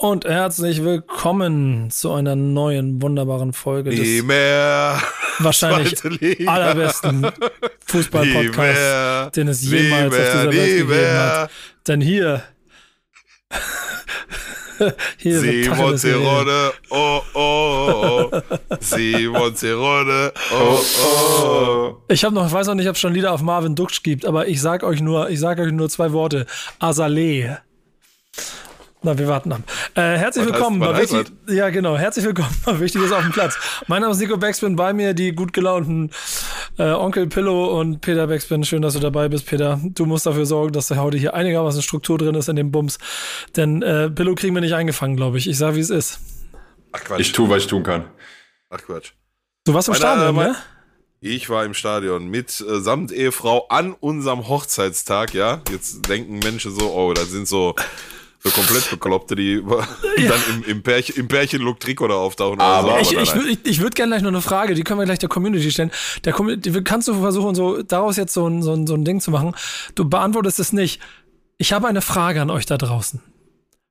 und 0.00 0.24
herzlich 0.24 0.82
willkommen 0.82 1.90
zu 1.90 2.10
einer 2.12 2.34
neuen 2.34 3.02
wunderbaren 3.02 3.52
Folge 3.52 3.90
Nie 3.90 4.16
des 4.16 4.22
mehr. 4.24 4.98
wahrscheinlich 5.40 6.48
allerbesten 6.48 7.26
Fußball-Podcasts, 7.84 9.32
den 9.32 9.48
es 9.48 9.62
jemals 9.62 10.06
auf 10.14 10.18
mehr, 10.18 10.32
dieser 10.32 10.44
Welt 10.44 10.70
gegeben 10.70 10.88
mehr. 10.88 11.40
hat. 11.42 11.50
Denn 11.86 12.00
hier 12.00 12.42
hier 15.18 15.40
Simon. 15.40 15.98
Zerone, 15.98 16.72
oh, 16.88 17.20
oh, 17.34 18.30
oh. 18.32 18.40
Simon 18.80 19.54
Zerone, 19.54 20.32
oh, 20.50 20.78
oh. 21.04 21.96
Ich 22.08 22.24
habe 22.24 22.34
noch, 22.34 22.46
ich 22.46 22.52
weiß 22.52 22.68
noch 22.68 22.74
nicht, 22.74 22.88
ob 22.88 22.94
es 22.94 23.00
schon 23.00 23.12
Lieder 23.12 23.32
auf 23.32 23.42
Marvin 23.42 23.74
Duksch 23.74 24.02
gibt, 24.02 24.24
aber 24.24 24.48
ich 24.48 24.62
sag 24.62 24.82
euch 24.82 25.02
nur, 25.02 25.28
ich 25.28 25.40
sag 25.40 25.58
euch 25.58 25.72
nur 25.72 25.90
zwei 25.90 26.12
Worte. 26.12 26.46
Azaleh. 26.78 27.58
Na, 29.02 29.16
wir 29.16 29.28
warten 29.28 29.50
ab. 29.52 29.62
Äh, 29.94 30.00
herzlich 30.18 30.44
Was 30.44 30.52
heißt- 30.52 30.54
willkommen. 30.56 30.80
was 30.80 30.88
bei 30.90 30.94
heißt 30.98 31.12
Wichtig, 31.14 31.34
ja, 31.48 31.70
genau. 31.70 31.96
Herzlich 31.96 32.24
willkommen 32.26 32.54
bei 32.66 32.78
Wichtiges 32.80 33.12
auf 33.12 33.22
dem 33.22 33.32
Platz. 33.32 33.56
Mein 33.86 34.02
Name 34.02 34.12
ist 34.12 34.18
Nico 34.20 34.36
Backspin, 34.36 34.76
bei 34.76 34.92
mir 34.92 35.14
die 35.14 35.32
gut 35.32 35.54
gelaunten 35.54 36.10
äh, 36.78 36.82
Onkel 36.90 37.26
Pillow 37.26 37.80
und 37.80 38.02
Peter 38.02 38.26
Backspin. 38.26 38.62
Schön, 38.62 38.82
dass 38.82 38.92
du 38.92 39.00
dabei 39.00 39.28
bist, 39.30 39.46
Peter. 39.46 39.80
Du 39.82 40.04
musst 40.04 40.26
dafür 40.26 40.44
sorgen, 40.44 40.72
dass 40.74 40.90
heute 40.90 41.16
hier 41.16 41.32
einigermaßen 41.32 41.80
Struktur 41.80 42.18
drin 42.18 42.34
ist 42.34 42.50
in 42.50 42.56
dem 42.56 42.70
Bums. 42.70 42.98
Denn 43.56 43.80
äh, 43.80 44.10
Pillow 44.10 44.34
kriegen 44.34 44.54
wir 44.54 44.60
nicht 44.60 44.74
eingefangen, 44.74 45.16
glaube 45.16 45.38
ich. 45.38 45.48
Ich 45.48 45.56
sag, 45.56 45.74
wie 45.76 45.80
es 45.80 45.88
ist. 45.90 46.20
Ach 46.92 47.00
Quatsch. 47.02 47.20
Ich 47.20 47.32
tue, 47.32 47.48
was 47.48 47.62
ich 47.62 47.68
tun 47.68 47.82
kann. 47.82 48.04
Ach 48.68 48.82
Quatsch. 48.82 49.12
Du 49.64 49.72
warst 49.72 49.88
im 49.88 49.92
Meine- 49.92 50.00
Stadion, 50.00 50.34
meine- 50.34 50.50
ne? 50.52 50.56
Ich 51.22 51.48
war 51.50 51.64
im 51.66 51.74
Stadion 51.74 52.28
mit 52.28 52.60
äh, 52.66 52.80
samt 52.80 53.12
Ehefrau 53.12 53.66
an 53.68 53.94
unserem 53.98 54.46
Hochzeitstag, 54.48 55.32
ja. 55.34 55.60
Jetzt 55.70 56.06
denken 56.08 56.38
Menschen 56.38 56.74
so, 56.74 56.90
oh, 56.94 57.12
das 57.14 57.30
sind 57.30 57.46
so, 57.46 57.74
so 58.42 58.50
komplett 58.50 58.88
Bekloppte, 58.90 59.36
die 59.36 59.52
über- 59.54 59.86
dann 60.16 60.40
im, 60.50 60.64
im, 60.64 60.82
Pärchen, 60.82 61.16
im 61.16 61.28
Pärchenlook 61.28 61.78
Trikot 61.80 62.08
da 62.08 62.14
auftauchen. 62.14 62.54
oder 62.54 62.64
Aber- 62.64 63.04
so. 63.04 63.18
Ich, 63.18 63.34
ich, 63.34 63.34
ich, 63.34 63.58
ich 63.64 63.80
würde 63.80 63.94
gerne 63.94 64.12
gleich 64.12 64.22
noch 64.22 64.28
eine 64.30 64.40
Frage, 64.40 64.74
die 64.74 64.82
können 64.82 64.98
wir 64.98 65.04
gleich 65.04 65.18
der 65.18 65.28
Community 65.28 65.70
stellen. 65.70 65.90
Der 66.24 66.32
Community, 66.32 66.82
kannst 66.82 67.08
du 67.08 67.14
versuchen, 67.20 67.54
so 67.54 67.82
daraus 67.82 68.16
jetzt 68.16 68.32
so 68.32 68.46
ein, 68.48 68.62
so, 68.62 68.72
ein, 68.72 68.86
so 68.86 68.94
ein 68.94 69.04
Ding 69.04 69.20
zu 69.20 69.30
machen? 69.30 69.54
Du 69.94 70.08
beantwortest 70.08 70.58
es 70.58 70.72
nicht. 70.72 71.00
Ich 71.58 71.72
habe 71.74 71.86
eine 71.88 72.00
Frage 72.00 72.40
an 72.40 72.48
euch 72.50 72.64
da 72.66 72.78
draußen. 72.78 73.20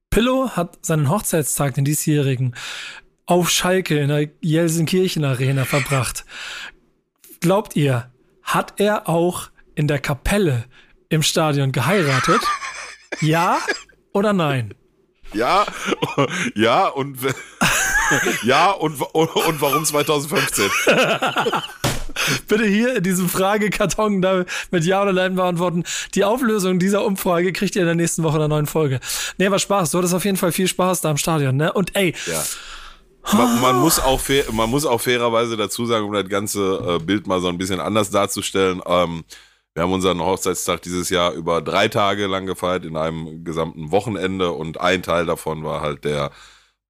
Pillow 0.10 0.50
hat 0.52 0.80
seinen 0.84 1.10
Hochzeitstag, 1.10 1.76
den 1.76 1.86
diesjährigen, 1.86 2.56
auf 3.28 3.52
Schalke 3.52 4.00
in 4.00 4.08
der 4.08 4.28
Jelsenkirchen 4.42 5.24
Arena 5.24 5.66
verbracht. 5.66 6.26
Glaubt 7.42 7.76
ihr, 7.76 8.10
hat 8.42 8.74
er 8.78 9.08
auch 9.08 9.50
in 9.76 9.88
der 9.88 10.00
Kapelle 10.00 10.66
im 11.10 11.22
Stadion 11.22 11.72
geheiratet? 11.72 12.42
Ja 13.22 13.60
oder 14.20 14.34
nein? 14.34 14.74
Ja, 15.34 15.66
ja 16.56 16.88
und 16.88 17.18
ja 18.44 18.72
und, 18.72 19.02
und, 19.14 19.36
und 19.36 19.62
warum 19.62 19.86
2015? 19.86 20.70
Bitte 22.48 22.66
hier 22.66 22.96
in 22.98 23.04
diesem 23.04 23.30
Fragekarton 23.30 24.22
da 24.22 24.44
mit 24.72 24.84
Ja 24.84 25.02
oder 25.02 25.14
Nein 25.14 25.36
beantworten. 25.36 25.84
Die 26.16 26.24
Auflösung 26.24 26.80
dieser 26.80 27.06
Umfrage 27.06 27.54
kriegt 27.54 27.76
ihr 27.76 27.82
in 27.82 27.88
der 27.88 27.96
nächsten 27.96 28.24
Woche 28.24 28.36
in 28.36 28.40
der 28.40 28.48
neuen 28.48 28.66
Folge. 28.66 29.00
Nee, 29.38 29.48
aber 29.48 29.60
Spaß. 29.60 29.92
Du 29.92 30.00
hattest 30.00 30.14
auf 30.14 30.26
jeden 30.26 30.38
Fall 30.38 30.52
viel 30.52 30.68
Spaß 30.68 31.02
da 31.02 31.12
im 31.12 31.18
Stadion, 31.18 31.56
ne? 31.56 31.72
Und 31.74 31.96
ey, 31.96 32.14
Ja. 32.28 32.44
Man, 33.34 33.62
man, 33.62 33.76
muss 33.76 34.00
auch 34.00 34.20
fair, 34.20 34.46
man 34.52 34.70
muss 34.70 34.86
auch 34.86 35.02
fairerweise 35.02 35.56
dazu 35.56 35.86
sagen, 35.86 36.06
um 36.06 36.14
das 36.14 36.28
ganze 36.30 36.98
äh, 37.00 37.04
Bild 37.04 37.28
mal 37.28 37.42
so 37.42 37.48
ein 37.48 37.58
bisschen 37.58 37.80
anders 37.80 38.10
darzustellen. 38.10 38.82
Ähm, 38.86 39.24
wir 39.80 39.84
haben 39.84 39.94
unseren 39.94 40.20
Hochzeitstag 40.20 40.82
dieses 40.82 41.10
Jahr 41.10 41.32
über 41.32 41.62
drei 41.62 41.88
Tage 41.88 42.28
lang 42.28 42.46
gefeiert, 42.46 42.84
in 42.84 42.98
einem 42.98 43.46
gesamten 43.46 43.92
Wochenende 43.92 44.52
und 44.52 44.78
ein 44.78 45.04
Teil 45.04 45.26
davon 45.26 45.64
war 45.64 45.80
halt 45.80 46.04
der 46.04 46.32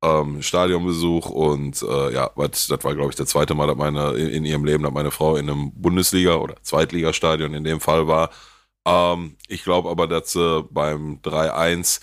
ähm, 0.02 0.42
Stadionbesuch 0.42 1.30
und 1.30 1.84
äh, 1.84 2.12
ja, 2.12 2.32
was, 2.34 2.66
das 2.66 2.84
war 2.84 2.96
glaube 2.96 3.12
ich 3.12 3.16
der 3.16 3.28
zweite 3.28 3.54
Mal, 3.54 3.68
dass 3.68 3.78
meine 3.78 4.14
in, 4.14 4.30
in 4.30 4.46
ihrem 4.46 4.66
Leben, 4.66 4.84
dass 4.84 4.92
meine 4.92 5.12
Frau 5.12 5.36
in 5.36 5.52
einem 5.52 5.72
Bundesliga- 5.76 6.38
oder 6.38 6.56
Zweitligastadion 6.64 7.54
in 7.54 7.64
dem 7.64 7.80
Fall 7.80 8.08
war. 8.08 8.32
Ähm, 8.88 9.38
ich 9.48 9.64
glaube 9.64 9.88
aber, 9.90 10.08
dass 10.08 10.32
sie 10.32 10.64
beim 10.72 11.20
3-1 11.22 12.02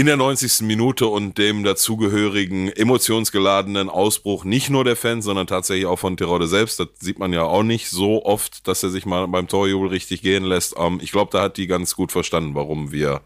in 0.00 0.06
der 0.06 0.16
90. 0.16 0.62
Minute 0.62 1.08
und 1.08 1.36
dem 1.36 1.62
dazugehörigen 1.62 2.70
emotionsgeladenen 2.70 3.90
Ausbruch 3.90 4.44
nicht 4.44 4.70
nur 4.70 4.82
der 4.82 4.96
Fans, 4.96 5.26
sondern 5.26 5.46
tatsächlich 5.46 5.84
auch 5.84 5.98
von 5.98 6.16
Tirode 6.16 6.46
selbst. 6.46 6.80
Das 6.80 6.88
sieht 7.00 7.18
man 7.18 7.34
ja 7.34 7.42
auch 7.42 7.62
nicht 7.62 7.90
so 7.90 8.24
oft, 8.24 8.66
dass 8.66 8.82
er 8.82 8.88
sich 8.88 9.04
mal 9.04 9.28
beim 9.28 9.46
Torjubel 9.46 9.90
richtig 9.90 10.22
gehen 10.22 10.44
lässt. 10.44 10.74
Ähm, 10.78 11.00
ich 11.02 11.12
glaube, 11.12 11.32
da 11.32 11.42
hat 11.42 11.58
die 11.58 11.66
ganz 11.66 11.96
gut 11.96 12.12
verstanden, 12.12 12.54
warum 12.54 12.92
wir 12.92 13.20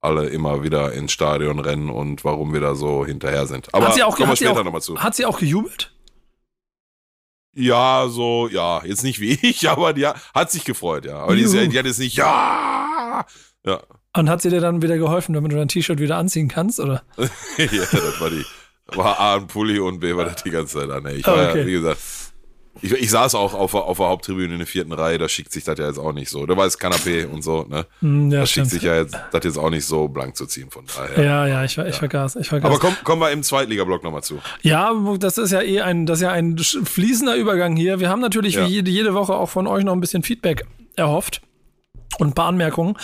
alle 0.00 0.28
immer 0.28 0.62
wieder 0.62 0.94
ins 0.94 1.12
Stadion 1.12 1.58
rennen 1.58 1.90
und 1.90 2.24
warum 2.24 2.54
wir 2.54 2.60
da 2.62 2.74
so 2.74 3.04
hinterher 3.04 3.46
sind. 3.46 3.74
Aber 3.74 3.88
hat 3.88 3.94
sie 3.94 4.02
auch, 4.02 4.16
kommen 4.16 4.30
wir 4.30 4.36
später 4.36 4.64
nochmal 4.64 4.80
zu. 4.80 4.98
hat 4.98 5.14
sie 5.14 5.26
auch 5.26 5.38
gejubelt? 5.38 5.92
Ja, 7.54 8.06
so, 8.08 8.48
ja, 8.48 8.82
jetzt 8.82 9.04
nicht 9.04 9.20
wie 9.20 9.32
ich, 9.42 9.68
aber 9.68 9.92
die 9.92 10.06
hat 10.06 10.50
sich 10.50 10.64
gefreut, 10.64 11.04
ja. 11.04 11.18
Aber 11.18 11.36
die, 11.36 11.42
ist 11.42 11.52
die 11.52 11.78
hat 11.78 11.84
jetzt 11.84 11.98
nicht, 11.98 12.16
ja, 12.16 13.26
ja, 13.66 13.82
Und 14.16 14.30
hat 14.30 14.42
sie 14.42 14.50
dir 14.50 14.60
dann 14.60 14.80
wieder 14.82 14.96
geholfen, 14.96 15.32
damit 15.32 15.50
du 15.52 15.56
dein 15.56 15.68
T-Shirt 15.68 15.98
wieder 15.98 16.16
anziehen 16.16 16.48
kannst, 16.48 16.78
oder? 16.80 17.02
ja, 17.16 17.66
das 17.66 18.20
war 18.20 18.30
die. 18.30 18.44
War 18.94 19.18
A 19.18 19.36
ein 19.36 19.46
Pulli 19.46 19.78
und 19.80 19.98
B 20.00 20.14
war 20.14 20.24
das 20.26 20.42
die 20.42 20.50
ganze 20.50 20.78
Zeit 20.78 20.90
an. 20.90 21.06
Ich 21.16 21.26
war 21.26 21.48
okay. 21.50 21.60
ja, 21.60 21.66
wie 21.66 21.72
gesagt, 21.72 21.98
ich, 22.82 22.92
ich 22.92 23.10
saß 23.10 23.34
auch 23.36 23.54
auf, 23.54 23.70
der- 23.72 23.84
auf 23.84 23.96
der 23.96 24.06
Haupttribüne 24.08 24.52
in 24.52 24.58
der 24.58 24.66
vierten 24.66 24.92
Reihe, 24.92 25.16
da 25.16 25.28
schickt 25.28 25.52
sich 25.52 25.64
das 25.64 25.78
ja 25.78 25.86
jetzt 25.86 25.98
auch 25.98 26.12
nicht 26.12 26.28
so. 26.28 26.44
Da 26.44 26.56
war 26.56 26.66
es 26.66 26.78
Kanapé 26.78 27.26
und 27.26 27.42
so, 27.42 27.64
ne? 27.68 27.86
Hm, 28.00 28.30
ja, 28.30 28.40
Da 28.40 28.46
schickt 28.46 28.66
sich 28.68 28.82
ja 28.82 28.96
jetzt, 28.96 29.16
das 29.32 29.44
jetzt 29.44 29.56
auch 29.58 29.70
nicht 29.70 29.84
so 29.86 30.06
blank 30.08 30.36
zu 30.36 30.44
ziehen, 30.46 30.70
von 30.70 30.84
daher. 30.94 31.24
Ja, 31.24 31.46
ja, 31.46 31.64
ich, 31.64 31.74
ver- 31.74 31.88
ich 31.88 31.96
vergaß, 31.96 32.36
ich 32.36 32.48
vergaß. 32.48 32.68
Aber 32.70 32.78
komm, 32.78 32.94
kommen 33.04 33.22
wir 33.22 33.30
im 33.30 33.42
Zweitliga-Block 33.42 34.04
nochmal 34.04 34.22
zu. 34.22 34.38
Ja, 34.62 34.92
das 35.18 35.38
ist 35.38 35.50
ja 35.52 35.62
eh 35.62 35.80
ein, 35.80 36.04
das 36.06 36.18
ist 36.18 36.22
ja 36.24 36.30
ein 36.32 36.58
fließender 36.58 37.36
Übergang 37.36 37.74
hier. 37.76 38.00
Wir 38.00 38.10
haben 38.10 38.20
natürlich 38.20 38.54
Ja. 38.56 38.66
wie 38.66 38.70
jede, 38.70 38.90
jede 38.90 39.14
Woche 39.14 39.34
auch 39.34 39.48
von 39.48 39.66
euch 39.66 39.82
noch 39.84 39.92
ein 39.94 40.00
bisschen 40.00 40.22
Feedback 40.22 40.66
erhofft. 40.96 41.40
Und 42.18 42.28
ein 42.28 42.32
paar 42.32 42.46
Anmerkungen. 42.46 42.96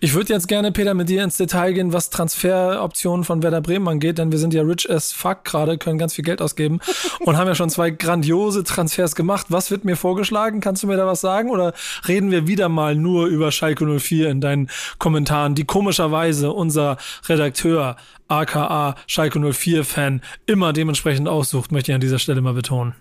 Ich 0.00 0.14
würde 0.14 0.32
jetzt 0.32 0.48
gerne, 0.48 0.72
Peter, 0.72 0.94
mit 0.94 1.08
dir 1.08 1.24
ins 1.24 1.36
Detail 1.36 1.72
gehen, 1.72 1.92
was 1.92 2.10
Transferoptionen 2.10 3.24
von 3.24 3.42
Werder 3.42 3.60
Bremen 3.60 3.88
angeht, 3.88 4.18
denn 4.18 4.30
wir 4.32 4.38
sind 4.38 4.54
ja 4.54 4.62
rich 4.62 4.90
as 4.90 5.12
fuck 5.12 5.44
gerade, 5.44 5.78
können 5.78 5.98
ganz 5.98 6.14
viel 6.14 6.24
Geld 6.24 6.42
ausgeben 6.42 6.80
und 7.20 7.36
haben 7.36 7.46
ja 7.46 7.54
schon 7.54 7.70
zwei 7.70 7.90
grandiose 7.90 8.64
Transfers 8.64 9.14
gemacht. 9.14 9.46
Was 9.48 9.70
wird 9.70 9.84
mir 9.84 9.96
vorgeschlagen? 9.96 10.60
Kannst 10.60 10.82
du 10.82 10.86
mir 10.86 10.96
da 10.96 11.06
was 11.06 11.20
sagen? 11.20 11.50
Oder 11.50 11.72
reden 12.06 12.30
wir 12.30 12.46
wieder 12.46 12.68
mal 12.68 12.94
nur 12.94 13.26
über 13.26 13.52
Schalke 13.52 13.86
04 13.86 14.28
in 14.28 14.40
deinen 14.40 14.68
Kommentaren, 14.98 15.54
die 15.54 15.64
komischerweise 15.64 16.52
unser 16.52 16.98
Redakteur, 17.28 17.96
aka 18.28 18.94
Schalke 19.06 19.38
04-Fan, 19.38 20.20
immer 20.46 20.72
dementsprechend 20.72 21.28
aussucht, 21.28 21.72
möchte 21.72 21.92
ich 21.92 21.94
an 21.94 22.00
dieser 22.00 22.18
Stelle 22.18 22.40
mal 22.40 22.54
betonen. 22.54 22.94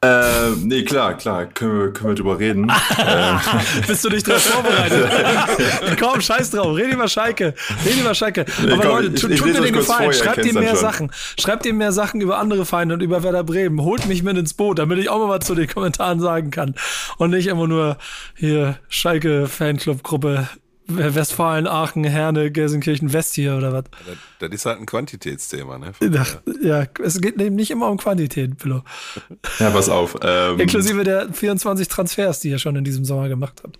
Äh, 0.00 0.50
nee, 0.62 0.82
klar, 0.84 1.14
klar, 1.14 1.46
können 1.46 1.78
wir, 1.80 1.92
können 1.92 2.10
wir 2.10 2.14
drüber 2.14 2.38
reden. 2.38 2.70
ähm, 2.98 3.40
Bist 3.86 4.04
du 4.04 4.10
nicht 4.10 4.26
drauf 4.28 4.40
vorbereitet? 4.42 5.98
Komm, 6.00 6.20
scheiß 6.20 6.50
drauf. 6.52 6.76
Red 6.76 6.92
über 6.92 7.08
Schalke. 7.08 7.54
Red 7.84 8.00
über 8.00 8.14
Schalke. 8.14 8.46
Aber 8.62 8.76
komm, 8.76 8.82
Leute, 8.82 9.06
ich- 9.14 9.20
tut, 9.20 9.30
ich 9.30 9.38
tut 9.38 9.48
lese 9.48 9.60
mir 9.60 9.66
den 9.66 9.74
Gefallen. 9.74 10.12
Schreibt 10.12 10.44
ihm 10.44 10.54
mehr. 10.54 10.76
Sachen. 10.76 11.10
Schreibt 11.38 11.66
ihm 11.66 11.78
mehr 11.78 11.92
Sachen 11.92 12.20
über 12.20 12.38
andere 12.38 12.64
Feinde 12.64 12.94
und 12.94 13.02
über 13.02 13.22
Werder 13.22 13.42
Bremen. 13.44 13.82
Holt 13.82 14.06
mich 14.06 14.22
mit 14.22 14.36
ins 14.36 14.54
Boot, 14.54 14.78
damit 14.78 14.98
ich 14.98 15.08
auch 15.08 15.18
mal 15.18 15.38
was 15.38 15.46
zu 15.46 15.54
den 15.54 15.66
Kommentaren 15.66 16.20
sagen 16.20 16.50
kann. 16.50 16.74
Und 17.16 17.30
nicht 17.30 17.48
immer 17.48 17.66
nur 17.66 17.98
hier 18.34 18.78
Schalke-Fanclub-Gruppe 18.88 20.48
Westfalen, 20.88 21.66
Aachen, 21.66 22.04
Herne, 22.04 22.50
Gelsenkirchen, 22.50 23.12
West 23.12 23.34
hier 23.34 23.56
oder 23.56 23.72
was. 23.72 23.84
Das, 24.06 24.16
das 24.38 24.50
ist 24.50 24.66
halt 24.66 24.80
ein 24.80 24.86
Quantitätsthema, 24.86 25.78
ne? 25.78 25.92
Ach, 26.18 26.38
Ja, 26.62 26.84
es 27.04 27.20
geht 27.20 27.40
eben 27.40 27.56
nicht 27.56 27.70
immer 27.70 27.88
um 27.90 27.98
Quantität, 27.98 28.56
Pillow. 28.58 28.82
ja, 29.58 29.70
pass 29.70 29.88
auf. 29.88 30.16
Ähm, 30.22 30.58
Inklusive 30.60 31.04
der 31.04 31.32
24 31.32 31.88
Transfers, 31.88 32.40
die 32.40 32.50
ihr 32.50 32.58
schon 32.58 32.74
in 32.76 32.84
diesem 32.84 33.04
Sommer 33.04 33.28
gemacht 33.28 33.60
habt. 33.62 33.78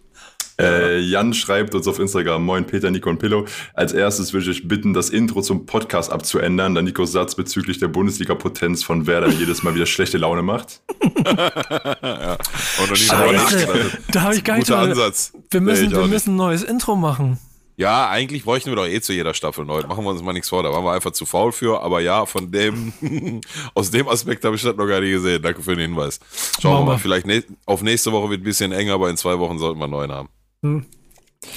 Äh, 0.60 0.98
Jan 0.98 1.34
schreibt 1.34 1.74
uns 1.74 1.86
auf 1.86 1.98
Instagram, 1.98 2.44
moin 2.44 2.66
Peter, 2.66 2.90
Nico 2.90 3.08
und 3.10 3.18
Pillow. 3.18 3.44
Als 3.74 3.92
erstes 3.92 4.32
würde 4.32 4.50
ich 4.50 4.58
euch 4.62 4.68
bitten, 4.68 4.92
das 4.92 5.08
Intro 5.10 5.40
zum 5.40 5.66
Podcast 5.66 6.10
abzuändern, 6.10 6.74
da 6.74 6.82
Nikos 6.82 7.12
Satz 7.12 7.34
bezüglich 7.34 7.78
der 7.78 7.88
Bundesliga-Potenz 7.88 8.82
von 8.82 9.06
Werder 9.06 9.28
jedes 9.28 9.62
Mal 9.62 9.74
wieder 9.74 9.86
schlechte 9.86 10.18
Laune 10.18 10.42
macht. 10.42 10.80
Drüber 11.00 12.96
Scheiße, 12.96 13.34
nachgedacht. 13.34 13.98
da 14.12 14.22
habe 14.22 14.34
ich 14.34 14.44
gar 14.44 14.56
nicht 14.58 14.70
Ansatz. 14.70 15.32
Wir 15.50 15.60
Nee, 15.60 15.70
müssen, 15.72 15.94
auch 15.94 16.00
wir 16.00 16.06
müssen 16.08 16.34
ein 16.34 16.36
neues 16.36 16.62
Intro 16.62 16.96
machen. 16.96 17.38
Ja, 17.76 18.08
eigentlich 18.10 18.42
bräuchten 18.42 18.70
wir 18.70 18.76
doch 18.76 18.86
eh 18.86 19.00
zu 19.00 19.12
jeder 19.12 19.34
Staffel 19.34 19.64
neu. 19.64 19.82
Machen 19.82 20.02
wir 20.04 20.10
uns 20.10 20.20
mal 20.22 20.32
nichts 20.32 20.48
vor, 20.48 20.64
da 20.64 20.72
waren 20.72 20.82
wir 20.82 20.90
einfach 20.92 21.12
zu 21.12 21.24
faul 21.26 21.52
für. 21.52 21.80
Aber 21.80 22.00
ja, 22.00 22.26
von 22.26 22.50
dem, 22.50 22.92
aus 23.74 23.92
dem 23.92 24.08
Aspekt 24.08 24.44
habe 24.44 24.56
ich 24.56 24.62
das 24.62 24.74
noch 24.74 24.86
gar 24.86 25.00
nicht 25.00 25.12
gesehen. 25.12 25.40
Danke 25.40 25.62
für 25.62 25.76
den 25.76 25.90
Hinweis. 25.90 26.18
Schauen 26.60 26.80
wir 26.82 26.92
mal, 26.94 26.98
vielleicht 26.98 27.26
ne 27.26 27.44
auf 27.66 27.82
nächste 27.82 28.10
Woche 28.10 28.30
wird 28.30 28.40
ein 28.40 28.44
bisschen 28.44 28.72
enger, 28.72 28.94
aber 28.94 29.08
in 29.10 29.16
zwei 29.16 29.38
Wochen 29.38 29.60
sollten 29.60 29.78
wir 29.78 29.84
einen 29.84 29.92
neuen 29.92 30.10
haben. 30.10 30.28
Hm. 30.62 30.84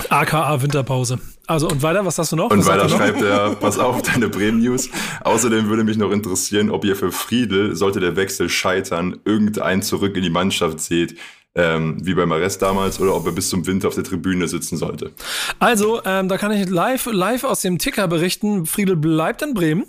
AKA 0.09 0.61
Winterpause. 0.61 1.19
Also 1.47 1.67
und 1.67 1.81
weiter, 1.81 2.05
was 2.05 2.17
hast 2.17 2.31
du 2.31 2.35
noch? 2.35 2.51
Und 2.51 2.65
weiter 2.65 2.87
schreibt 2.87 3.21
er, 3.21 3.55
pass 3.59 3.77
auf, 3.77 4.01
deine 4.01 4.29
Bremen-News. 4.29 4.89
Außerdem 5.21 5.67
würde 5.67 5.83
mich 5.83 5.97
noch 5.97 6.11
interessieren, 6.11 6.69
ob 6.69 6.85
ihr 6.85 6.95
für 6.95 7.11
Friedel, 7.11 7.75
sollte 7.75 7.99
der 7.99 8.15
Wechsel 8.15 8.47
scheitern, 8.47 9.19
irgendeinen 9.25 9.81
zurück 9.81 10.15
in 10.15 10.23
die 10.23 10.29
Mannschaft 10.29 10.79
seht, 10.79 11.17
ähm, 11.53 11.97
wie 12.05 12.13
bei 12.13 12.25
Mares 12.25 12.59
damals, 12.59 12.99
oder 12.99 13.15
ob 13.15 13.25
er 13.25 13.33
bis 13.33 13.49
zum 13.49 13.65
Winter 13.67 13.89
auf 13.89 13.95
der 13.95 14.05
Tribüne 14.05 14.47
sitzen 14.47 14.77
sollte. 14.77 15.11
Also, 15.59 16.01
ähm, 16.05 16.29
da 16.29 16.37
kann 16.37 16.51
ich 16.51 16.69
live, 16.69 17.07
live 17.11 17.43
aus 17.43 17.61
dem 17.61 17.77
Ticker 17.77 18.07
berichten, 18.07 18.65
Friedel 18.65 18.95
bleibt 18.95 19.41
in 19.41 19.53
Bremen. 19.53 19.85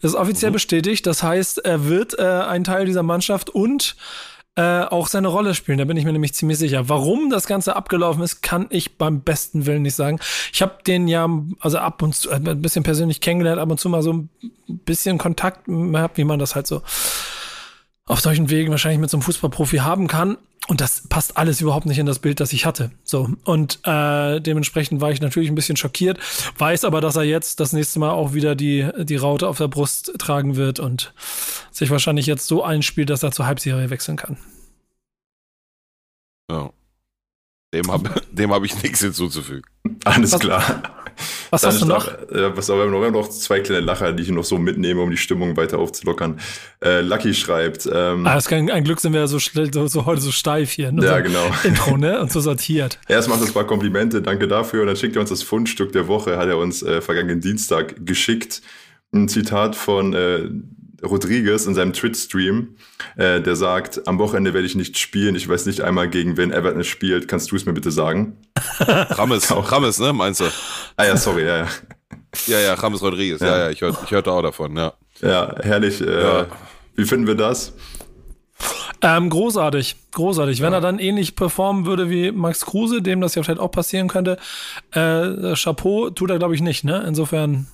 Das 0.00 0.12
ist 0.12 0.16
offiziell 0.16 0.52
mhm. 0.52 0.54
bestätigt. 0.54 1.06
Das 1.06 1.22
heißt, 1.22 1.58
er 1.58 1.88
wird 1.88 2.18
äh, 2.18 2.22
ein 2.22 2.64
Teil 2.64 2.86
dieser 2.86 3.02
Mannschaft 3.02 3.50
und 3.50 3.96
äh, 4.54 4.82
auch 4.82 5.06
seine 5.06 5.28
Rolle 5.28 5.54
spielen. 5.54 5.78
Da 5.78 5.84
bin 5.84 5.96
ich 5.96 6.04
mir 6.04 6.12
nämlich 6.12 6.34
ziemlich 6.34 6.58
sicher. 6.58 6.88
Warum 6.88 7.30
das 7.30 7.46
Ganze 7.46 7.74
abgelaufen 7.74 8.22
ist, 8.22 8.42
kann 8.42 8.66
ich 8.70 8.98
beim 8.98 9.20
besten 9.22 9.66
Willen 9.66 9.82
nicht 9.82 9.94
sagen. 9.94 10.18
Ich 10.52 10.60
habe 10.60 10.78
den 10.86 11.08
ja, 11.08 11.28
also 11.60 11.78
ab 11.78 12.02
und 12.02 12.14
zu, 12.14 12.30
äh, 12.30 12.34
ein 12.34 12.60
bisschen 12.60 12.82
persönlich 12.82 13.20
kennengelernt, 13.20 13.60
ab 13.60 13.70
und 13.70 13.80
zu 13.80 13.88
mal 13.88 14.02
so 14.02 14.12
ein 14.12 14.28
bisschen 14.68 15.18
Kontakt 15.18 15.66
gehabt, 15.66 16.18
wie 16.18 16.24
man 16.24 16.38
das 16.38 16.54
halt 16.54 16.66
so 16.66 16.82
auf 18.04 18.20
solchen 18.20 18.50
Wegen 18.50 18.70
wahrscheinlich 18.70 19.00
mit 19.00 19.10
so 19.10 19.16
einem 19.16 19.22
Fußballprofi 19.22 19.78
haben 19.78 20.06
kann. 20.06 20.36
Und 20.68 20.80
das 20.80 21.08
passt 21.08 21.36
alles 21.36 21.60
überhaupt 21.60 21.86
nicht 21.86 21.98
in 21.98 22.06
das 22.06 22.20
Bild, 22.20 22.38
das 22.38 22.52
ich 22.52 22.66
hatte. 22.66 22.92
So. 23.02 23.28
Und 23.44 23.80
äh, 23.84 24.40
dementsprechend 24.40 25.00
war 25.00 25.10
ich 25.10 25.20
natürlich 25.20 25.48
ein 25.48 25.56
bisschen 25.56 25.76
schockiert, 25.76 26.18
weiß 26.56 26.84
aber, 26.84 27.00
dass 27.00 27.16
er 27.16 27.24
jetzt 27.24 27.58
das 27.58 27.72
nächste 27.72 27.98
Mal 27.98 28.10
auch 28.10 28.32
wieder 28.32 28.54
die, 28.54 28.88
die 28.98 29.16
Raute 29.16 29.48
auf 29.48 29.58
der 29.58 29.68
Brust 29.68 30.12
tragen 30.18 30.56
wird 30.56 30.78
und 30.78 31.12
sich 31.72 31.90
wahrscheinlich 31.90 32.26
jetzt 32.26 32.46
so 32.46 32.62
einspielt, 32.62 33.10
dass 33.10 33.22
er 33.24 33.32
zur 33.32 33.46
Halbserie 33.46 33.90
wechseln 33.90 34.16
kann. 34.16 34.36
Ja. 36.50 36.70
Dem 37.74 37.90
habe 37.90 38.22
dem 38.30 38.52
hab 38.52 38.62
ich 38.62 38.80
nichts 38.82 39.00
hinzuzufügen. 39.00 39.64
Alles 40.04 40.32
Was? 40.32 40.40
klar. 40.40 41.01
Was 41.50 41.62
Dann 41.62 41.72
hast 41.72 41.82
du 41.82 41.86
noch? 41.86 42.08
Äh, 42.08 42.56
was, 42.56 42.68
wir, 42.68 42.76
haben 42.76 42.90
noch, 42.90 43.10
noch 43.10 43.28
zwei 43.28 43.60
kleine 43.60 43.80
Lacher, 43.80 44.12
die 44.12 44.22
ich 44.22 44.30
noch 44.30 44.44
so 44.44 44.58
mitnehme, 44.58 45.00
um 45.00 45.10
die 45.10 45.16
Stimmung 45.16 45.56
weiter 45.56 45.78
aufzulockern. 45.78 46.40
Äh, 46.82 47.00
Lucky 47.00 47.34
schreibt. 47.34 47.88
Ähm, 47.92 48.26
ah, 48.26 48.34
das 48.34 48.46
ist 48.46 48.52
ein 48.52 48.84
Glück 48.84 49.00
sind 49.00 49.12
wir 49.12 49.20
ja 49.20 49.26
so, 49.26 49.38
so, 49.38 49.86
so 49.86 50.06
heute 50.06 50.20
so 50.20 50.30
steif 50.30 50.70
hier. 50.70 50.92
Ne? 50.92 51.04
Ja, 51.04 51.20
genau. 51.20 51.50
Intro, 51.64 51.96
ne? 51.96 52.20
Und 52.20 52.32
so 52.32 52.40
sortiert. 52.40 52.98
Erst 53.08 53.28
macht 53.28 53.40
uns 53.40 53.52
paar 53.52 53.66
Komplimente, 53.66 54.22
danke 54.22 54.48
dafür. 54.48 54.82
Und 54.82 54.88
dann 54.88 54.96
schickt 54.96 55.16
er 55.16 55.20
uns 55.20 55.30
das 55.30 55.42
Fundstück 55.42 55.92
der 55.92 56.08
Woche, 56.08 56.36
hat 56.36 56.48
er 56.48 56.58
uns 56.58 56.82
äh, 56.82 57.00
vergangenen 57.00 57.40
Dienstag 57.40 58.06
geschickt. 58.06 58.62
Ein 59.14 59.28
Zitat 59.28 59.76
von 59.76 60.14
äh, 60.14 60.48
Rodriguez 61.02 61.66
in 61.66 61.74
seinem 61.74 61.92
Twitch-Stream, 61.92 62.76
äh, 63.16 63.40
der 63.40 63.56
sagt, 63.56 64.06
am 64.06 64.18
Wochenende 64.18 64.54
werde 64.54 64.66
ich 64.66 64.74
nicht 64.74 64.98
spielen, 64.98 65.34
ich 65.34 65.48
weiß 65.48 65.66
nicht 65.66 65.80
einmal 65.80 66.08
gegen 66.08 66.36
wen 66.36 66.52
Everton 66.52 66.84
spielt, 66.84 67.28
kannst 67.28 67.50
du 67.50 67.56
es 67.56 67.66
mir 67.66 67.72
bitte 67.72 67.90
sagen? 67.90 68.36
Rames, 68.78 69.50
Rames, 69.50 69.98
ne, 69.98 70.12
meinst 70.12 70.40
du? 70.40 70.44
Ah 70.96 71.04
ja, 71.04 71.16
sorry, 71.16 71.44
ja, 71.44 71.56
ja. 71.58 71.68
Ja, 72.46 72.60
ja, 72.60 72.74
Rames 72.74 73.02
Rodriguez, 73.02 73.40
ja, 73.40 73.46
ja, 73.46 73.58
ja 73.58 73.70
ich, 73.70 73.80
hör, 73.80 73.96
ich 74.04 74.10
hörte 74.10 74.32
auch 74.32 74.42
davon, 74.42 74.76
ja. 74.76 74.94
Ja, 75.20 75.54
herrlich. 75.62 76.00
Äh, 76.00 76.22
ja. 76.22 76.46
Wie 76.94 77.04
finden 77.04 77.26
wir 77.26 77.34
das? 77.34 77.72
Ähm, 79.00 79.30
großartig, 79.30 79.96
großartig. 80.12 80.60
Wenn 80.60 80.72
ja. 80.72 80.78
er 80.78 80.80
dann 80.80 80.98
ähnlich 80.98 81.34
performen 81.34 81.86
würde 81.86 82.08
wie 82.08 82.30
Max 82.30 82.64
Kruse, 82.64 83.02
dem 83.02 83.20
das 83.20 83.34
ja 83.34 83.42
vielleicht 83.42 83.60
auch 83.60 83.70
passieren 83.70 84.08
könnte, 84.08 84.38
äh, 84.92 85.54
Chapeau 85.56 86.10
tut 86.10 86.30
er, 86.30 86.38
glaube 86.38 86.54
ich, 86.54 86.62
nicht, 86.62 86.84
ne? 86.84 87.04
Insofern 87.06 87.66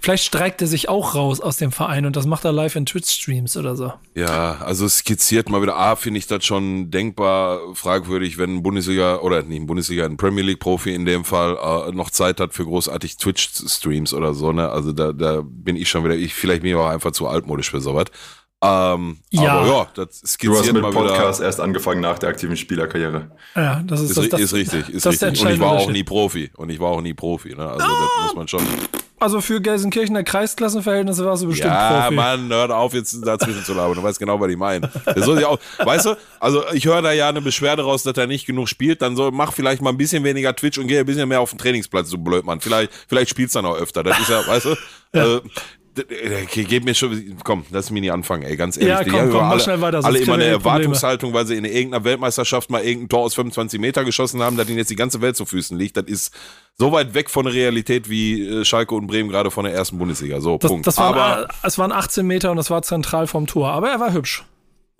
Vielleicht 0.00 0.24
streikt 0.24 0.60
er 0.62 0.68
sich 0.68 0.88
auch 0.88 1.14
raus 1.14 1.40
aus 1.40 1.56
dem 1.56 1.72
Verein 1.72 2.06
und 2.06 2.16
das 2.16 2.26
macht 2.26 2.44
er 2.44 2.52
live 2.52 2.76
in 2.76 2.86
Twitch-Streams 2.86 3.56
oder 3.56 3.76
so. 3.76 3.92
Ja, 4.14 4.58
also 4.60 4.88
skizziert 4.88 5.48
mal 5.48 5.62
wieder. 5.62 5.76
A, 5.76 5.96
finde 5.96 6.18
ich 6.18 6.26
das 6.26 6.44
schon 6.44 6.90
denkbar 6.90 7.60
fragwürdig, 7.74 8.38
wenn 8.38 8.56
ein 8.56 8.62
Bundesliga 8.62 9.18
oder 9.18 9.42
nicht 9.42 9.60
ein 9.60 9.66
Bundesliga, 9.66 10.04
ein 10.04 10.16
Premier 10.16 10.44
League-Profi 10.44 10.94
in 10.94 11.04
dem 11.04 11.24
Fall 11.24 11.56
äh, 11.56 11.92
noch 11.92 12.10
Zeit 12.10 12.40
hat 12.40 12.54
für 12.54 12.64
großartig 12.64 13.16
Twitch-Streams 13.16 14.14
oder 14.14 14.34
so. 14.34 14.52
Ne? 14.52 14.68
Also 14.68 14.92
da, 14.92 15.12
da 15.12 15.42
bin 15.44 15.76
ich 15.76 15.88
schon 15.88 16.04
wieder, 16.04 16.16
ich 16.16 16.34
vielleicht 16.34 16.62
bin 16.62 16.70
ich 16.70 16.76
auch 16.76 16.88
einfach 16.88 17.12
zu 17.12 17.26
altmodisch 17.26 17.70
für 17.70 17.80
sowas. 17.80 18.06
Ähm, 18.60 19.18
ja. 19.30 19.52
Aber 19.52 19.66
ja, 19.68 19.86
das 19.94 20.18
skizziert 20.18 20.52
Du 20.52 20.58
hast 20.58 20.72
mit 20.72 20.82
mal 20.82 20.90
Podcast 20.90 21.38
wieder. 21.38 21.46
erst 21.46 21.60
angefangen 21.60 22.00
nach 22.00 22.18
der 22.18 22.30
aktiven 22.30 22.56
Spielerkarriere. 22.56 23.30
Ja, 23.54 23.82
das 23.86 24.00
ist, 24.00 24.18
ist, 24.18 24.32
das, 24.32 24.40
ist 24.40 24.52
richtig, 24.52 24.88
ist 24.88 25.06
richtig. 25.06 25.40
Und 25.40 25.50
ich 25.50 25.60
war 25.60 25.72
auch 25.72 25.90
nie 25.90 26.02
Profi. 26.02 26.50
Und 26.56 26.70
ich 26.70 26.80
war 26.80 26.88
auch 26.88 27.00
nie 27.00 27.14
Profi. 27.14 27.54
Ne? 27.54 27.64
Also 27.64 27.84
ah. 27.84 27.88
das 27.88 28.26
muss 28.26 28.34
man 28.34 28.48
schon. 28.48 28.62
Also 29.20 29.40
für 29.40 29.60
Gelsenkirchener 29.60 30.22
Kreisklassenverhältnisse 30.22 31.24
warst 31.24 31.42
du 31.42 31.48
bestimmt 31.48 31.72
ja, 31.72 32.02
Profi. 32.02 32.14
Ja, 32.14 32.22
Mann, 32.22 32.48
hört 32.50 32.70
auf, 32.70 32.94
jetzt 32.94 33.26
dazwischen 33.26 33.64
zu 33.64 33.74
labern. 33.74 33.96
Du 33.96 34.02
weißt 34.02 34.18
genau, 34.18 34.38
was 34.38 34.50
ich 34.50 34.56
meine. 34.56 34.90
weißt 35.04 36.06
du, 36.06 36.16
also 36.38 36.62
ich 36.72 36.86
höre 36.86 37.02
da 37.02 37.12
ja 37.12 37.28
eine 37.28 37.40
Beschwerde 37.40 37.82
raus, 37.82 38.04
dass 38.04 38.16
er 38.16 38.26
nicht 38.26 38.46
genug 38.46 38.68
spielt. 38.68 39.02
Dann 39.02 39.16
soll, 39.16 39.32
mach 39.32 39.52
vielleicht 39.52 39.82
mal 39.82 39.90
ein 39.90 39.96
bisschen 39.96 40.22
weniger 40.22 40.54
Twitch 40.54 40.78
und 40.78 40.86
geh 40.86 40.98
ein 41.00 41.06
bisschen 41.06 41.28
mehr 41.28 41.40
auf 41.40 41.50
den 41.50 41.58
Trainingsplatz, 41.58 42.10
so 42.10 42.18
blöd, 42.18 42.44
Mann. 42.44 42.60
Vielleicht, 42.60 42.92
vielleicht 43.08 43.30
spielst 43.30 43.54
du 43.54 43.60
dann 43.60 43.66
auch 43.72 43.76
öfter. 43.76 44.02
Das 44.02 44.18
ist 44.20 44.28
ja, 44.28 44.46
weißt 44.46 44.66
du, 44.66 44.76
ja. 45.14 45.36
Äh, 45.36 45.40
Gib 46.52 46.84
mir 46.84 46.94
schon, 46.94 47.36
komm, 47.44 47.64
lass 47.70 47.90
mich 47.90 48.00
nicht 48.00 48.12
anfangen, 48.12 48.42
ey, 48.42 48.56
ganz 48.56 48.76
ehrlich. 48.76 49.12
Ja, 49.12 49.18
komm, 49.18 49.30
komm, 49.30 49.40
alle, 49.40 49.56
mach 49.56 49.60
schnell 49.60 49.80
weiter. 49.80 50.04
Alle 50.04 50.18
immer 50.18 50.34
eine 50.34 50.44
Erwartungshaltung, 50.44 51.32
weil 51.32 51.46
sie 51.46 51.56
in 51.56 51.64
irgendeiner 51.64 52.04
Weltmeisterschaft 52.04 52.70
mal 52.70 52.82
irgendein 52.82 53.08
Tor 53.08 53.20
aus 53.20 53.34
25 53.34 53.80
Meter 53.80 54.04
geschossen 54.04 54.42
haben, 54.42 54.56
dass 54.56 54.68
ihnen 54.68 54.78
jetzt 54.78 54.90
die 54.90 54.96
ganze 54.96 55.20
Welt 55.20 55.36
zu 55.36 55.46
Füßen 55.46 55.78
liegt. 55.78 55.96
Das 55.96 56.04
ist 56.04 56.34
so 56.76 56.92
weit 56.92 57.14
weg 57.14 57.30
von 57.30 57.44
der 57.44 57.54
Realität 57.54 58.08
wie 58.08 58.46
äh, 58.46 58.64
Schalke 58.64 58.94
und 58.94 59.06
Bremen 59.06 59.30
gerade 59.30 59.50
von 59.50 59.64
der 59.64 59.74
ersten 59.74 59.98
Bundesliga. 59.98 60.40
So, 60.40 60.58
das, 60.58 60.70
Punkt. 60.70 60.86
Das 60.86 60.96
waren, 60.98 61.14
aber, 61.14 61.48
es 61.62 61.78
waren 61.78 61.92
18 61.92 62.26
Meter 62.26 62.50
und 62.50 62.56
das 62.56 62.70
war 62.70 62.82
zentral 62.82 63.26
vom 63.26 63.46
Tor, 63.46 63.70
aber 63.70 63.90
er 63.90 64.00
war 64.00 64.12
hübsch. 64.12 64.44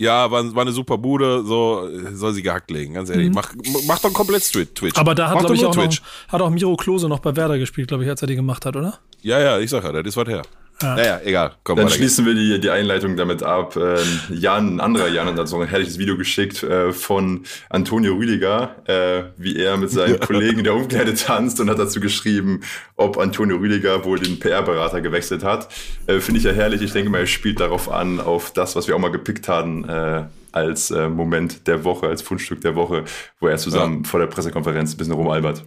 Ja, 0.00 0.30
war, 0.30 0.54
war 0.54 0.62
eine 0.62 0.70
super 0.70 0.96
Bude, 0.96 1.44
so 1.44 1.88
soll 2.12 2.32
sie 2.32 2.42
gehackt 2.42 2.70
legen, 2.70 2.94
ganz 2.94 3.10
ehrlich. 3.10 3.30
Mhm. 3.30 3.34
Mach, 3.34 3.52
mach 3.86 3.98
doch 3.98 4.12
komplett 4.12 4.44
Twitch. 4.44 4.96
Aber 4.96 5.16
da 5.16 5.30
hat, 5.30 5.40
glaube 5.40 5.56
ich, 5.56 5.66
auch 5.66 5.74
noch, 5.74 5.92
hat 6.28 6.40
auch 6.40 6.50
Miro 6.50 6.76
Klose 6.76 7.08
noch 7.08 7.18
bei 7.18 7.34
Werder 7.34 7.58
gespielt, 7.58 7.88
glaube 7.88 8.04
ich, 8.04 8.10
als 8.10 8.22
er 8.22 8.28
die 8.28 8.36
gemacht 8.36 8.64
hat, 8.64 8.76
oder? 8.76 9.00
Ja, 9.22 9.40
ja, 9.40 9.58
ich 9.58 9.70
sag 9.70 9.82
ja, 9.82 9.90
das 9.90 10.06
ist 10.06 10.16
was 10.16 10.28
her. 10.28 10.42
Ja. 10.80 10.94
Naja, 10.94 11.20
egal. 11.24 11.52
Komm, 11.64 11.76
Dann 11.76 11.88
schließen 11.90 12.24
wir 12.24 12.34
die, 12.34 12.60
die 12.60 12.70
Einleitung 12.70 13.16
damit 13.16 13.42
ab. 13.42 13.76
Ähm, 13.76 14.20
Jan, 14.30 14.76
ein 14.76 14.80
anderer 14.80 15.08
Jan 15.08 15.26
hat 15.26 15.36
uns 15.36 15.50
noch 15.50 15.60
ein 15.60 15.66
herrliches 15.66 15.98
Video 15.98 16.16
geschickt 16.16 16.62
äh, 16.62 16.92
von 16.92 17.42
Antonio 17.68 18.14
Rüdiger, 18.14 18.76
äh, 18.86 19.24
wie 19.36 19.56
er 19.56 19.76
mit 19.76 19.90
seinen 19.90 20.20
Kollegen 20.28 20.58
in 20.58 20.64
der 20.64 20.74
Umkleide 20.74 21.14
tanzt 21.14 21.58
und 21.58 21.68
hat 21.68 21.80
dazu 21.80 21.98
geschrieben, 21.98 22.60
ob 22.94 23.18
Antonio 23.18 23.56
Rüdiger 23.56 24.04
wohl 24.04 24.20
den 24.20 24.38
PR-Berater 24.38 25.00
gewechselt 25.00 25.42
hat. 25.42 25.68
Äh, 26.06 26.20
Finde 26.20 26.38
ich 26.38 26.44
ja 26.44 26.52
herrlich. 26.52 26.80
Ich 26.80 26.92
denke 26.92 27.10
mal, 27.10 27.18
er 27.18 27.26
spielt 27.26 27.58
darauf 27.58 27.90
an, 27.90 28.20
auf 28.20 28.52
das, 28.52 28.76
was 28.76 28.86
wir 28.86 28.94
auch 28.94 29.00
mal 29.00 29.10
gepickt 29.10 29.48
hatten, 29.48 29.82
äh, 29.88 30.26
als 30.52 30.92
äh, 30.92 31.08
Moment 31.08 31.66
der 31.66 31.82
Woche, 31.82 32.06
als 32.06 32.22
Fundstück 32.22 32.60
der 32.60 32.76
Woche, 32.76 33.04
wo 33.40 33.48
er 33.48 33.58
zusammen 33.58 34.04
ja. 34.04 34.08
vor 34.08 34.20
der 34.20 34.28
Pressekonferenz 34.28 34.94
ein 34.94 34.96
bisschen 34.96 35.14
rumalbert. 35.14 35.64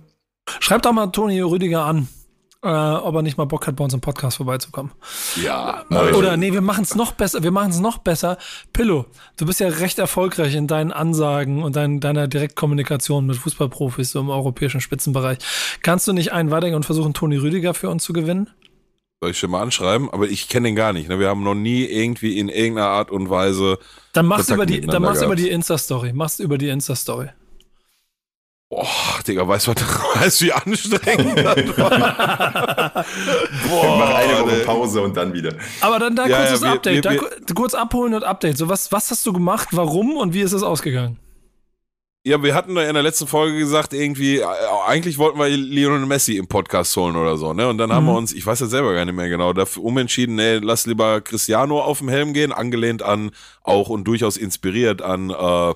Schreibt 0.62 0.86
doch 0.86 0.94
mal 0.94 1.04
Antonio 1.04 1.50
Rüdiger 1.50 1.84
an 1.86 2.08
äh, 2.64 2.68
ob 2.68 3.16
er 3.16 3.22
nicht 3.22 3.38
mal 3.38 3.46
Bock 3.46 3.66
hat, 3.68 3.76
bei 3.76 3.84
uns 3.84 3.94
im 3.94 4.02
Podcast 4.02 4.38
vorbeizukommen. 4.38 4.92
Ja. 5.42 5.84
Oder 5.90 6.38
nee, 6.38 6.54
wir 6.54 6.62
machen 6.62 6.84
es 6.84 6.96
noch 6.96 7.14
besser. 7.14 7.44
Wir 7.44 7.52
machen 7.52 7.72
es 7.72 7.80
noch 7.80 7.98
besser. 7.98 8.38
Pillow, 8.72 9.06
du 9.38 9.46
bist 9.46 9.60
ja 9.60 9.68
recht 9.68 9.98
erfolgreich 10.00 10.56
in 10.56 10.68
deinen 10.68 10.92
Ansagen 10.92 11.64
und 11.64 11.76
dein, 11.76 12.00
deiner 12.00 12.28
Direktkommunikation 12.28 13.26
mit 13.26 13.38
Fußballprofis 13.38 14.12
so 14.12 14.20
im 14.20 14.30
europäischen 14.30 14.82
Spitzenbereich. 14.82 15.40
Kannst 15.82 16.08
du 16.08 16.14
nicht 16.14 16.34
einen 16.34 16.52
weitergehen 16.52 16.76
und 16.76 16.86
versuchen, 16.86 17.14
Toni 17.14 17.38
Rüdiger 17.38 17.74
für 17.74 17.90
uns 17.90 18.04
zu 18.04 18.14
gewinnen? 18.14 18.50
Soll 19.22 19.32
ich 19.32 19.40
schon 19.40 19.52
mal 19.52 19.62
anschreiben? 19.62 20.10
Aber 20.12 20.28
ich 20.28 20.48
kenne 20.48 20.70
den 20.70 20.76
gar 20.76 20.94
nicht. 20.94 21.08
Ne? 21.08 21.20
Wir 21.20 21.30
haben 21.30 21.44
noch 21.44 21.54
nie 21.56 21.86
irgendwie 21.86 22.40
in 22.40 22.50
irgendeiner 22.50 22.88
Art 22.88 23.12
und 23.12 23.30
Weise. 23.30 23.78
Dann 24.14 24.26
machst 24.26 24.50
du 24.50 24.56
über 24.56 24.66
die, 24.66 24.82
dann 24.82 25.04
über 25.04 25.36
die 25.36 25.50
Insta-Story. 25.50 26.14
Machst 26.14 26.40
über 26.40 26.58
die 26.58 26.70
Insta-Story. 26.70 27.30
Boah, 28.72 28.88
Digga, 29.28 29.46
weißt 29.46 29.68
du, 29.68 29.72
weißt, 30.16 30.42
wie 30.44 30.54
anstrengend 30.54 31.38
das 31.38 31.78
war? 31.78 31.90
Boah, 33.70 33.98
Mach 33.98 34.16
eine 34.16 34.40
Woche 34.40 34.64
Pause 34.66 35.02
und 35.02 35.18
dann 35.18 35.34
wieder. 35.34 35.54
Aber 35.82 36.00
dann 36.00 36.16
da 36.16 36.26
ja, 36.26 36.38
kurzes 36.38 36.62
ja, 36.62 36.68
wir, 36.68 36.74
Update. 36.76 37.04
Wir, 37.04 37.12
wir, 37.12 37.30
da, 37.46 37.54
kurz 37.54 37.74
abholen 37.74 38.14
und 38.14 38.24
Update. 38.24 38.58
So, 38.58 38.70
was, 38.70 38.90
was 38.94 39.12
hast 39.12 39.26
du 39.26 39.34
gemacht, 39.34 39.68
warum 39.74 40.16
und 40.16 40.34
wie 40.34 40.40
ist 40.40 40.54
es 40.54 40.64
ausgegangen? 40.64 41.20
Ja, 42.24 42.42
wir 42.42 42.56
hatten 42.56 42.78
in 42.78 42.94
der 42.94 43.04
letzten 43.04 43.28
Folge 43.28 43.58
gesagt, 43.58 43.94
irgendwie, 43.94 44.38
äh, 44.38 44.46
eigentlich 44.88 45.18
wollten 45.18 45.38
wir 45.38 45.50
Lionel 45.50 46.06
Messi 46.06 46.38
im 46.38 46.48
Podcast 46.48 46.96
holen 46.96 47.18
oder 47.18 47.36
so, 47.36 47.52
ne? 47.52 47.68
Und 47.68 47.78
dann 47.78 47.90
mhm. 47.90 47.94
haben 47.94 48.06
wir 48.06 48.12
mhm. 48.12 48.20
uns, 48.20 48.32
ich 48.32 48.46
weiß 48.46 48.62
ja 48.62 48.68
selber 48.68 48.94
gar 48.94 49.04
nicht 49.04 49.16
mehr 49.16 49.28
genau, 49.28 49.52
dafür 49.52 49.84
umentschieden, 49.84 50.36
nee, 50.36 50.60
lass 50.60 50.86
lieber 50.86 51.20
Cristiano 51.20 51.82
auf 51.82 51.98
dem 51.98 52.08
Helm 52.08 52.32
gehen, 52.32 52.54
angelehnt 52.54 53.04
an, 53.04 53.32
auch 53.64 53.90
und 53.90 54.06
durchaus 54.06 54.38
inspiriert 54.38 55.02
an, 55.02 55.30
äh, 55.30 55.74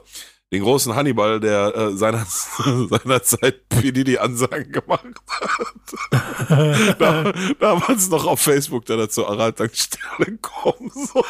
den 0.52 0.62
großen 0.64 0.96
Hannibal, 0.96 1.40
der 1.40 1.76
äh, 1.76 1.98
seiner, 1.98 2.26
seinerzeit 2.90 3.68
Pedidi-Ansagen 3.70 4.72
gemacht 4.72 5.06
hat. 5.30 7.00
da, 7.00 7.34
damals 7.60 8.10
noch 8.10 8.26
auf 8.26 8.42
Facebook, 8.42 8.86
der 8.86 8.98
dazu 8.98 9.28
Aral 9.28 9.54
Tankstelle 9.54 10.38
kommen 10.42 10.92
soll. 10.94 11.24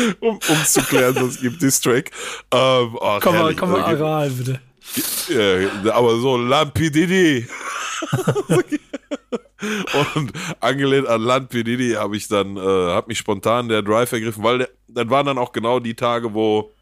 um, 0.20 0.40
zu 0.64 0.82
klären, 0.82 1.14
sonst 1.14 1.40
gibt 1.40 1.60
Distrack. 1.60 2.10
Ähm, 2.52 2.96
oh, 3.00 3.18
komm 3.20 3.36
mal, 3.36 3.54
komm 3.54 3.72
mal, 3.72 3.82
Aral, 3.82 4.30
bitte. 4.30 4.60
Ja, 5.28 5.92
aber 5.92 6.18
so 6.18 6.36
Lampididi. 6.36 7.46
Und 10.14 10.32
angelehnt 10.60 11.06
an 11.06 11.22
Lampididi 11.22 11.94
habe 11.94 12.16
ich 12.16 12.28
dann, 12.28 12.56
äh, 12.56 12.60
habe 12.60 13.08
mich 13.08 13.18
spontan 13.18 13.68
der 13.68 13.82
Drive 13.82 14.12
ergriffen, 14.12 14.44
weil 14.44 14.58
der, 14.58 14.68
das 14.88 15.10
waren 15.10 15.26
dann 15.26 15.38
auch 15.38 15.52
genau 15.52 15.80
die 15.80 15.94
Tage, 15.94 16.34
wo, 16.34 16.72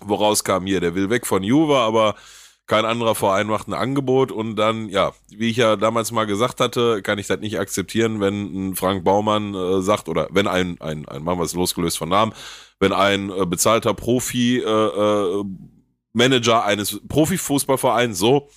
wo 0.00 0.14
rauskam 0.14 0.66
hier, 0.66 0.80
der 0.80 0.94
will 0.94 1.10
weg 1.10 1.26
von 1.26 1.42
Juve, 1.42 1.78
aber 1.78 2.14
kein 2.66 2.84
anderer 2.86 3.14
Verein 3.14 3.46
macht 3.46 3.68
ein 3.68 3.74
Angebot. 3.74 4.32
Und 4.32 4.56
dann, 4.56 4.88
ja, 4.88 5.12
wie 5.28 5.50
ich 5.50 5.56
ja 5.58 5.76
damals 5.76 6.12
mal 6.12 6.24
gesagt 6.24 6.60
hatte, 6.60 7.02
kann 7.02 7.18
ich 7.18 7.26
das 7.26 7.40
nicht 7.40 7.58
akzeptieren, 7.58 8.20
wenn 8.20 8.70
ein 8.70 8.76
Frank 8.76 9.04
Baumann 9.04 9.54
äh, 9.54 9.82
sagt, 9.82 10.08
oder 10.08 10.28
wenn 10.30 10.46
ein, 10.46 10.80
ein, 10.80 11.06
ein, 11.06 11.22
machen 11.22 11.38
wir 11.38 11.44
es 11.44 11.54
losgelöst 11.54 11.98
von 11.98 12.08
Namen, 12.08 12.32
wenn 12.80 12.92
ein 12.92 13.30
äh, 13.30 13.44
bezahlter 13.44 13.92
Profi 13.92 14.58
äh, 14.58 14.70
äh, 14.70 15.44
Manager 16.14 16.64
eines 16.64 17.00
Profifußballvereins 17.08 18.18
so 18.18 18.48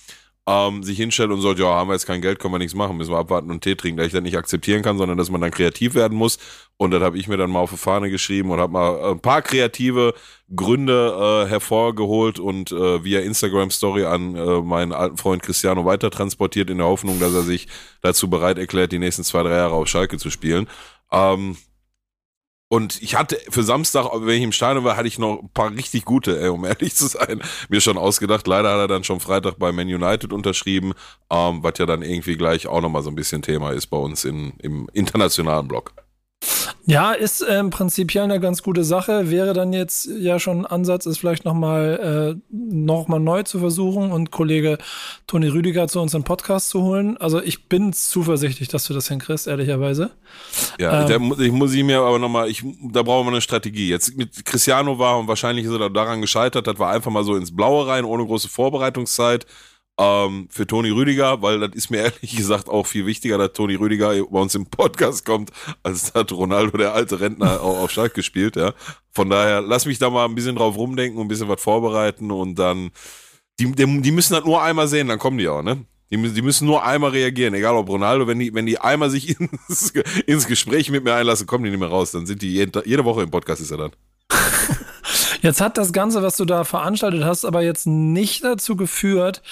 ähm, 0.48 0.82
sich 0.82 0.96
hinstellt 0.96 1.30
und 1.30 1.42
sagt, 1.42 1.58
ja, 1.58 1.66
haben 1.66 1.90
wir 1.90 1.92
jetzt 1.92 2.06
kein 2.06 2.22
Geld, 2.22 2.38
können 2.38 2.54
wir 2.54 2.58
nichts 2.58 2.74
machen, 2.74 2.96
müssen 2.96 3.12
wir 3.12 3.18
abwarten 3.18 3.50
und 3.50 3.62
Tee 3.62 3.74
trinken, 3.74 3.98
da 3.98 4.04
ich 4.04 4.12
das 4.12 4.22
nicht 4.22 4.38
akzeptieren 4.38 4.82
kann, 4.82 4.96
sondern 4.96 5.18
dass 5.18 5.30
man 5.30 5.42
dann 5.42 5.50
kreativ 5.50 5.94
werden 5.94 6.16
muss. 6.16 6.38
Und 6.78 6.92
das 6.92 7.02
habe 7.02 7.18
ich 7.18 7.28
mir 7.28 7.36
dann 7.36 7.50
mal 7.50 7.60
auf 7.60 7.70
die 7.70 7.76
Fahne 7.76 8.08
geschrieben 8.08 8.50
und 8.50 8.58
habe 8.58 8.72
mal 8.72 9.10
ein 9.10 9.20
paar 9.20 9.42
kreative 9.42 10.14
Gründe 10.56 11.44
äh, 11.44 11.50
hervorgeholt 11.50 12.38
und 12.38 12.72
äh, 12.72 13.04
via 13.04 13.20
Instagram 13.20 13.70
Story 13.70 14.04
an 14.04 14.36
äh, 14.36 14.62
meinen 14.62 14.92
alten 14.92 15.18
Freund 15.18 15.42
Cristiano 15.42 15.84
weiter 15.84 16.10
transportiert 16.10 16.70
in 16.70 16.78
der 16.78 16.86
Hoffnung, 16.86 17.20
dass 17.20 17.34
er 17.34 17.42
sich 17.42 17.68
dazu 18.00 18.30
bereit 18.30 18.56
erklärt, 18.56 18.92
die 18.92 18.98
nächsten 18.98 19.24
zwei, 19.24 19.42
drei 19.42 19.56
Jahre 19.56 19.74
auf 19.74 19.88
Schalke 19.88 20.16
zu 20.16 20.30
spielen. 20.30 20.66
Ähm, 21.12 21.58
und 22.68 23.00
ich 23.02 23.16
hatte 23.16 23.40
für 23.48 23.62
Samstag, 23.62 24.10
wenn 24.12 24.36
ich 24.36 24.42
im 24.42 24.52
Stadion 24.52 24.84
war, 24.84 24.96
hatte 24.96 25.08
ich 25.08 25.18
noch 25.18 25.40
ein 25.40 25.48
paar 25.48 25.70
richtig 25.70 26.04
gute, 26.04 26.38
ey, 26.40 26.48
um 26.48 26.64
ehrlich 26.66 26.94
zu 26.94 27.06
sein, 27.06 27.40
mir 27.68 27.80
schon 27.80 27.96
ausgedacht. 27.96 28.46
Leider 28.46 28.70
hat 28.72 28.78
er 28.78 28.88
dann 28.88 29.04
schon 29.04 29.20
Freitag 29.20 29.58
bei 29.58 29.72
Man 29.72 29.88
United 29.88 30.32
unterschrieben, 30.32 30.92
ähm, 31.30 31.62
was 31.62 31.78
ja 31.78 31.86
dann 31.86 32.02
irgendwie 32.02 32.36
gleich 32.36 32.66
auch 32.66 32.80
nochmal 32.80 33.02
so 33.02 33.10
ein 33.10 33.16
bisschen 33.16 33.42
Thema 33.42 33.70
ist 33.70 33.86
bei 33.86 33.96
uns 33.96 34.24
in, 34.24 34.52
im 34.58 34.88
internationalen 34.92 35.66
Block. 35.66 35.94
Ja, 36.88 37.12
ist 37.12 37.44
ähm, 37.46 37.68
prinzipiell 37.68 38.24
eine 38.24 38.40
ganz 38.40 38.62
gute 38.62 38.82
Sache. 38.82 39.30
Wäre 39.30 39.52
dann 39.52 39.74
jetzt 39.74 40.06
ja 40.06 40.38
schon 40.38 40.60
ein 40.60 40.66
Ansatz, 40.66 41.04
es 41.04 41.18
vielleicht 41.18 41.44
nochmal 41.44 42.38
äh, 42.38 42.40
noch 42.50 43.08
mal 43.08 43.18
neu 43.18 43.42
zu 43.42 43.58
versuchen 43.58 44.10
und 44.10 44.30
Kollege 44.30 44.78
Toni 45.26 45.48
Rüdiger 45.48 45.86
zu 45.86 46.00
uns 46.00 46.14
in 46.14 46.24
Podcast 46.24 46.70
zu 46.70 46.80
holen. 46.80 47.18
Also 47.18 47.42
ich 47.42 47.68
bin 47.68 47.92
zuversichtlich, 47.92 48.68
dass 48.68 48.86
du 48.86 48.94
das 48.94 49.06
hinkriegst, 49.08 49.46
ehrlicherweise. 49.46 50.12
Ja, 50.78 51.02
ähm, 51.02 51.34
der, 51.36 51.46
ich 51.46 51.52
muss 51.52 51.74
ich 51.74 51.84
mir 51.84 52.00
aber 52.00 52.18
nochmal, 52.18 52.48
ich, 52.48 52.64
da 52.90 53.02
brauchen 53.02 53.26
wir 53.26 53.32
eine 53.32 53.42
Strategie. 53.42 53.90
Jetzt 53.90 54.16
mit 54.16 54.46
Cristiano 54.46 54.98
war 54.98 55.18
und 55.18 55.28
wahrscheinlich 55.28 55.66
ist 55.66 55.72
er 55.72 55.90
daran 55.90 56.22
gescheitert, 56.22 56.66
das 56.66 56.78
war 56.78 56.90
einfach 56.90 57.10
mal 57.10 57.22
so 57.22 57.36
ins 57.36 57.54
Blaue 57.54 57.86
rein, 57.86 58.06
ohne 58.06 58.24
große 58.24 58.48
Vorbereitungszeit 58.48 59.44
ähm, 59.98 60.48
für 60.50 60.66
Toni 60.66 60.90
Rüdiger, 60.90 61.42
weil 61.42 61.60
das 61.60 61.70
ist 61.74 61.90
mir 61.90 61.98
ehrlich 62.04 62.36
gesagt 62.36 62.68
auch 62.68 62.86
viel 62.86 63.04
wichtiger, 63.06 63.36
dass 63.36 63.52
Toni 63.52 63.74
Rüdiger 63.74 64.08
bei 64.08 64.40
uns 64.40 64.54
im 64.54 64.66
Podcast 64.66 65.26
kommt, 65.26 65.50
als 65.82 66.14
hat 66.14 66.32
Ronaldo, 66.32 66.78
der 66.78 66.94
alte 66.94 67.20
Rentner, 67.20 67.60
auch 67.60 67.80
auf 67.80 67.90
Schalke 67.90 68.16
gespielt, 68.16 68.56
ja. 68.56 68.72
Von 69.12 69.30
daher, 69.30 69.60
lass 69.60 69.86
mich 69.86 69.98
da 69.98 70.08
mal 70.10 70.24
ein 70.24 70.34
bisschen 70.34 70.56
drauf 70.56 70.76
rumdenken 70.76 71.18
und 71.18 71.26
ein 71.26 71.28
bisschen 71.28 71.48
was 71.48 71.60
vorbereiten 71.60 72.30
und 72.30 72.54
dann, 72.58 72.90
die, 73.58 73.72
die, 73.72 74.00
die 74.02 74.12
müssen 74.12 74.34
das 74.34 74.44
nur 74.44 74.62
einmal 74.62 74.86
sehen, 74.86 75.08
dann 75.08 75.18
kommen 75.18 75.38
die 75.38 75.48
auch, 75.48 75.62
ne? 75.62 75.84
Die, 76.10 76.16
die 76.16 76.42
müssen 76.42 76.66
nur 76.66 76.84
einmal 76.84 77.10
reagieren, 77.10 77.52
egal 77.52 77.74
ob 77.74 77.88
Ronaldo, 77.88 78.26
wenn 78.26 78.38
die, 78.38 78.54
wenn 78.54 78.64
die 78.64 78.78
einmal 78.78 79.10
sich 79.10 79.38
ins, 79.68 79.92
ins 80.26 80.46
Gespräch 80.46 80.90
mit 80.90 81.04
mir 81.04 81.14
einlassen, 81.14 81.46
kommen 81.46 81.64
die 81.64 81.70
nicht 81.70 81.80
mehr 81.80 81.88
raus. 81.88 82.12
Dann 82.12 82.24
sind 82.24 82.40
die 82.40 82.52
jede, 82.52 82.82
jede 82.86 83.04
Woche 83.04 83.22
im 83.22 83.30
Podcast 83.30 83.60
ist 83.60 83.70
er 83.70 83.76
dann. 83.78 83.90
Jetzt 85.40 85.60
hat 85.60 85.78
das 85.78 85.92
Ganze, 85.92 86.22
was 86.22 86.36
du 86.36 86.44
da 86.44 86.64
veranstaltet 86.64 87.24
hast, 87.24 87.44
aber 87.44 87.62
jetzt 87.62 87.86
nicht 87.86 88.44
dazu 88.44 88.76
geführt, 88.76 89.42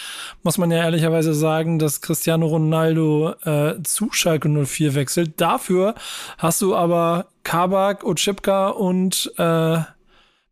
muss 0.43 0.59
man 0.59 0.71
ja 0.71 0.79
ehrlicherweise 0.79 1.35
sagen, 1.35 1.79
dass 1.79 2.01
Cristiano 2.01 2.47
Ronaldo 2.47 3.35
äh, 3.45 3.83
zu 3.83 4.11
Schalke 4.13 4.49
04 4.49 4.95
wechselt. 4.95 5.41
Dafür 5.41 5.95
hast 6.39 6.63
du 6.63 6.75
aber 6.75 7.27
Kabak, 7.45 8.05
Ochipka 8.05 8.69
und 8.69 9.33
äh, 9.37 9.79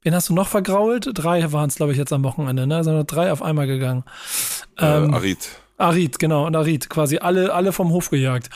wen 0.03 0.15
hast 0.15 0.29
du 0.29 0.35
noch 0.35 0.49
vergrault? 0.49 1.11
Drei 1.15 1.53
waren 1.53 1.69
es, 1.69 1.77
glaube 1.77 1.93
ich, 1.93 1.99
jetzt 1.99 2.13
am 2.13 2.23
Wochenende, 2.25 2.67
ne? 2.67 2.85
Sind 2.85 3.07
drei 3.07 3.33
auf 3.33 3.43
einmal 3.43 3.67
gegangen. 3.67 4.05
Ähm, 4.79 5.11
äh, 5.11 5.17
Arid. 5.17 5.49
Arid, 5.77 6.19
genau, 6.21 6.47
und 6.47 6.55
Arid, 6.55 6.89
quasi 6.89 7.19
alle, 7.19 7.53
alle 7.53 7.73
vom 7.73 7.91
Hof 7.91 8.11
gejagt. 8.11 8.49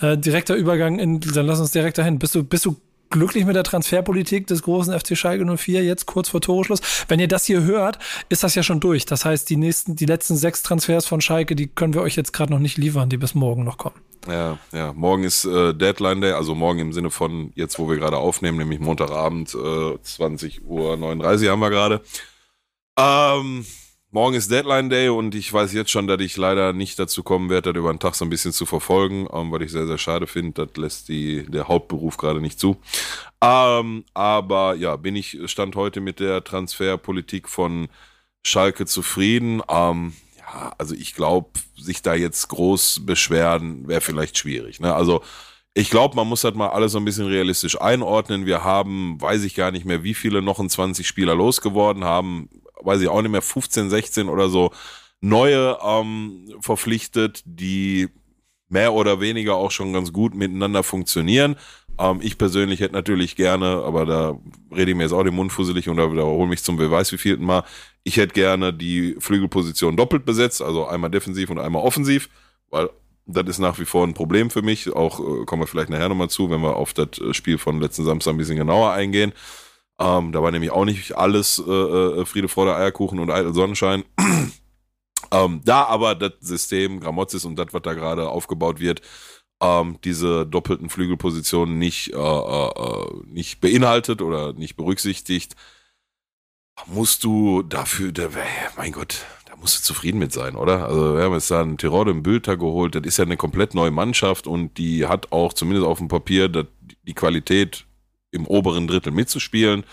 Äh, 0.00 0.18
direkter 0.18 0.56
Übergang 0.56 0.98
in, 0.98 1.20
dann 1.20 1.46
lass 1.46 1.60
uns 1.60 1.70
direkt 1.70 1.98
dahin. 1.98 2.18
Bist 2.18 2.34
du, 2.34 2.42
bist 2.42 2.64
du 2.64 2.76
glücklich 3.10 3.44
mit 3.44 3.56
der 3.56 3.64
Transferpolitik 3.64 4.46
des 4.46 4.62
großen 4.62 4.98
FC 4.98 5.16
Schalke 5.16 5.44
04 5.56 5.84
jetzt 5.84 6.06
kurz 6.06 6.28
vor 6.28 6.40
Toreschluss. 6.40 6.80
Wenn 7.08 7.20
ihr 7.20 7.28
das 7.28 7.44
hier 7.44 7.62
hört, 7.62 7.98
ist 8.28 8.42
das 8.42 8.54
ja 8.54 8.62
schon 8.62 8.80
durch. 8.80 9.06
Das 9.06 9.24
heißt, 9.24 9.48
die 9.48 9.56
nächsten, 9.56 9.96
die 9.96 10.06
letzten 10.06 10.36
sechs 10.36 10.62
Transfers 10.62 11.06
von 11.06 11.20
Schalke, 11.20 11.54
die 11.54 11.66
können 11.66 11.94
wir 11.94 12.02
euch 12.02 12.16
jetzt 12.16 12.32
gerade 12.32 12.52
noch 12.52 12.58
nicht 12.58 12.78
liefern, 12.78 13.08
die 13.08 13.16
bis 13.16 13.34
morgen 13.34 13.64
noch 13.64 13.78
kommen. 13.78 13.96
Ja, 14.28 14.58
ja. 14.72 14.92
Morgen 14.94 15.24
ist 15.24 15.44
äh, 15.44 15.74
Deadline 15.74 16.20
Day, 16.20 16.32
also 16.32 16.54
morgen 16.54 16.78
im 16.78 16.92
Sinne 16.92 17.10
von 17.10 17.52
jetzt, 17.54 17.78
wo 17.78 17.88
wir 17.88 17.96
gerade 17.96 18.16
aufnehmen, 18.16 18.58
nämlich 18.58 18.80
Montagabend, 18.80 19.54
äh, 19.54 19.98
20 20.02 20.64
Uhr 20.64 20.96
39 20.96 21.48
haben 21.48 21.60
wir 21.60 21.70
gerade. 21.70 22.00
Ähm, 22.98 23.66
Morgen 24.14 24.36
ist 24.36 24.48
Deadline 24.48 24.90
Day 24.90 25.08
und 25.08 25.34
ich 25.34 25.52
weiß 25.52 25.72
jetzt 25.72 25.90
schon, 25.90 26.06
dass 26.06 26.20
ich 26.20 26.36
leider 26.36 26.72
nicht 26.72 27.00
dazu 27.00 27.24
kommen 27.24 27.50
werde, 27.50 27.72
das 27.72 27.80
über 27.80 27.92
den 27.92 27.98
Tag 27.98 28.14
so 28.14 28.24
ein 28.24 28.30
bisschen 28.30 28.52
zu 28.52 28.64
verfolgen, 28.64 29.26
ähm, 29.32 29.50
weil 29.50 29.62
ich 29.62 29.72
sehr, 29.72 29.88
sehr 29.88 29.98
schade 29.98 30.28
finde. 30.28 30.68
Das 30.68 30.76
lässt 30.76 31.08
die, 31.08 31.44
der 31.50 31.66
Hauptberuf 31.66 32.16
gerade 32.16 32.40
nicht 32.40 32.60
zu. 32.60 32.76
Ähm, 33.40 34.04
aber 34.14 34.76
ja, 34.76 34.94
bin 34.94 35.16
ich 35.16 35.40
Stand 35.46 35.74
heute 35.74 36.00
mit 36.00 36.20
der 36.20 36.44
Transferpolitik 36.44 37.48
von 37.48 37.88
Schalke 38.44 38.86
zufrieden. 38.86 39.62
Ähm, 39.68 40.12
ja, 40.38 40.72
also 40.78 40.94
ich 40.94 41.16
glaube, 41.16 41.48
sich 41.76 42.00
da 42.00 42.14
jetzt 42.14 42.46
groß 42.50 43.04
beschweren, 43.04 43.88
wäre 43.88 44.00
vielleicht 44.00 44.38
schwierig. 44.38 44.78
Ne? 44.78 44.94
Also 44.94 45.24
ich 45.74 45.90
glaube, 45.90 46.14
man 46.14 46.28
muss 46.28 46.42
das 46.42 46.54
mal 46.54 46.68
alles 46.68 46.92
so 46.92 46.98
ein 46.98 47.04
bisschen 47.04 47.26
realistisch 47.26 47.80
einordnen. 47.80 48.46
Wir 48.46 48.62
haben, 48.62 49.20
weiß 49.20 49.42
ich 49.42 49.56
gar 49.56 49.72
nicht 49.72 49.86
mehr, 49.86 50.04
wie 50.04 50.14
viele 50.14 50.40
noch 50.40 50.60
in 50.60 50.70
20 50.70 51.04
Spieler 51.04 51.34
losgeworden 51.34 52.04
haben 52.04 52.48
weiß 52.84 53.00
ich 53.00 53.08
auch 53.08 53.22
nicht 53.22 53.30
mehr, 53.30 53.42
15, 53.42 53.90
16 53.90 54.28
oder 54.28 54.48
so 54.48 54.70
neue 55.20 55.78
ähm, 55.82 56.54
verpflichtet, 56.60 57.42
die 57.46 58.08
mehr 58.68 58.92
oder 58.92 59.20
weniger 59.20 59.54
auch 59.54 59.70
schon 59.70 59.92
ganz 59.92 60.12
gut 60.12 60.34
miteinander 60.34 60.82
funktionieren. 60.82 61.56
Ähm, 61.98 62.18
ich 62.22 62.38
persönlich 62.38 62.80
hätte 62.80 62.94
natürlich 62.94 63.36
gerne, 63.36 63.82
aber 63.84 64.04
da 64.04 64.38
rede 64.74 64.90
ich 64.90 64.96
mir 64.96 65.04
jetzt 65.04 65.12
auch 65.12 65.22
den 65.22 65.34
Mund 65.34 65.52
fusselig 65.52 65.88
und 65.88 65.96
da 65.96 66.10
wiederhole 66.10 66.48
mich 66.48 66.62
zum 66.62 66.76
Beweis 66.76 67.12
wie 67.12 67.18
vielten 67.18 67.44
Mal. 67.44 67.64
Ich 68.02 68.16
hätte 68.16 68.34
gerne 68.34 68.72
die 68.72 69.16
Flügelposition 69.18 69.96
doppelt 69.96 70.24
besetzt, 70.24 70.60
also 70.60 70.86
einmal 70.86 71.10
defensiv 71.10 71.50
und 71.50 71.58
einmal 71.58 71.82
offensiv, 71.82 72.28
weil 72.70 72.90
das 73.26 73.48
ist 73.48 73.58
nach 73.58 73.78
wie 73.78 73.86
vor 73.86 74.06
ein 74.06 74.14
Problem 74.14 74.50
für 74.50 74.62
mich. 74.62 74.92
Auch 74.92 75.20
äh, 75.20 75.44
kommen 75.46 75.62
wir 75.62 75.66
vielleicht 75.66 75.88
nachher 75.88 76.08
nochmal 76.08 76.28
zu, 76.28 76.50
wenn 76.50 76.60
wir 76.60 76.76
auf 76.76 76.92
das 76.92 77.18
äh, 77.18 77.32
Spiel 77.32 77.58
von 77.58 77.80
letzten 77.80 78.04
Samstag 78.04 78.34
ein 78.34 78.38
bisschen 78.38 78.56
genauer 78.56 78.92
eingehen. 78.92 79.32
Ähm, 79.98 80.32
da 80.32 80.42
war 80.42 80.50
nämlich 80.50 80.72
auch 80.72 80.84
nicht 80.84 81.16
alles 81.16 81.62
äh, 81.64 81.70
äh 81.70 82.24
Friede, 82.24 82.48
Freude, 82.48 82.74
Eierkuchen 82.74 83.18
und 83.20 83.30
eitel 83.30 83.54
Sonnenschein. 83.54 84.04
ähm, 85.30 85.60
da 85.64 85.84
aber 85.84 86.14
das 86.14 86.32
System 86.40 87.00
Gramozis 87.00 87.44
und 87.44 87.56
das, 87.56 87.68
was 87.72 87.82
da 87.82 87.94
gerade 87.94 88.28
aufgebaut 88.28 88.80
wird, 88.80 89.02
ähm, 89.62 89.98
diese 90.04 90.46
doppelten 90.46 90.90
Flügelpositionen 90.90 91.78
nicht, 91.78 92.12
äh, 92.12 92.16
äh, 92.16 92.68
äh, 92.68 93.22
nicht 93.26 93.60
beinhaltet 93.60 94.20
oder 94.20 94.52
nicht 94.52 94.76
berücksichtigt, 94.76 95.54
musst 96.86 97.24
du 97.24 97.62
dafür, 97.62 98.12
der, 98.12 98.30
mein 98.76 98.92
Gott, 98.92 99.24
da 99.46 99.56
musst 99.56 99.78
du 99.78 99.82
zufrieden 99.82 100.18
mit 100.18 100.32
sein, 100.32 100.56
oder? 100.56 100.86
Also 100.86 101.16
wir 101.16 101.22
haben 101.22 101.34
jetzt 101.34 101.50
da 101.50 101.62
einen 101.62 101.78
Tirode 101.78 102.10
im 102.10 102.22
Bülter 102.22 102.56
geholt, 102.56 102.94
das 102.96 103.04
ist 103.04 103.16
ja 103.18 103.24
eine 103.24 103.36
komplett 103.36 103.74
neue 103.74 103.92
Mannschaft 103.92 104.46
und 104.46 104.76
die 104.76 105.06
hat 105.06 105.32
auch 105.32 105.52
zumindest 105.52 105.86
auf 105.86 105.98
dem 105.98 106.08
Papier 106.08 106.48
die 106.48 107.14
Qualität 107.14 107.86
im 108.34 108.46
oberen 108.46 108.86
Drittel 108.86 109.12
mitzuspielen. 109.12 109.84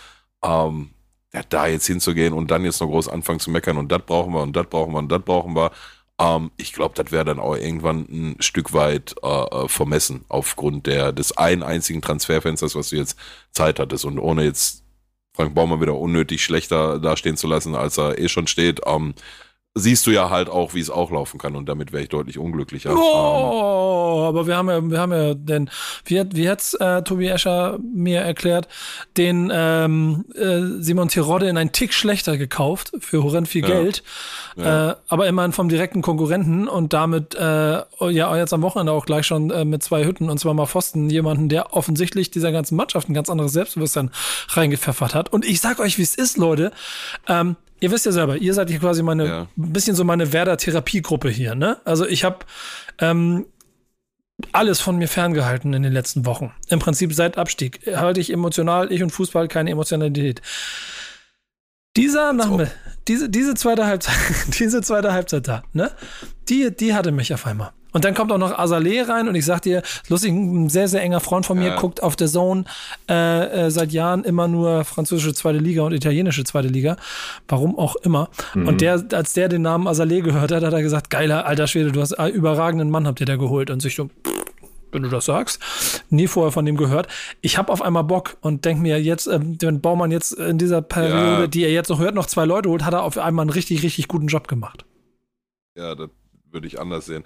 Ähm, 0.44 0.90
ja, 1.34 1.42
da 1.48 1.68
jetzt 1.68 1.88
hinzugehen 1.88 2.34
und 2.34 2.52
dann 2.52 2.66
jetzt 2.66 2.82
noch 2.82 2.88
groß 2.88 3.08
anfangen 3.08 3.40
zu 3.40 3.52
meckern 3.52 3.78
und 3.78 3.92
das 3.92 4.02
brauchen 4.06 4.34
wir 4.34 4.42
und 4.42 4.56
das 4.56 4.68
brauchen 4.68 4.94
wir 4.94 5.00
und 5.00 5.12
das 5.12 5.22
brauchen 5.22 5.56
wir. 5.56 5.72
Ähm, 6.20 6.52
ich 6.58 6.74
glaube, 6.74 6.96
das 7.02 7.12
wäre 7.12 7.26
dann 7.26 7.40
auch 7.40 7.56
irgendwann 7.56 8.06
ein 8.10 8.36
Stück 8.40 8.74
weit 8.74 9.16
äh, 9.24 9.28
äh, 9.28 9.68
vermessen 9.68 10.26
aufgrund 10.30 10.88
der 10.88 11.14
des 11.14 11.38
einen 11.38 11.64
einzigen 11.64 12.02
Transferfensters, 12.02 12.76
was 12.76 12.90
du 12.90 12.98
jetzt 12.98 13.18
Zeit 13.52 13.80
hattest 13.80 14.06
und 14.06 14.20
ohne 14.20 14.44
jetzt 14.44 14.84
Frank 15.34 15.56
Baumann 15.56 15.82
wieder 15.82 15.98
unnötig 15.98 16.44
schlechter 16.44 17.00
dastehen 17.00 17.38
zu 17.38 17.48
lassen, 17.48 17.76
als 17.76 17.98
er 17.98 18.20
eh 18.20 18.28
schon 18.28 18.48
steht. 18.48 18.82
Ähm, 18.86 19.14
siehst 19.74 20.06
du 20.06 20.12
ja 20.12 20.30
halt 20.30 20.50
auch, 20.50 20.74
wie 20.74 20.82
es 20.82 20.90
auch 20.90 21.12
laufen 21.12 21.38
kann 21.38 21.56
und 21.56 21.70
damit 21.70 21.94
wäre 21.94 22.04
ich 22.04 22.10
deutlich 22.10 22.38
unglücklicher. 22.38 22.94
Oh, 22.94 24.18
ähm. 24.18 24.26
aber 24.28 24.48
wir 24.48 24.58
haben 24.58 24.70
ja, 24.70 24.90
wir 24.90 25.00
haben 25.00 25.12
ja, 25.14 25.34
denn 25.34 25.70
wie 26.04 26.20
hat, 26.20 26.36
wie 26.36 26.50
hat's 26.50 26.74
äh, 26.74 27.04
Tobi 27.04 27.28
Escher 27.28 27.80
mir 27.82 28.20
erklärt, 28.20 28.68
den 29.16 29.50
ähm, 29.54 30.26
äh, 30.36 30.82
Simon 30.82 31.08
Tirode 31.08 31.48
in 31.48 31.56
einen 31.56 31.72
Tick 31.72 31.94
schlechter 31.94 32.38
gekauft 32.38 32.92
für 33.00 33.24
horrend 33.24 33.48
viel 33.48 33.62
ja. 33.62 33.68
Geld, 33.68 34.04
ja. 34.58 34.92
Äh, 34.92 34.96
aber 35.08 35.28
immerhin 35.28 35.54
vom 35.54 35.70
direkten 35.70 36.02
Konkurrenten 36.02 36.68
und 36.68 36.92
damit 36.92 37.34
äh, 37.36 37.82
ja 38.10 38.36
jetzt 38.36 38.54
am 38.54 38.64
Wochenende 38.64 38.92
auch 38.92 39.06
gleich 39.06 39.26
schon 39.26 39.52
äh, 39.52 39.64
mit 39.64 39.84
zwei 39.84 40.04
Hütten 40.04 40.30
und 40.30 40.38
zwar 40.38 40.54
mal 40.54 40.66
Pfosten 40.66 41.10
jemanden, 41.10 41.48
der 41.48 41.74
offensichtlich 41.74 42.30
dieser 42.30 42.52
ganzen 42.52 42.76
Mannschaft 42.76 43.08
ein 43.08 43.14
ganz 43.14 43.30
anderes 43.30 43.54
Selbstbewusstsein 43.54 44.12
reingepfeffert 44.50 45.16
hat. 45.16 45.32
Und 45.32 45.46
ich 45.46 45.62
sag 45.62 45.80
euch, 45.80 45.98
wie 45.98 46.04
es 46.04 46.16
ist, 46.16 46.38
Leute. 46.38 46.74
Ähm, 47.30 47.56
ihr 47.82 47.92
wisst 47.92 48.06
ja 48.06 48.14
selber, 48.14 48.38
ihr 48.38 48.54
seid 48.54 48.70
hier 48.70 48.80
quasi 48.80 49.04
meine, 49.04 49.28
Ja. 49.28 49.42
ein 49.58 49.74
bisschen 49.74 49.96
so 49.96 50.06
meine 50.06 50.32
Werder-Therapiegruppe 50.32 51.30
hier, 51.30 51.56
ne? 51.56 51.82
Also 51.84 52.08
ich 52.08 52.24
habe 52.24 52.40
ähm, 53.00 53.46
alles 54.54 54.80
von 54.80 54.98
mir 54.98 55.08
ferngehalten 55.08 55.74
in 55.74 55.84
den 55.84 55.92
letzten 55.94 56.26
Wochen. 56.26 56.54
Im 56.70 56.80
Prinzip 56.80 57.14
seit 57.14 57.38
Abstieg 57.38 57.82
halte 57.96 58.20
ich 58.22 58.32
emotional, 58.32 58.92
ich 58.92 59.04
und 59.04 59.10
Fußball 59.12 59.48
keine 59.48 59.72
Emotionalität. 59.72 60.42
Dieser 61.98 62.32
Nachmittag, 62.32 62.72
diese, 63.08 63.28
diese 63.30 63.54
zweite 63.54 63.86
Halbzeit, 63.86 64.16
diese 64.60 64.82
zweite 64.82 65.12
Halbzeit 65.12 65.48
da, 65.48 65.64
ne? 65.74 65.92
Die, 66.48 66.74
die 66.76 66.94
hatte 66.94 67.12
mich 67.12 67.34
auf 67.34 67.46
einmal. 67.46 67.72
Und 67.94 68.06
dann 68.06 68.14
kommt 68.14 68.32
auch 68.32 68.38
noch 68.38 68.58
Azaleh 68.58 69.02
rein 69.02 69.28
und 69.28 69.36
ich 69.36 69.44
sag 69.44 69.64
dir, 69.64 69.82
lustig, 70.08 70.32
ein 70.32 70.70
sehr, 70.70 70.88
sehr 70.88 71.02
enger 71.02 71.20
Freund 71.20 71.46
von 71.46 71.60
mir 71.60 71.70
Ja. 71.72 71.76
guckt 71.76 72.02
auf 72.02 72.16
der 72.16 72.30
Zone 72.30 72.64
äh, 73.10 73.66
äh, 73.66 73.70
seit 73.72 73.92
Jahren 73.92 74.24
immer 74.24 74.48
nur 74.48 74.86
französische 74.86 75.34
zweite 75.34 75.58
Liga 75.58 75.82
und 75.82 75.92
italienische 75.92 76.46
zweite 76.46 76.70
Liga. 76.70 76.96
Warum 77.50 77.78
auch 77.78 77.98
immer. 77.98 78.30
Und 78.56 78.80
der, 78.80 79.04
als 79.12 79.34
der 79.34 79.50
den 79.50 79.64
Namen 79.64 79.88
Azaleh 79.90 80.22
gehört 80.22 80.54
hat, 80.54 80.64
hat 80.64 80.72
er 80.72 80.82
gesagt, 80.82 81.10
geiler, 81.10 81.46
alter 81.46 81.68
Schwede, 81.68 81.92
du 81.92 82.00
hast 82.00 82.14
einen 82.14 82.34
überragenden 82.34 82.90
Mann, 82.90 83.06
habt 83.06 83.20
ihr 83.20 83.26
da 83.26 83.36
geholt. 83.36 83.70
Und 83.70 83.82
sich 83.82 83.98
so, 83.98 84.06
pff, 84.06 84.41
wenn 84.92 85.04
du 85.04 85.10
das 85.10 85.26
sagst, 85.26 85.60
nie 86.10 86.28
vorher 86.28 86.52
von 86.52 86.66
dem 86.66 86.78
gehört. 86.78 87.08
Ich 87.42 87.58
habe 87.58 87.72
auf 87.72 87.82
einmal 87.82 88.04
Bock 88.04 88.38
und 88.42 88.66
denk 88.66 88.80
mir 88.82 89.02
jetzt, 89.02 89.28
ähm, 89.28 89.58
wenn 89.62 89.82
Baumann 89.82 90.12
jetzt 90.12 90.34
in 90.34 90.58
dieser 90.58 90.82
Periode, 90.82 91.42
Ja. 91.42 91.48
die 91.48 91.64
er 91.64 91.72
jetzt 91.72 91.90
noch 91.90 92.00
hört, 92.00 92.16
noch 92.16 92.26
zwei 92.28 92.46
Leute 92.46 92.70
holt, 92.70 92.84
hat 92.84 92.94
er 92.94 93.04
auf 93.04 93.18
einmal 93.18 93.44
einen 93.44 93.50
richtig, 93.52 93.84
richtig 93.84 94.08
guten 94.08 94.28
Job 94.28 94.48
gemacht. 94.48 94.86
Ja, 95.76 95.96
das 95.96 96.10
würde 96.52 96.68
ich 96.68 96.80
anders 96.80 97.06
sehen. 97.06 97.24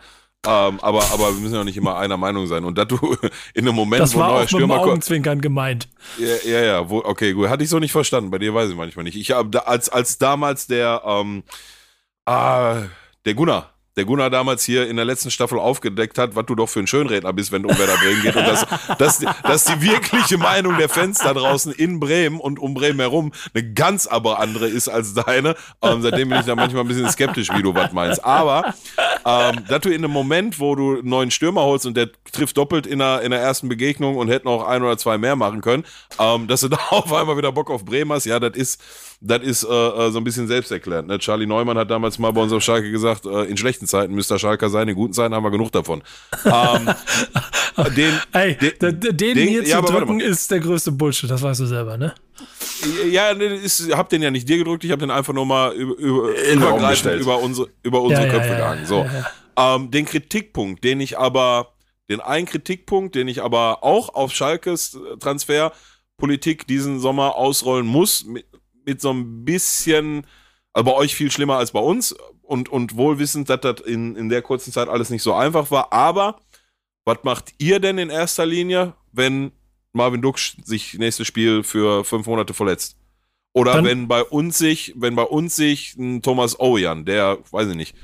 Ähm, 0.47 0.79
aber, 0.81 1.03
aber 1.11 1.33
wir 1.33 1.41
müssen 1.41 1.55
ja 1.55 1.63
nicht 1.63 1.75
immer 1.77 1.97
einer 1.97 2.17
Meinung 2.17 2.45
sein. 2.45 2.65
Und 2.65 2.77
dass 2.77 2.87
du 2.87 2.97
in 3.55 3.65
einem 3.67 3.73
Moment, 3.75 4.01
Das 4.03 4.13
wo 4.13 4.19
war 4.19 4.27
neuer 4.27 4.35
auch 4.35 4.39
mit 4.41 4.49
Stürmer 4.49 4.75
kommt. 4.77 4.89
Augenzwinkern 4.89 5.41
gemeint. 5.41 5.89
Ja, 6.19 6.35
ja, 6.51 6.61
ja, 6.63 6.89
wo, 6.89 6.99
okay, 6.99 7.33
gut. 7.33 7.49
Hatte 7.49 7.63
ich 7.63 7.69
so 7.69 7.79
nicht 7.79 7.91
verstanden. 7.91 8.29
Bei 8.29 8.37
dir 8.37 8.53
weiß 8.53 8.69
ich 8.69 8.75
manchmal 8.75 9.05
nicht. 9.05 9.17
Ich 9.17 9.31
habe 9.31 9.65
als, 9.67 9.89
als 9.89 10.19
damals 10.19 10.67
der, 10.67 11.01
ähm, 11.03 11.43
ah, 12.25 12.83
der 13.25 13.33
Gunnar, 13.33 13.73
der 13.97 14.05
Gunnar 14.05 14.29
damals 14.29 14.63
hier 14.63 14.87
in 14.87 14.97
der 14.97 15.05
letzten 15.05 15.31
Staffel 15.31 15.57
aufgedeckt 15.57 16.17
hat, 16.17 16.35
was 16.35 16.45
du 16.45 16.55
doch 16.55 16.67
für 16.67 16.79
ein 16.79 16.87
Schönredner 16.87 17.31
bist, 17.33 17.51
wenn 17.51 17.63
du 17.63 17.69
um 17.69 17.77
Werder 17.77 17.97
Bremen 17.97 18.21
geht 18.21 18.35
und 18.35 18.45
dass, 18.45 18.65
dass, 18.97 19.25
dass 19.43 19.65
die 19.65 19.81
wirkliche 19.81 20.37
Meinung 20.37 20.77
der 20.77 20.89
Fans 20.89 21.19
da 21.19 21.33
draußen 21.33 21.71
in 21.71 21.99
Bremen 21.99 22.39
und 22.39 22.59
um 22.59 22.73
Bremen 22.73 22.99
herum 22.99 23.31
eine 23.53 23.73
ganz 23.73 24.07
aber 24.07 24.39
andere 24.39 24.67
ist 24.67 24.89
als 24.89 25.13
deine. 25.13 25.55
Ähm, 25.81 26.01
seitdem 26.01 26.29
bin 26.29 26.39
ich 26.39 26.45
da 26.45 26.55
manchmal 26.55 26.83
ein 26.83 26.87
bisschen 26.87 27.09
skeptisch, 27.09 27.49
wie 27.53 27.63
du 27.63 27.73
was 27.73 27.93
meinst. 27.93 28.23
Aber 28.23 28.73
ähm, 29.25 29.63
dass 29.67 29.81
du 29.81 29.89
in 29.89 30.03
einem 30.03 30.11
Moment, 30.11 30.59
wo 30.59 30.75
du 30.75 30.99
einen 30.99 31.09
neuen 31.09 31.31
Stürmer 31.31 31.61
holst 31.61 31.85
und 31.85 31.95
der 31.95 32.09
trifft 32.31 32.57
doppelt 32.57 32.85
in 32.85 32.99
der, 32.99 33.21
in 33.21 33.31
der 33.31 33.39
ersten 33.39 33.69
Begegnung 33.69 34.17
und 34.17 34.27
hätte 34.27 34.45
noch 34.45 34.65
ein 34.67 34.83
oder 34.83 34.97
zwei 34.97 35.17
mehr 35.17 35.35
machen 35.35 35.61
können, 35.61 35.85
ähm, 36.19 36.47
dass 36.47 36.61
du 36.61 36.67
da 36.67 36.77
auf 36.89 37.11
einmal 37.13 37.37
wieder 37.37 37.51
Bock 37.51 37.69
auf 37.71 37.85
Bremen 37.85 38.11
hast, 38.11 38.25
ja, 38.25 38.39
das 38.39 38.55
ist, 38.55 38.81
das 39.21 39.41
ist 39.43 39.63
äh, 39.63 39.67
äh, 39.67 40.11
so 40.11 40.17
ein 40.19 40.23
bisschen 40.23 40.47
selbsterklärend. 40.47 41.07
Ne? 41.07 41.17
Charlie 41.19 41.45
Neumann 41.45 41.77
hat 41.77 41.89
damals 41.89 42.19
mal 42.19 42.31
bei 42.31 42.41
uns 42.41 42.51
auf 42.53 42.61
Schalke 42.63 42.91
gesagt, 42.91 43.25
äh, 43.25 43.43
in 43.45 43.57
schlechten 43.57 43.87
Zeiten 43.87 44.13
müsst 44.13 44.31
ihr 44.31 44.39
Schalker 44.39 44.69
sein, 44.69 44.87
in 44.87 44.95
guten 44.95 45.13
Zeiten 45.13 45.33
haben 45.33 45.43
wir 45.43 45.51
genug 45.51 45.71
davon. 45.71 46.03
Ähm, 46.45 46.89
den, 47.95 48.19
Ey, 48.33 48.55
den- 48.57 48.99
den, 48.99 49.17
den, 49.17 49.37
hier 49.47 49.63
ja, 49.63 49.83
zu 49.83 49.91
drücken 49.91 50.19
ist 50.19 50.51
der 50.51 50.59
größte 50.59 50.91
Bullshit, 50.91 51.29
das 51.29 51.41
weißt 51.41 51.59
du 51.61 51.65
selber, 51.65 51.97
ne? 51.97 52.13
Ja, 53.09 53.33
ne, 53.33 53.45
ist, 53.45 53.91
hab 53.95 54.09
den 54.09 54.21
ja 54.21 54.29
nicht 54.31 54.47
dir 54.47 54.57
gedrückt, 54.57 54.83
ich 54.83 54.91
hab 54.91 54.99
den 54.99 55.09
einfach 55.11 55.33
nur 55.33 55.45
mal 55.45 55.73
über, 55.73 55.95
über, 55.97 56.51
übergreifend 56.51 57.21
über 57.21 57.39
unsere, 57.39 57.69
über 57.83 58.01
unsere 58.01 58.27
Ja, 58.27 58.31
Köpfe 58.33 58.49
ja, 58.49 58.55
gegangen. 58.55 58.85
So. 58.85 59.05
ja, 59.55 59.75
Ähm, 59.75 59.89
den 59.91 60.05
Kritikpunkt, 60.05 60.83
den 60.83 60.99
ich 60.99 61.17
aber, 61.17 61.69
den 62.09 62.19
einen 62.19 62.45
Kritikpunkt, 62.45 63.15
den 63.15 63.27
ich 63.29 63.41
aber 63.41 63.83
auch 63.83 64.09
auf 64.13 64.33
Schalkes 64.33 64.97
Transferpolitik 65.19 66.67
diesen 66.67 66.99
Sommer 66.99 67.35
ausrollen 67.35 67.85
muss, 67.87 68.25
mit, 68.85 69.01
so 69.01 69.11
ein 69.11 69.45
bisschen, 69.45 70.25
also 70.73 70.85
bei 70.85 70.93
euch 70.93 71.15
viel 71.15 71.31
schlimmer 71.31 71.57
als 71.57 71.71
bei 71.71 71.79
uns 71.79 72.15
und, 72.41 72.69
und 72.69 72.95
wohlwissend, 72.95 73.49
dass 73.49 73.61
das 73.61 73.81
in, 73.81 74.15
in 74.15 74.29
der 74.29 74.41
kurzen 74.41 74.71
Zeit 74.71 74.87
alles 74.87 75.09
nicht 75.09 75.23
so 75.23 75.33
einfach 75.33 75.71
war. 75.71 75.91
Aber 75.91 76.39
was 77.05 77.17
macht 77.23 77.53
ihr 77.57 77.79
denn 77.79 77.97
in 77.97 78.09
erster 78.09 78.45
Linie, 78.45 78.93
wenn 79.11 79.51
Marvin 79.93 80.21
Duksch 80.21 80.57
sich 80.63 80.95
nächstes 80.95 81.27
Spiel 81.27 81.63
für 81.63 82.03
fünf 82.03 82.27
Monate 82.27 82.53
verletzt? 82.53 82.97
Oder 83.53 83.73
Dann- 83.75 83.85
wenn 83.85 84.07
bei 84.07 84.21
uns 84.23 84.57
sich, 84.57 84.93
wenn 84.97 85.15
bei 85.15 85.23
uns 85.23 85.55
sich 85.55 85.95
ein 85.97 86.21
Thomas 86.21 86.59
Ojan, 86.59 87.05
der, 87.05 87.37
weiß 87.51 87.69
ich 87.69 87.75
nicht, 87.75 87.95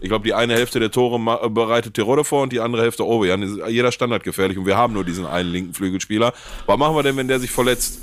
ich 0.00 0.08
glaube, 0.08 0.24
die 0.24 0.34
eine 0.34 0.54
Hälfte 0.54 0.78
der 0.78 0.92
Tore 0.92 1.18
bereitet 1.50 1.94
Tirode 1.94 2.22
vor 2.22 2.42
und 2.42 2.52
die 2.52 2.60
andere 2.60 2.82
Hälfte. 2.82 3.02
Ist 3.02 3.68
jeder 3.68 3.90
Standard 3.90 4.22
gefährlich 4.22 4.56
und 4.56 4.64
wir 4.66 4.76
haben 4.76 4.92
nur 4.92 5.04
diesen 5.04 5.26
einen 5.26 5.50
linken 5.50 5.74
Flügelspieler. 5.74 6.32
Was 6.66 6.78
machen 6.78 6.94
wir 6.94 7.02
denn, 7.02 7.16
wenn 7.16 7.26
der 7.26 7.40
sich 7.40 7.50
verletzt? 7.50 7.98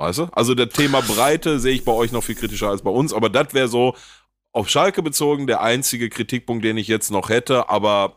Weißt 0.00 0.18
du? 0.18 0.28
Also 0.32 0.54
das 0.54 0.70
Thema 0.70 1.02
Breite 1.02 1.60
sehe 1.60 1.74
ich 1.74 1.84
bei 1.84 1.92
euch 1.92 2.10
noch 2.10 2.24
viel 2.24 2.34
kritischer 2.34 2.70
als 2.70 2.80
bei 2.80 2.90
uns, 2.90 3.12
aber 3.12 3.28
das 3.28 3.52
wäre 3.52 3.68
so 3.68 3.94
auf 4.50 4.70
Schalke 4.70 5.02
bezogen 5.02 5.46
der 5.46 5.60
einzige 5.60 6.08
Kritikpunkt, 6.08 6.64
den 6.64 6.78
ich 6.78 6.88
jetzt 6.88 7.10
noch 7.10 7.28
hätte, 7.28 7.68
aber 7.68 8.16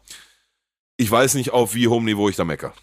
ich 0.95 1.11
weiß 1.11 1.33
nicht, 1.33 1.51
auf 1.51 1.75
wie 1.75 1.89
hohem 1.89 2.05
Niveau 2.05 2.29
ich 2.29 2.37
da 2.37 2.45
mecker. 2.45 2.73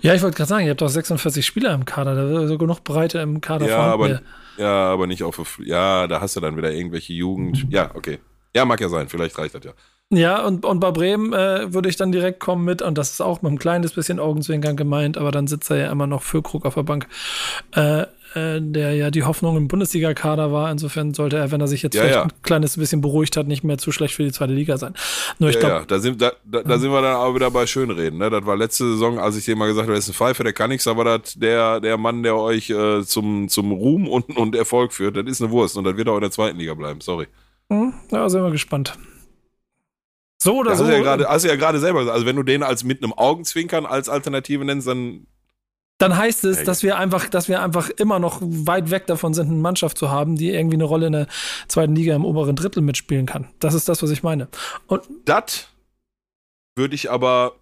Ja, 0.00 0.14
ich 0.14 0.22
wollte 0.22 0.38
gerade 0.38 0.48
sagen, 0.48 0.64
ihr 0.64 0.70
habt 0.70 0.80
doch 0.80 0.88
46 0.88 1.44
Spieler 1.44 1.74
im 1.74 1.84
Kader, 1.84 2.14
da 2.14 2.44
ist 2.44 2.58
genug 2.58 2.84
Breite 2.84 3.18
im 3.18 3.42
Kader 3.42 3.68
Ja, 3.68 3.80
aber, 3.80 4.22
ja, 4.56 4.92
aber 4.92 5.06
nicht 5.06 5.24
auf, 5.24 5.60
ja, 5.62 6.06
da 6.06 6.22
hast 6.22 6.34
du 6.36 6.40
dann 6.40 6.56
wieder 6.56 6.72
irgendwelche 6.72 7.12
Jugend. 7.12 7.66
Ja, 7.68 7.90
okay. 7.94 8.18
Ja, 8.56 8.64
mag 8.64 8.80
ja 8.80 8.88
sein, 8.88 9.10
vielleicht 9.10 9.36
reicht 9.36 9.56
das 9.56 9.64
ja. 9.64 9.72
Ja, 10.10 10.42
und, 10.42 10.64
und 10.64 10.80
bei 10.80 10.90
Bremen 10.90 11.34
äh, 11.34 11.74
würde 11.74 11.90
ich 11.90 11.96
dann 11.96 12.12
direkt 12.12 12.40
kommen 12.40 12.64
mit, 12.64 12.80
und 12.80 12.96
das 12.96 13.10
ist 13.10 13.20
auch 13.20 13.42
mit 13.42 13.50
einem 13.50 13.58
kleines 13.58 13.92
bisschen 13.92 14.18
Augenzwinkern 14.18 14.74
gemeint, 14.74 15.18
aber 15.18 15.32
dann 15.32 15.46
sitzt 15.46 15.70
er 15.70 15.76
ja 15.76 15.92
immer 15.92 16.06
noch 16.06 16.22
für 16.22 16.40
Krug 16.42 16.64
auf 16.64 16.74
der 16.74 16.82
Bank, 16.82 17.06
äh, 17.72 18.06
äh, 18.38 18.60
der 18.62 18.94
ja 18.94 19.10
die 19.10 19.24
Hoffnung 19.24 19.56
im 19.56 19.68
Bundesliga-Kader 19.68 20.52
war. 20.52 20.70
Insofern 20.70 21.14
sollte 21.14 21.36
er, 21.38 21.50
wenn 21.50 21.60
er 21.60 21.68
sich 21.68 21.82
jetzt 21.82 21.94
Ja, 21.94 22.02
vielleicht 22.02 22.14
ja. 22.16 22.22
ein 22.24 22.32
kleines 22.42 22.76
bisschen 22.76 23.00
beruhigt 23.00 23.36
hat, 23.36 23.46
nicht 23.46 23.64
mehr 23.64 23.78
zu 23.78 23.92
schlecht 23.92 24.14
für 24.14 24.22
die 24.24 24.32
zweite 24.32 24.52
Liga 24.52 24.76
sein. 24.78 24.94
Nur 25.38 25.50
ich 25.50 25.56
ja, 25.56 25.60
glaube, 25.60 25.74
ja, 25.76 25.84
da 25.86 25.98
sind, 25.98 26.22
da, 26.22 26.32
da, 26.44 26.62
da 26.62 26.78
sind 26.78 26.90
wir 26.90 27.02
dann 27.02 27.16
aber 27.16 27.34
wieder 27.34 27.50
bei 27.50 27.66
Schönreden. 27.66 28.18
Ne? 28.18 28.30
Das 28.30 28.46
war 28.46 28.56
letzte 28.56 28.84
Saison, 28.92 29.18
als 29.18 29.36
ich 29.36 29.44
dir 29.44 29.56
mal 29.56 29.66
gesagt 29.68 29.86
habe, 29.86 29.94
das 29.96 30.04
ist 30.08 30.10
ein 30.10 30.14
Pfeife, 30.14 30.44
der 30.44 30.52
kann 30.52 30.70
nichts, 30.70 30.86
aber 30.86 31.04
das 31.04 31.34
der, 31.34 31.80
der 31.80 31.96
Mann, 31.98 32.22
der 32.22 32.36
euch 32.36 32.70
äh, 32.70 33.02
zum, 33.04 33.48
zum 33.48 33.72
Ruhm 33.72 34.08
und, 34.08 34.36
und 34.36 34.54
Erfolg 34.56 34.92
führt, 34.92 35.16
das 35.16 35.26
ist 35.26 35.42
eine 35.42 35.50
Wurst 35.50 35.76
und 35.76 35.84
das 35.84 35.96
wird 35.96 36.08
auch 36.08 36.16
in 36.16 36.22
der 36.22 36.30
zweiten 36.30 36.58
Liga 36.58 36.74
bleiben, 36.74 37.00
sorry. 37.00 37.26
hm, 37.70 37.92
ja, 38.10 38.28
sind 38.28 38.42
wir 38.42 38.50
gespannt. 38.50 38.94
So 40.40 40.58
oder 40.58 40.70
Das 40.70 40.78
so. 40.78 40.84
hast 40.86 41.44
du 41.44 41.48
ja 41.48 41.56
gerade 41.56 41.80
selber 41.80 41.98
gesagt. 42.00 42.14
Also 42.14 42.26
wenn 42.26 42.36
du 42.36 42.44
den 42.44 42.62
als 42.62 42.84
mit 42.84 43.02
einem 43.02 43.12
Augenzwinkern 43.12 43.86
als 43.86 44.08
Alternative 44.08 44.64
nennst, 44.64 44.86
dann 44.86 45.26
Dann 45.98 46.16
heißt 46.16 46.44
es, 46.44 46.58
Ja, 46.58 46.64
dass 46.64 46.82
wir 46.84 46.96
einfach, 46.96 47.28
dass 47.28 47.48
wir 47.48 47.60
einfach 47.60 47.90
immer 47.90 48.18
noch 48.20 48.38
weit 48.40 48.90
weg 48.90 49.06
davon 49.08 49.34
sind, 49.34 49.48
eine 49.48 49.56
Mannschaft 49.56 49.98
zu 49.98 50.10
haben, 50.10 50.36
die 50.36 50.50
irgendwie 50.50 50.76
eine 50.76 50.84
Rolle 50.84 51.08
in 51.08 51.12
der 51.12 51.26
zweiten 51.66 51.94
Liga 51.96 52.14
im 52.14 52.24
oberen 52.24 52.54
Drittel 52.54 52.82
mitspielen 52.82 53.26
kann. 53.26 53.48
Das 53.58 53.74
ist 53.74 53.88
das, 53.88 54.02
was 54.02 54.10
ich 54.10 54.22
meine. 54.22 54.46
Und 54.86 55.02
das 55.24 55.66
würde 56.76 56.94
ich 56.94 57.10
aber 57.10 57.54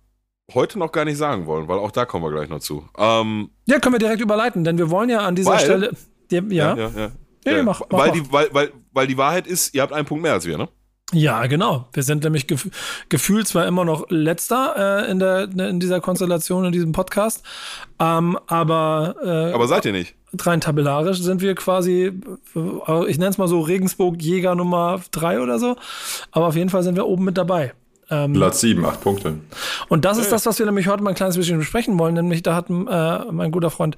heute 0.53 0.79
noch 0.79 0.93
gar 0.93 1.07
nicht 1.07 1.17
sagen 1.17 1.47
wollen, 1.47 1.67
weil 1.67 1.79
auch 1.79 1.91
da 1.91 2.05
kommen 2.05 2.25
wir 2.25 2.31
gleich 2.31 2.51
noch 2.51 2.61
zu. 2.61 2.87
Ähm, 2.99 3.51
ja, 3.67 3.79
können 3.81 3.95
wir 3.95 3.99
direkt 3.99 4.21
überleiten, 4.21 4.65
denn 4.65 4.77
wir 4.77 4.91
wollen 4.91 5.09
ja 5.09 5.21
an 5.21 5.35
dieser 5.35 5.53
Weil- 5.53 5.61
Stelle. 5.61 5.91
Ja, 6.31 6.43
ja, 6.43 6.77
ja, 6.77 6.89
ja. 6.89 7.13
Nee, 7.47 7.53
Ja, 7.59 7.63
mach- 7.63 7.81
mach 7.91 7.99
weil, 8.01 8.11
die, 8.13 8.33
weil, 8.33 8.49
weil, 8.53 8.73
weil 8.93 9.07
die 9.07 9.17
Wahrheit 9.17 9.47
ist, 9.47 9.73
ihr 9.75 9.81
habt 9.83 9.93
einen 9.93 10.05
Punkt 10.07 10.23
mehr 10.23 10.33
als 10.33 10.45
wir, 10.45 10.59
ne? 10.59 10.69
Ja, 11.13 11.47
genau. 11.47 11.89
Wir 11.93 12.03
sind 12.03 12.25
nämlich 12.25 12.47
gef 12.47 12.69
gefühlt 13.09 13.47
zwar 13.47 13.67
immer 13.67 13.85
noch 13.85 14.11
letzter 14.11 15.05
äh, 15.07 15.11
in, 15.11 15.19
der, 15.19 15.45
in 15.45 15.81
dieser 15.81 16.01
Konstellation, 16.01 16.65
in 16.65 16.73
diesem 16.73 16.93
Podcast, 16.93 17.43
ähm, 17.99 18.39
aber, 18.47 19.15
äh, 19.23 19.53
Aber 19.53 19.69
seid 19.69 19.85
ihr 19.85 19.93
nicht? 19.93 20.15
rein 20.45 20.61
tabellarisch 20.61 21.21
sind 21.21 21.41
wir 21.41 21.55
quasi, 21.55 22.13
äh, 22.55 23.07
ich 23.09 23.19
nenne 23.19 23.31
es 23.31 23.39
mal 23.39 23.49
so 23.49 23.61
Regensburg 23.61 24.21
Jäger 24.21 24.55
Nummer 24.55 25.01
drei 25.11 25.41
oder 25.41 25.59
so, 25.59 25.77
aber 26.31 26.49
auf 26.49 26.57
jeden 26.57 26.71
Fall 26.71 26.83
sind 26.83 26.97
wir 26.97 27.07
oben 27.07 27.25
mit 27.25 27.39
dabei. 27.39 27.73
Ähm, 28.09 28.35
Platz 28.35 28.61
7, 28.61 28.85
8 28.85 29.01
Punkte. 29.01 29.39
Und 29.89 30.05
das 30.05 30.19
ist 30.19 30.31
das, 30.31 30.47
was 30.47 30.59
wir 30.59 30.67
nämlich 30.67 30.87
heute 30.87 31.03
mal 31.03 31.11
ein 31.11 31.17
kleines 31.17 31.37
bisschen 31.37 31.59
besprechen 31.59 31.99
wollen. 31.99 32.15
Nämlich, 32.15 32.43
da 32.43 32.55
hat 32.55 32.71
äh, 32.71 33.33
mein 33.33 33.51
guter 33.51 33.71
Freund 33.71 33.97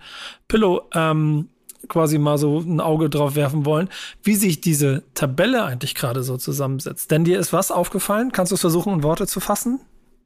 Pillow 0.49 0.89
ähm, 0.95 1.49
quasi 1.89 2.19
mal 2.19 2.39
so 2.39 2.59
ein 2.61 2.81
Auge 2.81 3.11
drauf 3.11 3.35
werfen 3.35 3.65
wollen, 3.65 3.89
wie 4.23 4.35
sich 4.35 4.61
diese 4.61 5.05
Tabelle 5.15 5.65
eigentlich 5.65 5.95
gerade 5.95 6.23
so 6.23 6.37
zusammensetzt. 6.37 7.11
Denn 7.11 7.25
dir 7.25 7.39
ist 7.39 7.53
was 7.53 7.71
aufgefallen? 7.71 8.33
Kannst 8.33 8.53
du 8.53 8.55
es 8.55 8.61
versuchen, 8.61 8.93
in 8.93 9.03
Worte 9.03 9.27
zu 9.27 9.41
fassen? 9.41 9.81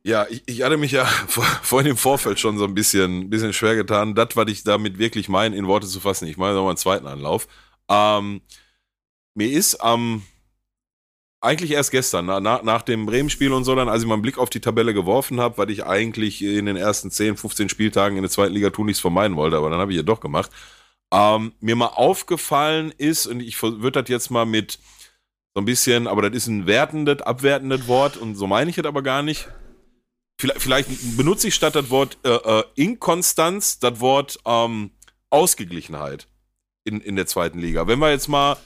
Ja, 0.05 0.27
ich, 0.29 0.43
ich 0.47 0.63
hatte 0.63 0.77
mich 0.77 0.93
ja 0.93 1.05
vor, 1.29 1.45
vorhin 1.63 1.93
im 1.93 1.97
Vorfeld 1.97 2.41
schon 2.41 2.59
so 2.59 2.65
ein 2.65 2.75
bisschen, 2.75 3.31
bisschen 3.31 3.53
schwer 3.53 3.77
getan, 3.77 4.15
das, 4.15 4.35
was 4.35 4.49
ich 4.49 4.65
damit 4.65 4.99
wirklich 4.99 5.29
meine, 5.29 5.57
in 5.57 5.67
Worte 5.67 5.87
zu 5.87 6.01
fassen. 6.01 6.27
Ich 6.27 6.37
meine 6.37 6.55
nochmal 6.55 6.71
einen 6.71 6.79
zweiten 6.79 7.07
Anlauf. 7.07 7.47
Ähm, 7.89 8.43
mir 9.35 9.51
ist 9.51 9.77
am, 9.77 10.23
eigentlich 11.41 11.73
erst 11.73 11.91
gestern, 11.91 12.27
na, 12.27 12.41
nach, 12.41 12.83
dem 12.83 13.07
Bremen-Spiel 13.07 13.53
und 13.53 13.65
so, 13.65 13.75
dann, 13.75 13.89
als 13.89 14.03
ich 14.03 14.09
mal 14.09 14.15
einen 14.15 14.23
Blick 14.23 14.39
auf 14.39 14.51
die 14.51 14.61
Tabelle 14.61 14.95
geworfen 14.95 15.41
habe, 15.41 15.59
weil 15.59 15.71
ich 15.71 15.85
eigentlich 15.85 16.43
in 16.43 16.67
den 16.67 16.77
ersten 16.77 17.11
10, 17.11 17.37
15 17.37 17.69
Spieltagen 17.69 18.17
in 18.17 18.23
der 18.23 18.31
zweiten 18.31 18.55
Liga 18.55 18.71
tun 18.71 18.87
nichts 18.87 19.01
vermeiden 19.01 19.37
wollte, 19.37 19.57
aber 19.57 19.71
dann 19.71 19.81
habe 19.81 19.93
ich 19.93 19.97
ja 19.97 20.05
doch 20.05 20.21
gemacht. 20.21 20.51
Ähm, 21.13 21.53
mir 21.61 21.77
mal 21.77 21.89
aufgefallen 21.89 22.93
ist, 22.97 23.27
und 23.27 23.41
ich 23.41 23.63
würde 23.63 24.03
das 24.03 24.09
jetzt 24.09 24.31
mal 24.31 24.47
mit 24.47 24.79
so 25.55 25.61
ein 25.61 25.67
bisschen, 25.67 26.07
aber 26.07 26.23
das 26.23 26.35
ist 26.35 26.47
ein 26.47 26.67
wertendes, 26.67 27.21
abwertendes 27.21 27.87
Wort 27.87 28.17
und 28.17 28.35
so 28.35 28.47
meine 28.47 28.71
ich 28.71 28.79
es 28.79 28.85
aber 28.85 29.03
gar 29.03 29.23
nicht. 29.23 29.49
Vielleicht, 30.41 30.63
vielleicht 30.63 31.17
benutze 31.17 31.49
ich 31.49 31.55
statt 31.55 31.77
das 31.77 31.91
Wort 31.91 32.17
äh, 32.25 32.31
äh, 32.31 32.65
Inkonstanz 32.75 33.79
das 33.79 34.01
Wort 34.01 34.39
ähm, 34.47 34.91
Ausgeglichenheit 35.29 36.27
in, 36.85 37.01
in 37.01 37.17
der 37.17 37.27
zweiten 37.27 37.59
Liga. 37.59 37.87
Wenn 37.87 37.99
wir 37.99 38.11
jetzt 38.11 38.29
mal 38.29 38.57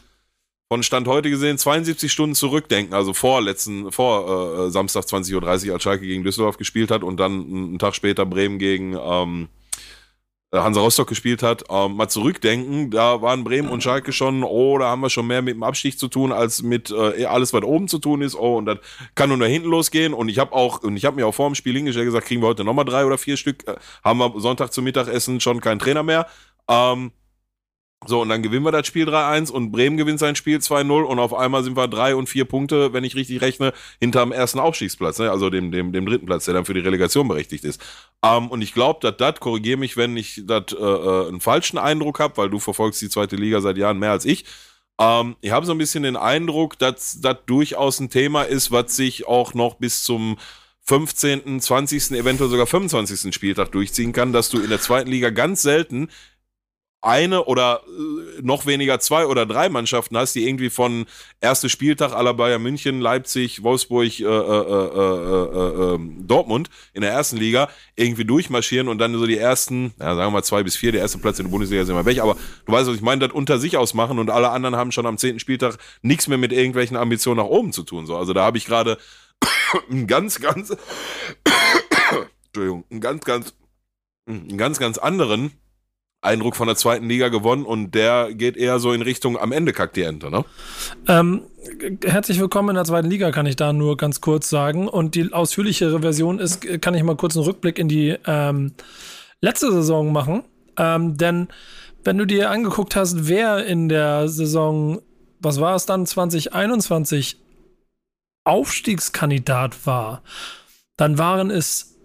von 0.68 0.82
Stand 0.82 1.06
heute 1.06 1.30
gesehen 1.30 1.58
72 1.58 2.10
Stunden 2.10 2.34
zurückdenken, 2.34 2.94
also 2.94 3.12
vor 3.12 3.40
letzten, 3.40 3.92
vor 3.92 4.66
äh, 4.66 4.70
Samstag 4.70 5.04
20.30 5.04 5.34
Uhr, 5.66 5.74
als 5.74 5.82
Schalke 5.82 6.06
gegen 6.06 6.24
Düsseldorf 6.24 6.56
gespielt 6.56 6.90
hat 6.90 7.02
und 7.02 7.18
dann 7.18 7.32
einen 7.32 7.78
Tag 7.78 7.94
später 7.94 8.24
Bremen 8.24 8.58
gegen 8.58 8.96
ähm, 8.98 9.48
äh, 9.48 9.65
Hansa 10.62 10.80
Rostock 10.80 11.08
gespielt 11.08 11.42
hat, 11.42 11.64
ähm, 11.70 11.96
mal 11.96 12.08
zurückdenken, 12.08 12.90
da 12.90 13.22
waren 13.22 13.44
Bremen 13.44 13.68
und 13.68 13.82
Schalke 13.82 14.12
schon, 14.12 14.44
oh, 14.44 14.78
da 14.78 14.86
haben 14.86 15.00
wir 15.00 15.10
schon 15.10 15.26
mehr 15.26 15.42
mit 15.42 15.54
dem 15.54 15.62
Abstieg 15.62 15.98
zu 15.98 16.08
tun, 16.08 16.32
als 16.32 16.62
mit 16.62 16.90
äh, 16.90 17.24
alles, 17.26 17.52
was 17.52 17.62
oben 17.62 17.88
zu 17.88 17.98
tun 17.98 18.22
ist, 18.22 18.34
oh, 18.34 18.56
und 18.56 18.66
das 18.66 18.78
kann 19.14 19.28
nur 19.28 19.38
nach 19.38 19.46
hinten 19.46 19.68
losgehen. 19.68 20.14
Und 20.14 20.28
ich 20.28 20.38
habe 20.38 20.52
auch, 20.52 20.82
und 20.82 20.96
ich 20.96 21.04
habe 21.04 21.16
mir 21.16 21.26
auch 21.26 21.34
vor 21.34 21.48
dem 21.48 21.54
Spiel 21.54 21.74
hingestellt 21.74 22.06
gesagt, 22.06 22.26
kriegen 22.26 22.42
wir 22.42 22.48
heute 22.48 22.64
nochmal 22.64 22.84
drei 22.84 23.04
oder 23.04 23.18
vier 23.18 23.36
Stück, 23.36 23.66
äh, 23.66 23.76
haben 24.04 24.18
wir 24.18 24.40
Sonntag 24.40 24.72
zum 24.72 24.84
Mittagessen 24.84 25.40
schon 25.40 25.60
keinen 25.60 25.78
Trainer 25.78 26.02
mehr, 26.02 26.26
ähm, 26.68 27.12
so, 28.04 28.20
und 28.20 28.28
dann 28.28 28.42
gewinnen 28.42 28.64
wir 28.64 28.72
das 28.72 28.86
Spiel 28.86 29.08
3-1 29.08 29.50
und 29.50 29.72
Bremen 29.72 29.96
gewinnt 29.96 30.18
sein 30.18 30.36
Spiel 30.36 30.58
2-0 30.58 31.02
und 31.02 31.18
auf 31.18 31.32
einmal 31.32 31.64
sind 31.64 31.76
wir 31.76 31.88
drei 31.88 32.14
und 32.14 32.28
vier 32.28 32.44
Punkte, 32.44 32.92
wenn 32.92 33.04
ich 33.04 33.16
richtig 33.16 33.40
rechne, 33.40 33.72
hinterm 34.00 34.32
ersten 34.32 34.58
Aufstiegsplatz, 34.58 35.18
ne? 35.18 35.30
also 35.30 35.48
dem, 35.48 35.72
dem, 35.72 35.92
dem 35.92 36.04
dritten 36.04 36.26
Platz, 36.26 36.44
der 36.44 36.54
dann 36.54 36.66
für 36.66 36.74
die 36.74 36.80
Relegation 36.80 37.26
berechtigt 37.26 37.64
ist. 37.64 37.80
Ähm, 38.22 38.48
und 38.48 38.60
ich 38.60 38.74
glaube, 38.74 39.00
dass 39.00 39.16
das, 39.16 39.40
korrigiere 39.40 39.78
mich, 39.78 39.96
wenn 39.96 40.16
ich 40.16 40.42
das 40.44 40.72
äh, 40.72 40.76
äh, 40.76 41.28
einen 41.28 41.40
falschen 41.40 41.78
Eindruck 41.78 42.20
habe, 42.20 42.36
weil 42.36 42.50
du 42.50 42.58
verfolgst 42.58 43.00
die 43.00 43.08
zweite 43.08 43.36
Liga 43.36 43.62
seit 43.62 43.78
Jahren 43.78 43.98
mehr 43.98 44.10
als 44.10 44.26
ich. 44.26 44.44
Ähm, 45.00 45.36
ich 45.40 45.50
habe 45.50 45.64
so 45.64 45.72
ein 45.72 45.78
bisschen 45.78 46.02
den 46.02 46.16
Eindruck, 46.16 46.78
dass 46.78 47.20
das 47.22 47.38
durchaus 47.46 47.98
ein 47.98 48.10
Thema 48.10 48.42
ist, 48.42 48.70
was 48.70 48.94
sich 48.94 49.26
auch 49.26 49.54
noch 49.54 49.76
bis 49.76 50.04
zum 50.04 50.36
15., 50.82 51.60
20., 51.60 52.12
eventuell 52.12 52.50
sogar 52.50 52.66
25. 52.66 53.34
Spieltag 53.34 53.72
durchziehen 53.72 54.12
kann, 54.12 54.32
dass 54.32 54.50
du 54.50 54.60
in 54.60 54.68
der 54.68 54.80
zweiten 54.80 55.10
Liga 55.10 55.30
ganz 55.30 55.62
selten 55.62 56.08
eine 57.06 57.44
oder 57.44 57.82
äh, 57.86 58.42
noch 58.42 58.66
weniger 58.66 58.98
zwei 58.98 59.26
oder 59.26 59.46
drei 59.46 59.68
Mannschaften 59.68 60.16
hast, 60.16 60.34
die 60.34 60.46
irgendwie 60.46 60.70
von 60.70 61.06
erste 61.40 61.68
Spieltag 61.68 62.12
aller 62.12 62.34
Bayern 62.34 62.62
München, 62.62 63.00
Leipzig, 63.00 63.62
Wolfsburg, 63.62 64.20
äh, 64.20 64.24
äh, 64.24 64.26
äh, 64.26 65.94
ähm, 65.94 66.26
Dortmund 66.26 66.68
in 66.94 67.02
der 67.02 67.12
ersten 67.12 67.36
Liga 67.36 67.68
irgendwie 67.94 68.24
durchmarschieren 68.24 68.88
und 68.88 68.98
dann 68.98 69.14
so 69.14 69.26
die 69.26 69.38
ersten, 69.38 69.94
ja, 70.00 70.16
sagen 70.16 70.18
wir 70.18 70.30
mal 70.30 70.42
zwei 70.42 70.62
bis 70.64 70.76
vier, 70.76 70.92
der 70.92 71.00
erste 71.00 71.18
Platz 71.18 71.38
in 71.38 71.46
der 71.46 71.50
Bundesliga 71.52 71.82
ist 71.82 71.88
immer 71.88 72.04
weg, 72.04 72.18
aber 72.18 72.36
du 72.66 72.72
weißt, 72.72 72.88
was 72.88 72.96
ich 72.96 73.02
meine, 73.02 73.26
das 73.26 73.32
unter 73.32 73.58
sich 73.58 73.76
ausmachen 73.76 74.18
und 74.18 74.28
alle 74.28 74.50
anderen 74.50 74.74
haben 74.74 74.90
schon 74.90 75.06
am 75.06 75.16
zehnten 75.16 75.38
Spieltag 75.38 75.78
nichts 76.02 76.26
mehr 76.26 76.38
mit 76.38 76.52
irgendwelchen 76.52 76.96
Ambitionen 76.96 77.38
nach 77.38 77.46
oben 77.46 77.72
zu 77.72 77.84
tun. 77.84 78.06
So, 78.06 78.16
also 78.16 78.32
da 78.32 78.44
habe 78.44 78.58
ich 78.58 78.66
gerade 78.66 78.98
einen 79.90 80.08
ganz, 80.08 80.40
ganz, 80.40 80.76
Entschuldigung, 82.46 82.84
einen 82.90 83.00
ganz, 83.00 83.24
ganz, 83.24 83.54
einen 84.28 84.58
ganz, 84.58 84.78
ganz 84.80 84.98
anderen 84.98 85.52
Eindruck 86.22 86.56
von 86.56 86.66
der 86.66 86.76
zweiten 86.76 87.08
Liga 87.08 87.28
gewonnen 87.28 87.64
und 87.64 87.94
der 87.94 88.34
geht 88.34 88.56
eher 88.56 88.78
so 88.78 88.92
in 88.92 89.02
Richtung 89.02 89.38
am 89.38 89.52
Ende 89.52 89.72
kackt 89.72 89.96
die 89.96 90.02
Ente, 90.02 90.30
ne? 90.30 90.44
Ähm, 91.06 91.42
herzlich 92.04 92.40
willkommen 92.40 92.70
in 92.70 92.74
der 92.74 92.84
zweiten 92.84 93.08
Liga, 93.08 93.30
kann 93.30 93.46
ich 93.46 93.56
da 93.56 93.72
nur 93.72 93.96
ganz 93.96 94.20
kurz 94.20 94.48
sagen. 94.48 94.88
Und 94.88 95.14
die 95.14 95.32
ausführlichere 95.32 96.00
Version 96.00 96.38
ist, 96.38 96.62
kann 96.80 96.94
ich 96.94 97.02
mal 97.02 97.16
kurz 97.16 97.36
einen 97.36 97.44
Rückblick 97.44 97.78
in 97.78 97.88
die 97.88 98.16
ähm, 98.26 98.72
letzte 99.40 99.70
Saison 99.70 100.12
machen. 100.12 100.42
Ähm, 100.76 101.16
denn 101.16 101.48
wenn 102.02 102.18
du 102.18 102.26
dir 102.26 102.50
angeguckt 102.50 102.96
hast, 102.96 103.28
wer 103.28 103.64
in 103.64 103.88
der 103.88 104.28
Saison, 104.28 105.00
was 105.40 105.60
war 105.60 105.74
es 105.76 105.86
dann, 105.86 106.06
2021 106.06 107.38
Aufstiegskandidat 108.44 109.86
war, 109.86 110.22
dann 110.96 111.18
waren 111.18 111.50
es 111.50 111.96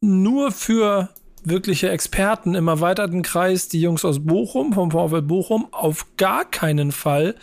nur 0.00 0.52
für 0.52 1.08
wirkliche 1.44 1.90
Experten 1.90 2.54
im 2.54 2.68
erweiterten 2.68 3.22
Kreis, 3.22 3.68
die 3.68 3.80
Jungs 3.80 4.04
aus 4.04 4.24
Bochum, 4.24 4.72
vom 4.72 4.90
VfL 4.90 5.22
Bochum, 5.22 5.68
auf 5.72 6.06
gar 6.16 6.44
keinen 6.44 6.92
Fall 6.92 7.34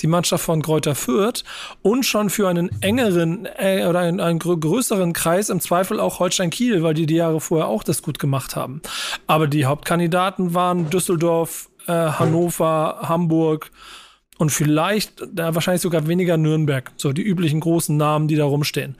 die 0.00 0.06
Mannschaft 0.06 0.44
von 0.44 0.62
Kräuter 0.62 0.94
Fürth 0.94 1.44
und 1.82 2.04
schon 2.04 2.30
für 2.30 2.48
einen 2.48 2.70
engeren 2.82 3.46
äh, 3.56 3.86
oder 3.86 4.00
einen, 4.00 4.20
einen 4.20 4.38
größeren 4.38 5.12
Kreis 5.12 5.48
im 5.48 5.60
Zweifel 5.60 6.00
auch 6.00 6.18
Holstein 6.18 6.50
Kiel, 6.50 6.82
weil 6.82 6.94
die 6.94 7.06
die 7.06 7.16
Jahre 7.16 7.40
vorher 7.40 7.68
auch 7.68 7.82
das 7.82 8.02
gut 8.02 8.18
gemacht 8.18 8.56
haben. 8.56 8.82
Aber 9.26 9.46
die 9.46 9.66
Hauptkandidaten 9.66 10.54
waren 10.54 10.90
Düsseldorf, 10.90 11.70
äh, 11.86 11.92
Hannover, 11.92 13.00
Hamburg, 13.02 13.70
und 14.38 14.50
vielleicht, 14.50 15.22
da 15.32 15.54
wahrscheinlich 15.54 15.82
sogar 15.82 16.06
weniger 16.08 16.36
Nürnberg, 16.36 16.90
so 16.96 17.12
die 17.12 17.22
üblichen 17.22 17.60
großen 17.60 17.96
Namen, 17.96 18.26
die 18.26 18.34
da 18.34 18.44
rumstehen. 18.44 18.96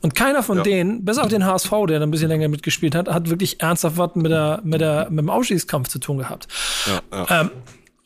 Und 0.00 0.14
keiner 0.14 0.42
von 0.42 0.58
ja. 0.58 0.62
denen, 0.62 1.04
bis 1.04 1.18
auf 1.18 1.28
den 1.28 1.44
HSV, 1.44 1.70
der 1.88 1.98
da 1.98 2.06
ein 2.06 2.10
bisschen 2.10 2.28
länger 2.28 2.48
mitgespielt 2.48 2.94
hat, 2.94 3.08
hat 3.08 3.28
wirklich 3.28 3.60
ernsthaft 3.60 3.98
was 3.98 4.14
mit, 4.14 4.30
der, 4.30 4.60
mit, 4.64 4.80
der, 4.80 5.08
mit 5.10 5.18
dem 5.18 5.30
Aufstiegskampf 5.30 5.88
zu 5.88 5.98
tun 5.98 6.18
gehabt. 6.18 6.48
Ja, 6.86 7.18
ja. 7.18 7.40
Ähm, 7.42 7.50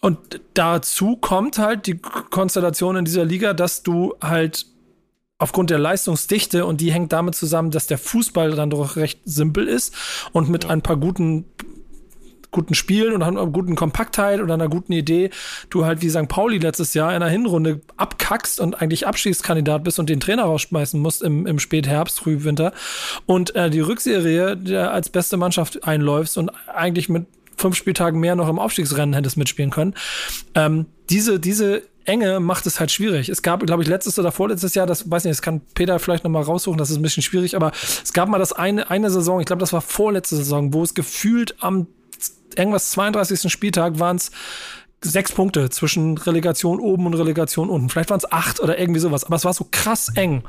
und 0.01 0.18
dazu 0.55 1.16
kommt 1.16 1.59
halt 1.59 1.87
die 1.87 1.99
Konstellation 1.99 2.97
in 2.97 3.05
dieser 3.05 3.25
Liga, 3.25 3.55
dass 3.55 3.85
du 3.85 4.14
halt 4.21 4.66
aufgrund 5.38 5.71
der 5.71 5.79
Leistungsdichte 5.79 6.66
und 6.66 6.81
die 6.81 6.92
hängt 6.92 7.12
damit 7.12 7.37
zusammen, 7.37 7.71
dass 7.71 7.87
der 7.87 7.99
Fußball 7.99 8.53
dann 8.53 8.71
doch 8.71 8.97
recht 8.97 9.21
simpel 9.25 9.68
ist 9.68 9.95
und 10.33 10.49
mit 10.49 10.66
ein 10.66 10.83
paar 10.83 10.97
guten 10.97 11.45
guten 12.53 12.75
Spielen 12.75 13.15
und 13.15 13.23
einer 13.23 13.45
guten 13.47 13.75
Kompaktheit 13.75 14.41
oder 14.41 14.55
einer 14.55 14.69
guten 14.69 14.93
Idee 14.93 15.31
du 15.71 15.85
halt 15.85 16.03
wie 16.03 16.11
St. 16.11 16.29
Pauli 16.29 16.59
letztes 16.59 16.95
Jahr 16.95 17.12
in 17.15 17.21
der 17.21 17.29
Hinrunde 17.29 17.81
abkackst 17.97 18.61
und 18.61 18.81
eigentlich 18.81 19.07
Abschiedskandidat 19.07 19.83
bist 19.83 19.99
und 19.99 20.09
den 20.09 20.21
Trainer 20.21 20.45
rausschmeißen 20.45 21.01
musst 21.01 21.23
im, 21.23 21.47
im 21.47 21.59
Spätherbst, 21.59 22.21
Frühwinter 22.21 22.73
und 23.27 23.57
äh, 23.57 23.71
die 23.71 23.81
Rückserie 23.81 24.57
der 24.57 24.93
als 24.93 25.09
beste 25.09 25.37
Mannschaft 25.37 25.85
einläufst 25.85 26.38
und 26.38 26.51
eigentlich 26.69 27.09
mit 27.09 27.27
fünf 27.57 27.77
Spieltagen 27.77 28.21
mehr 28.21 28.37
noch 28.37 28.49
im 28.49 28.59
Aufstiegsrennen 28.59 29.15
hättest 29.15 29.37
mitspielen 29.37 29.71
können. 29.71 29.95
Ähm, 30.55 30.87
diese, 31.11 31.41
diese 31.41 31.83
Enge 32.05 32.41
macht 32.41 32.67
es 32.67 32.81
halt 32.81 32.91
schwierig. 32.91 33.29
Es 33.29 33.43
gab, 33.43 33.65
glaube 33.65 33.83
ich, 33.83 33.88
letztes 33.88 34.19
oder 34.19 34.33
vorletztes 34.33 34.75
Jahr, 34.75 34.87
das 34.87 35.11
weiß 35.11 35.25
nicht, 35.25 35.33
das 35.33 35.43
kann 35.43 35.61
Peter 35.75 35.99
vielleicht 35.99 36.25
noch 36.25 36.31
mal 36.31 36.43
raussuchen, 36.43 36.79
das 36.79 36.91
ist 36.91 36.97
ein 36.97 37.03
bisschen 37.03 37.23
schwierig, 37.23 37.55
aber 37.55 37.73
es 38.03 38.12
gab 38.12 38.29
mal 38.29 38.38
das 38.38 38.53
eine, 38.53 38.91
eine 38.91 39.11
Saison, 39.11 39.41
ich 39.41 39.47
glaube, 39.47 39.61
das 39.61 39.73
war 39.73 39.81
vorletzte 39.81 40.37
Saison, 40.37 40.75
wo 40.75 40.83
es 40.83 40.95
gefühlt 40.95 41.62
am 41.62 41.87
irgendwas 42.56 42.90
32. 42.92 43.50
Spieltag 43.50 43.98
waren 43.98 44.16
es 44.16 44.30
sechs 45.02 45.32
Punkte 45.32 45.70
zwischen 45.70 46.18
Relegation 46.18 46.80
oben 46.80 47.06
und 47.06 47.14
Relegation 47.14 47.70
unten. 47.70 47.88
Vielleicht 47.88 48.11
waren 48.11 48.18
es 48.18 48.30
acht 48.30 48.61
oder 48.61 48.78
irgendwie 48.78 49.00
sowas, 49.00 49.24
aber 49.24 49.37
es 49.37 49.44
war 49.44 49.54
so 49.54 49.66
krass 49.70 50.08
eng. 50.14 50.44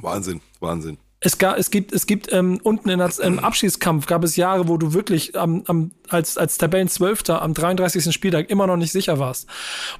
Wahnsinn, 0.00 0.40
Wahnsinn. 0.60 0.98
Es, 1.18 1.38
gab, 1.38 1.56
es 1.58 1.70
gibt, 1.70 1.92
es 1.92 2.06
gibt 2.06 2.30
ähm, 2.32 2.60
unten 2.62 2.90
in 2.90 3.00
im 3.00 3.38
Abschießkampf 3.38 4.04
gab 4.06 4.22
es 4.22 4.36
Jahre, 4.36 4.68
wo 4.68 4.76
du 4.76 4.92
wirklich 4.92 5.34
am, 5.34 5.62
am, 5.66 5.92
als, 6.10 6.36
als 6.36 6.58
Tabellenzwölfter 6.58 7.40
am 7.40 7.54
33. 7.54 8.12
Spieltag 8.14 8.50
immer 8.50 8.66
noch 8.66 8.76
nicht 8.76 8.92
sicher 8.92 9.18
warst. 9.18 9.48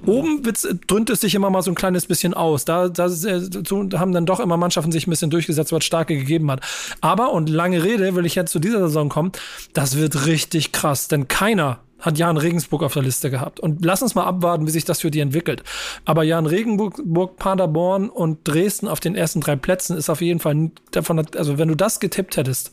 Oben 0.05 0.43
dröhnt 0.85 1.09
es 1.09 1.21
sich 1.21 1.33
immer 1.33 1.49
mal 1.49 1.63
so 1.63 1.71
ein 1.71 1.75
kleines 1.75 2.05
bisschen 2.05 2.35
aus. 2.35 2.65
Da, 2.65 2.87
da, 2.89 3.09
so, 3.09 3.89
haben 3.95 4.11
dann 4.11 4.27
doch 4.27 4.39
immer 4.39 4.57
Mannschaften 4.57 4.91
sich 4.91 5.07
ein 5.07 5.09
bisschen 5.09 5.31
durchgesetzt, 5.31 5.71
was 5.71 5.83
starke 5.83 6.15
gegeben 6.15 6.51
hat. 6.51 6.61
Aber, 7.01 7.31
und 7.31 7.49
lange 7.49 7.83
Rede, 7.83 8.13
will 8.13 8.27
ich 8.27 8.35
jetzt 8.35 8.51
zu 8.51 8.59
dieser 8.59 8.79
Saison 8.79 9.09
kommen, 9.09 9.31
das 9.73 9.97
wird 9.97 10.27
richtig 10.27 10.71
krass, 10.71 11.07
denn 11.07 11.27
keiner 11.27 11.79
hat 11.99 12.17
Jan 12.17 12.37
Regensburg 12.37 12.83
auf 12.83 12.93
der 12.93 13.03
Liste 13.03 13.29
gehabt. 13.29 13.59
Und 13.59 13.83
lass 13.83 14.01
uns 14.01 14.15
mal 14.15 14.25
abwarten, 14.25 14.67
wie 14.67 14.71
sich 14.71 14.85
das 14.85 15.01
für 15.01 15.11
die 15.11 15.19
entwickelt. 15.19 15.63
Aber 16.05 16.23
Jan 16.23 16.45
Regensburg, 16.45 17.37
Paderborn 17.37 18.09
und 18.09 18.47
Dresden 18.47 18.87
auf 18.87 18.99
den 18.99 19.15
ersten 19.15 19.41
drei 19.41 19.55
Plätzen 19.55 19.97
ist 19.97 20.09
auf 20.09 20.21
jeden 20.21 20.39
Fall 20.39 20.71
davon, 20.91 21.25
also 21.35 21.57
wenn 21.57 21.67
du 21.67 21.75
das 21.75 21.99
getippt 21.99 22.37
hättest, 22.37 22.71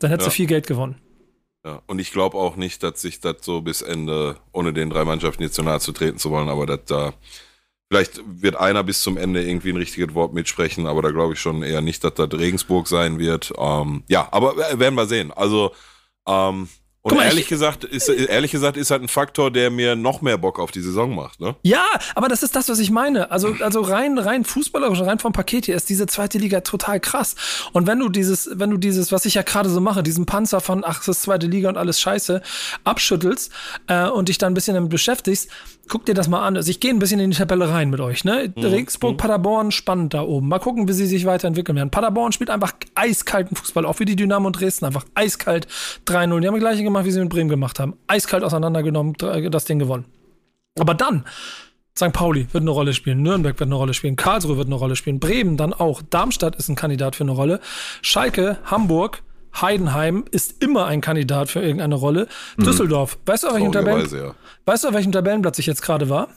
dann 0.00 0.10
hättest 0.10 0.26
ja. 0.26 0.30
du 0.30 0.36
viel 0.36 0.46
Geld 0.46 0.66
gewonnen. 0.66 0.96
Ja, 1.64 1.82
und 1.86 1.98
ich 1.98 2.12
glaube 2.12 2.36
auch 2.36 2.56
nicht, 2.56 2.82
dass 2.82 3.00
sich 3.00 3.20
das 3.20 3.36
so 3.40 3.62
bis 3.62 3.80
Ende, 3.80 4.36
ohne 4.52 4.74
den 4.74 4.90
drei 4.90 5.04
Mannschaften 5.04 5.42
jetzt 5.42 5.54
zu 5.54 5.62
nahe 5.62 5.80
zu 5.80 5.92
treten 5.92 6.18
zu 6.18 6.30
wollen, 6.30 6.50
aber 6.50 6.66
dass 6.66 6.84
da, 6.84 7.14
vielleicht 7.90 8.20
wird 8.26 8.56
einer 8.56 8.84
bis 8.84 9.02
zum 9.02 9.16
Ende 9.16 9.42
irgendwie 9.42 9.70
ein 9.70 9.78
richtiges 9.78 10.14
Wort 10.14 10.34
mitsprechen, 10.34 10.86
aber 10.86 11.00
da 11.00 11.10
glaube 11.10 11.32
ich 11.32 11.40
schon 11.40 11.62
eher 11.62 11.80
nicht, 11.80 12.04
dass 12.04 12.14
das 12.14 12.32
Regensburg 12.32 12.86
sein 12.86 13.18
wird. 13.18 13.54
Ähm, 13.56 14.04
ja, 14.08 14.28
aber 14.30 14.56
werden 14.56 14.94
wir 14.94 15.06
sehen. 15.06 15.32
Also, 15.32 15.72
ähm, 16.28 16.68
und 17.12 17.16
mal, 17.16 17.24
ehrlich 17.26 17.48
gesagt, 17.48 17.84
ist, 17.84 18.08
ehrlich 18.08 18.50
gesagt, 18.50 18.78
ist 18.78 18.90
halt 18.90 19.02
ein 19.02 19.08
Faktor, 19.08 19.50
der 19.50 19.70
mir 19.70 19.94
noch 19.94 20.22
mehr 20.22 20.38
Bock 20.38 20.58
auf 20.58 20.70
die 20.70 20.80
Saison 20.80 21.14
macht, 21.14 21.38
ne? 21.38 21.54
Ja, 21.62 21.84
aber 22.14 22.28
das 22.28 22.42
ist 22.42 22.56
das, 22.56 22.70
was 22.70 22.78
ich 22.78 22.90
meine. 22.90 23.30
Also, 23.30 23.54
also 23.60 23.82
rein, 23.82 24.16
rein 24.16 24.42
fußballerisch, 24.42 25.02
rein 25.02 25.18
vom 25.18 25.34
Paket 25.34 25.66
hier 25.66 25.76
ist 25.76 25.90
diese 25.90 26.06
zweite 26.06 26.38
Liga 26.38 26.62
total 26.62 27.00
krass. 27.00 27.36
Und 27.72 27.86
wenn 27.86 27.98
du 27.98 28.08
dieses, 28.08 28.48
wenn 28.54 28.70
du 28.70 28.78
dieses, 28.78 29.12
was 29.12 29.26
ich 29.26 29.34
ja 29.34 29.42
gerade 29.42 29.68
so 29.68 29.82
mache, 29.82 30.02
diesen 30.02 30.24
Panzer 30.24 30.62
von, 30.62 30.82
ach, 30.82 31.00
das 31.00 31.08
ist 31.08 31.22
zweite 31.22 31.46
Liga 31.46 31.68
und 31.68 31.76
alles 31.76 32.00
scheiße, 32.00 32.40
abschüttelst 32.84 33.52
äh, 33.86 34.08
und 34.08 34.30
dich 34.30 34.38
dann 34.38 34.52
ein 34.52 34.54
bisschen 34.54 34.74
damit 34.74 34.88
beschäftigst, 34.88 35.50
guck 35.88 36.06
dir 36.06 36.14
das 36.14 36.28
mal 36.28 36.46
an. 36.46 36.56
Also 36.56 36.70
ich 36.70 36.80
gehe 36.80 36.90
ein 36.90 36.98
bisschen 36.98 37.20
in 37.20 37.30
die 37.30 37.36
Tabelle 37.36 37.68
rein 37.68 37.90
mit 37.90 38.00
euch. 38.00 38.24
Ne? 38.24 38.52
Mhm. 38.54 38.64
Regensburg. 38.64 39.16
Paderborn, 39.16 39.70
spannend 39.70 40.14
da 40.14 40.22
oben. 40.22 40.48
Mal 40.48 40.58
gucken, 40.58 40.88
wie 40.88 40.92
sie 40.92 41.06
sich 41.06 41.26
weiterentwickeln 41.26 41.76
werden. 41.76 41.90
Paderborn 41.90 42.32
spielt 42.32 42.50
einfach 42.50 42.72
eiskalten 42.94 43.56
Fußball, 43.56 43.84
auch 43.86 43.98
wie 44.00 44.04
die 44.04 44.16
Dynamo 44.16 44.50
Dresden. 44.50 44.84
Einfach 44.86 45.04
eiskalt 45.14 45.66
3-0. 46.06 46.40
Die 46.40 46.46
haben 46.46 46.54
das 46.54 46.60
gleiche 46.60 46.82
gemacht, 46.82 47.04
wie 47.04 47.10
sie 47.10 47.20
mit 47.20 47.30
Bremen 47.30 47.48
gemacht 47.48 47.80
haben. 47.80 47.94
Eiskalt 48.06 48.44
auseinandergenommen, 48.44 49.14
das 49.50 49.64
Ding 49.64 49.78
gewonnen. 49.78 50.06
Aber 50.78 50.94
dann, 50.94 51.24
St. 51.96 52.12
Pauli 52.12 52.48
wird 52.52 52.62
eine 52.62 52.70
Rolle 52.70 52.92
spielen, 52.92 53.22
Nürnberg 53.22 53.58
wird 53.60 53.68
eine 53.68 53.76
Rolle 53.76 53.94
spielen, 53.94 54.16
Karlsruhe 54.16 54.56
wird 54.56 54.66
eine 54.66 54.74
Rolle 54.74 54.96
spielen, 54.96 55.20
Bremen 55.20 55.56
dann 55.56 55.72
auch, 55.72 56.02
Darmstadt 56.02 56.56
ist 56.56 56.68
ein 56.68 56.74
Kandidat 56.74 57.14
für 57.14 57.22
eine 57.22 57.30
Rolle, 57.30 57.60
Schalke, 58.02 58.58
Hamburg, 58.64 59.22
Heidenheim 59.60 60.24
ist 60.30 60.62
immer 60.62 60.86
ein 60.86 61.00
Kandidat 61.00 61.50
für 61.50 61.60
irgendeine 61.60 61.94
Rolle. 61.94 62.28
Mhm. 62.56 62.64
Düsseldorf, 62.64 63.18
weißt 63.26 63.44
du, 63.44 63.48
auf 63.48 63.54
welchem, 63.54 63.72
Tabellen, 63.72 64.08
ja. 64.14 64.34
weißt 64.66 64.84
du, 64.84 64.88
auf 64.88 64.94
welchem 64.94 65.12
Tabellenplatz 65.12 65.58
ich 65.58 65.66
jetzt 65.66 65.82
gerade 65.82 66.08
war? 66.08 66.28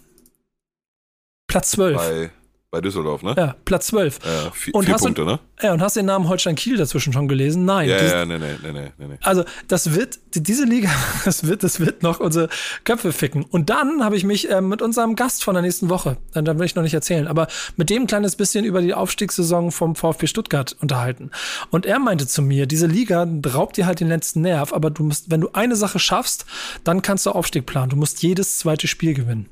Platz 1.47 1.71
12. 1.71 1.95
Bei, 1.95 2.31
bei 2.69 2.81
Düsseldorf, 2.81 3.23
ne? 3.23 3.33
Ja, 3.37 3.55
Platz 3.63 3.87
12. 3.87 4.19
Ja, 4.25 4.51
vier, 4.51 4.75
Und 4.75 4.83
vier 4.85 4.93
hast 4.93 5.01
du- 5.01 5.05
Punkte, 5.05 5.25
ne? 5.25 5.39
Ja, 5.61 5.71
und 5.73 5.81
hast 5.81 5.95
den 5.95 6.05
Namen 6.05 6.27
Holstein 6.27 6.55
Kiel 6.55 6.75
dazwischen 6.75 7.13
schon 7.13 7.29
gelesen? 7.29 7.63
Nein. 7.63 7.87
Ja, 7.89 7.97
die- 7.97 8.05
ja, 8.05 8.25
nee, 8.25 8.37
nee, 8.37 8.55
nee, 8.61 8.71
nee, 8.97 9.07
nee. 9.07 9.17
Also, 9.23 9.45
das 9.69 9.93
wird, 9.95 10.19
die- 10.35 10.43
diese 10.43 10.65
Liga, 10.65 10.89
das 11.25 11.47
wird, 11.47 11.63
das 11.63 11.79
wird 11.79 12.03
noch 12.03 12.19
unsere 12.19 12.49
Köpfe 12.83 13.13
ficken. 13.13 13.43
Und 13.45 13.69
dann 13.69 14.03
habe 14.03 14.17
ich 14.17 14.25
mich 14.25 14.49
äh, 14.51 14.59
mit 14.59 14.81
unserem 14.81 15.15
Gast 15.15 15.45
von 15.45 15.53
der 15.55 15.61
nächsten 15.61 15.89
Woche, 15.89 16.17
dann, 16.33 16.43
dann 16.43 16.59
will 16.59 16.65
ich 16.65 16.75
noch 16.75 16.83
nicht 16.83 16.93
erzählen, 16.93 17.27
aber 17.27 17.47
mit 17.77 17.89
dem 17.89 18.03
ein 18.03 18.07
kleines 18.07 18.35
bisschen 18.35 18.65
über 18.65 18.81
die 18.81 18.93
Aufstiegssaison 18.93 19.71
vom 19.71 19.95
VfB 19.95 20.27
Stuttgart 20.27 20.75
unterhalten. 20.81 21.31
Und 21.71 21.85
er 21.85 21.99
meinte 21.99 22.27
zu 22.27 22.41
mir, 22.41 22.65
diese 22.65 22.87
Liga 22.87 23.25
raubt 23.53 23.77
dir 23.77 23.85
halt 23.85 24.01
den 24.01 24.09
letzten 24.09 24.41
Nerv, 24.41 24.73
aber 24.73 24.89
du 24.89 25.03
musst, 25.03 25.31
wenn 25.31 25.39
du 25.39 25.49
eine 25.53 25.77
Sache 25.77 25.99
schaffst, 25.99 26.45
dann 26.83 27.01
kannst 27.01 27.25
du 27.25 27.31
Aufstieg 27.31 27.65
planen. 27.65 27.91
Du 27.91 27.95
musst 27.95 28.21
jedes 28.23 28.59
zweite 28.59 28.87
Spiel 28.87 29.13
gewinnen. 29.13 29.47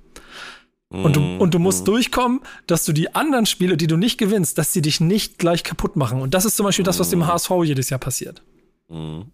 Und 0.90 1.16
du, 1.16 1.38
und 1.38 1.54
du 1.54 1.60
musst 1.60 1.88
durchkommen, 1.88 2.42
dass 2.68 2.86
du 2.86 2.94
die 2.94 3.16
anderen 3.16 3.46
Spiele, 3.46 3.76
die 3.76 3.88
du 3.88 3.98
nicht 3.98 4.18
gewinnst, 4.18 4.58
dass 4.58 4.72
sie 4.72 4.82
dich 4.82 5.02
nicht 5.02 5.40
gleich 5.40 5.64
kaputt 5.64 5.96
machen. 5.96 6.22
Und 6.22 6.34
das 6.34 6.46
ist 6.46 6.56
zum 6.56 6.64
Beispiel 6.66 6.86
das, 6.86 7.00
was 7.00 7.10
dem 7.10 7.26
HSV 7.28 7.50
jedes 7.64 7.90
Jahr 7.90 8.00
passiert. 8.00 8.44
Mhm. 8.88 9.26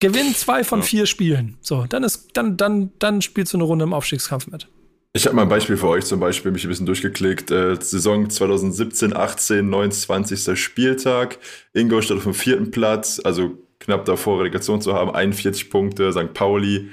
Gewinn 0.00 0.34
zwei 0.34 0.64
von 0.64 0.80
Ja. 0.80 0.84
vier 0.84 1.06
Spielen. 1.06 1.56
So, 1.60 1.84
dann 1.88 2.04
ist, 2.04 2.28
dann, 2.34 2.56
dann, 2.56 2.90
dann 2.98 3.22
spielst 3.22 3.52
du 3.52 3.56
eine 3.58 3.64
Runde 3.64 3.84
im 3.84 3.92
Aufstiegskampf 3.92 4.46
mit. 4.46 4.68
Ich 5.12 5.26
habe 5.26 5.34
mal 5.34 5.42
ein 5.42 5.48
Beispiel 5.48 5.76
für 5.76 5.88
euch, 5.88 6.04
zum 6.04 6.20
Beispiel 6.20 6.52
mich 6.52 6.64
ein 6.64 6.68
bisschen 6.68 6.86
durchgeklickt. 6.86 7.50
Äh, 7.50 7.76
Saison 7.80 8.30
2017, 8.30 9.14
18, 9.14 9.68
29. 9.68 10.58
Spieltag. 10.58 11.38
Ingolstadt 11.74 12.18
auf 12.18 12.22
dem 12.24 12.34
vierten 12.34 12.70
Platz, 12.70 13.20
also 13.24 13.58
knapp 13.80 14.04
davor 14.04 14.38
Relegation 14.40 14.80
zu 14.80 14.94
haben, 14.94 15.10
41 15.10 15.68
Punkte. 15.68 16.12
St. 16.12 16.32
Pauli, 16.32 16.88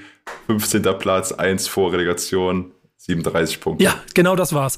15. 0.48 0.82
Platz, 0.98 1.32
1 1.32 1.68
vor 1.68 1.94
Relegation, 1.94 2.72
37 2.98 3.60
Punkte. 3.60 3.84
Ja, 3.84 3.96
genau 4.14 4.36
das 4.36 4.54
war's. 4.54 4.78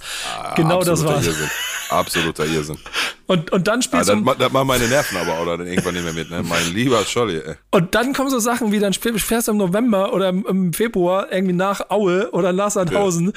genau 0.56 0.80
das 0.84 0.90
Absoluter 1.02 1.16
war's. 1.16 1.26
Irrsinn. 1.28 1.50
Absoluter 1.90 2.46
Irrsinn. 2.46 2.78
Und, 3.28 3.52
und 3.52 3.68
dann 3.68 3.78
Ah, 3.80 3.82
spielst 3.84 4.10
das, 4.10 4.16
du, 4.18 4.24
ma- 4.24 4.34
das 4.34 4.52
machen 4.52 4.66
meine 4.68 4.88
Nerven 4.88 5.16
aber 5.18 5.38
auch 5.38 5.46
dann 5.46 5.68
irgendwann 5.68 5.94
nicht 5.94 6.04
mehr 6.04 6.14
mit, 6.14 6.32
ne? 6.32 6.42
Mein 6.42 6.74
lieber 6.74 7.06
Scholli, 7.06 7.38
ey. 7.38 7.56
und 7.70 7.94
dann 7.94 8.12
kommen 8.14 8.32
so 8.32 8.40
Sachen 8.40 8.72
wie, 8.72 8.80
dann 8.80 8.92
fährst 8.92 9.48
du 9.48 9.52
im 9.52 9.58
November 9.58 10.14
oder 10.14 10.30
im, 10.30 10.74
Februar 10.74 11.32
irgendwie 11.32 11.54
nach 11.54 11.92
Aue 11.92 12.32
oder 12.32 12.54
nach 12.54 12.72
Sandhausen. 12.72 13.32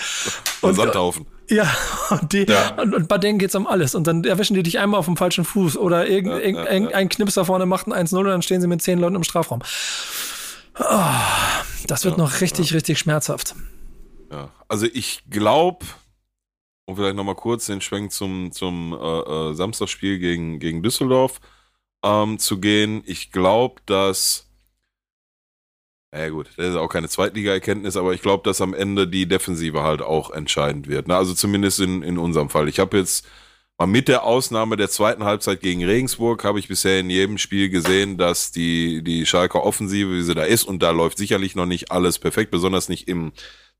Und 0.62 0.74
Sandhaufen. 0.76 1.26
Ja, 1.50 1.70
und, 2.08 2.32
die, 2.32 2.46
Ja. 2.48 2.70
Und, 2.80 2.94
und 2.94 3.06
bei 3.08 3.18
denen 3.18 3.38
geht's 3.38 3.54
um 3.54 3.66
alles. 3.66 3.94
Und 3.94 4.06
dann 4.06 4.24
erwischen 4.24 4.54
die 4.54 4.62
dich 4.62 4.78
einmal 4.78 4.98
auf 4.98 5.04
dem 5.04 5.18
falschen 5.18 5.44
Fuß 5.44 5.76
oder 5.76 6.06
irgend, 6.06 6.42
irgend, 6.42 6.66
irgendein 6.70 7.10
Knips 7.10 7.34
da 7.34 7.44
vorne 7.44 7.66
macht 7.66 7.86
ein 7.86 7.92
1-0 7.92 8.16
und 8.16 8.24
dann 8.24 8.40
stehen 8.40 8.62
sie 8.62 8.68
mit 8.68 8.80
zehn 8.80 8.98
Leuten 8.98 9.16
im 9.16 9.24
Strafraum. 9.24 9.60
Ah, 10.74 11.20
das 11.86 12.06
wird 12.06 12.16
noch 12.16 12.40
richtig, 12.40 12.72
richtig 12.72 12.98
schmerzhaft. 12.98 13.54
Ja. 14.32 14.50
Also 14.66 14.86
ich 14.86 15.22
glaube, 15.30 15.84
um 16.86 16.96
vielleicht 16.96 17.16
nochmal 17.16 17.34
kurz 17.34 17.66
den 17.66 17.80
Schwenk 17.80 18.12
zum, 18.12 18.50
zum 18.50 18.92
äh, 18.92 19.50
äh, 19.50 19.54
Samstagsspiel 19.54 20.18
gegen, 20.18 20.58
gegen 20.58 20.82
Düsseldorf 20.82 21.40
ähm, 22.02 22.38
zu 22.38 22.58
gehen. 22.58 23.02
Ich 23.06 23.30
glaube, 23.30 23.80
dass 23.86 24.48
ja 26.14 26.28
gut, 26.28 26.50
das 26.56 26.68
ist 26.68 26.76
auch 26.76 26.88
keine 26.88 27.08
Zweitliga-Erkenntnis, 27.08 27.96
aber 27.96 28.12
ich 28.12 28.20
glaube, 28.20 28.42
dass 28.44 28.60
am 28.60 28.74
Ende 28.74 29.08
die 29.08 29.26
Defensive 29.26 29.82
halt 29.82 30.02
auch 30.02 30.30
entscheidend 30.30 30.86
wird. 30.86 31.08
Ne? 31.08 31.16
Also 31.16 31.32
zumindest 31.32 31.80
in, 31.80 32.02
in 32.02 32.18
unserem 32.18 32.50
Fall. 32.50 32.68
Ich 32.68 32.78
habe 32.78 32.98
jetzt 32.98 33.26
mal 33.78 33.86
mit 33.86 34.08
der 34.08 34.24
Ausnahme 34.24 34.76
der 34.76 34.90
zweiten 34.90 35.24
Halbzeit 35.24 35.62
gegen 35.62 35.82
Regensburg, 35.82 36.44
habe 36.44 36.58
ich 36.58 36.68
bisher 36.68 37.00
in 37.00 37.08
jedem 37.08 37.38
Spiel 37.38 37.70
gesehen, 37.70 38.18
dass 38.18 38.52
die, 38.52 39.02
die 39.02 39.24
Schalker 39.24 39.64
Offensive, 39.64 40.10
wie 40.12 40.22
sie 40.22 40.34
da 40.34 40.42
ist, 40.42 40.64
und 40.64 40.82
da 40.82 40.90
läuft 40.90 41.16
sicherlich 41.16 41.54
noch 41.54 41.64
nicht 41.64 41.90
alles 41.90 42.18
perfekt, 42.18 42.50
besonders 42.50 42.90
nicht 42.90 43.08
im 43.08 43.32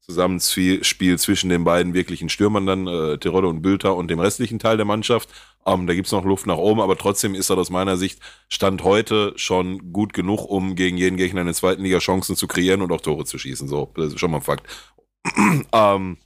Zusammenspiel 0.03 1.19
zwischen 1.19 1.49
den 1.49 1.63
beiden 1.63 1.95
wirklichen 1.95 2.29
Stürmern 2.29 2.67
dann, 2.67 2.87
äh, 2.89 3.19
Terodde 3.19 3.49
und 3.49 3.63
Bülter 3.63 3.95
und 3.95 4.09
dem 4.09 4.19
restlichen 4.19 4.59
Teil 4.59 4.77
der 4.77 4.85
Mannschaft. 4.85 5.29
Ähm, 5.65 5.87
da 5.87 5.95
gibt's 5.95 6.11
noch 6.11 6.25
Luft 6.25 6.47
nach 6.47 6.57
oben, 6.57 6.81
aber 6.81 6.99
trotzdem 6.99 7.37
ist 7.37 7.51
er 7.51 7.59
aus 7.59 7.71
meiner 7.71 7.97
Sicht 7.97 8.19
Stand 8.49 8.83
heute 8.83 9.33
schon 9.37 9.93
gut 9.93 10.13
genug, 10.13 10.45
um 10.45 10.75
gegen 10.75 10.97
jeden 10.97 11.17
Gegner 11.17 11.43
in 11.43 11.47
der 11.47 11.55
zweiten 11.55 11.85
Liga 11.85 11.99
Chancen 11.99 12.35
zu 12.35 12.49
kreieren 12.49 12.83
und 12.83 12.91
auch 12.91 13.01
Tore 13.01 13.25
zu 13.25 13.39
schießen. 13.39 13.69
So, 13.69 13.93
das 13.95 14.09
ist 14.09 14.19
schon 14.19 14.33
mal 14.33 14.39
ein 14.39 14.43
Fakt. 14.43 14.67
ähm, 15.73 16.17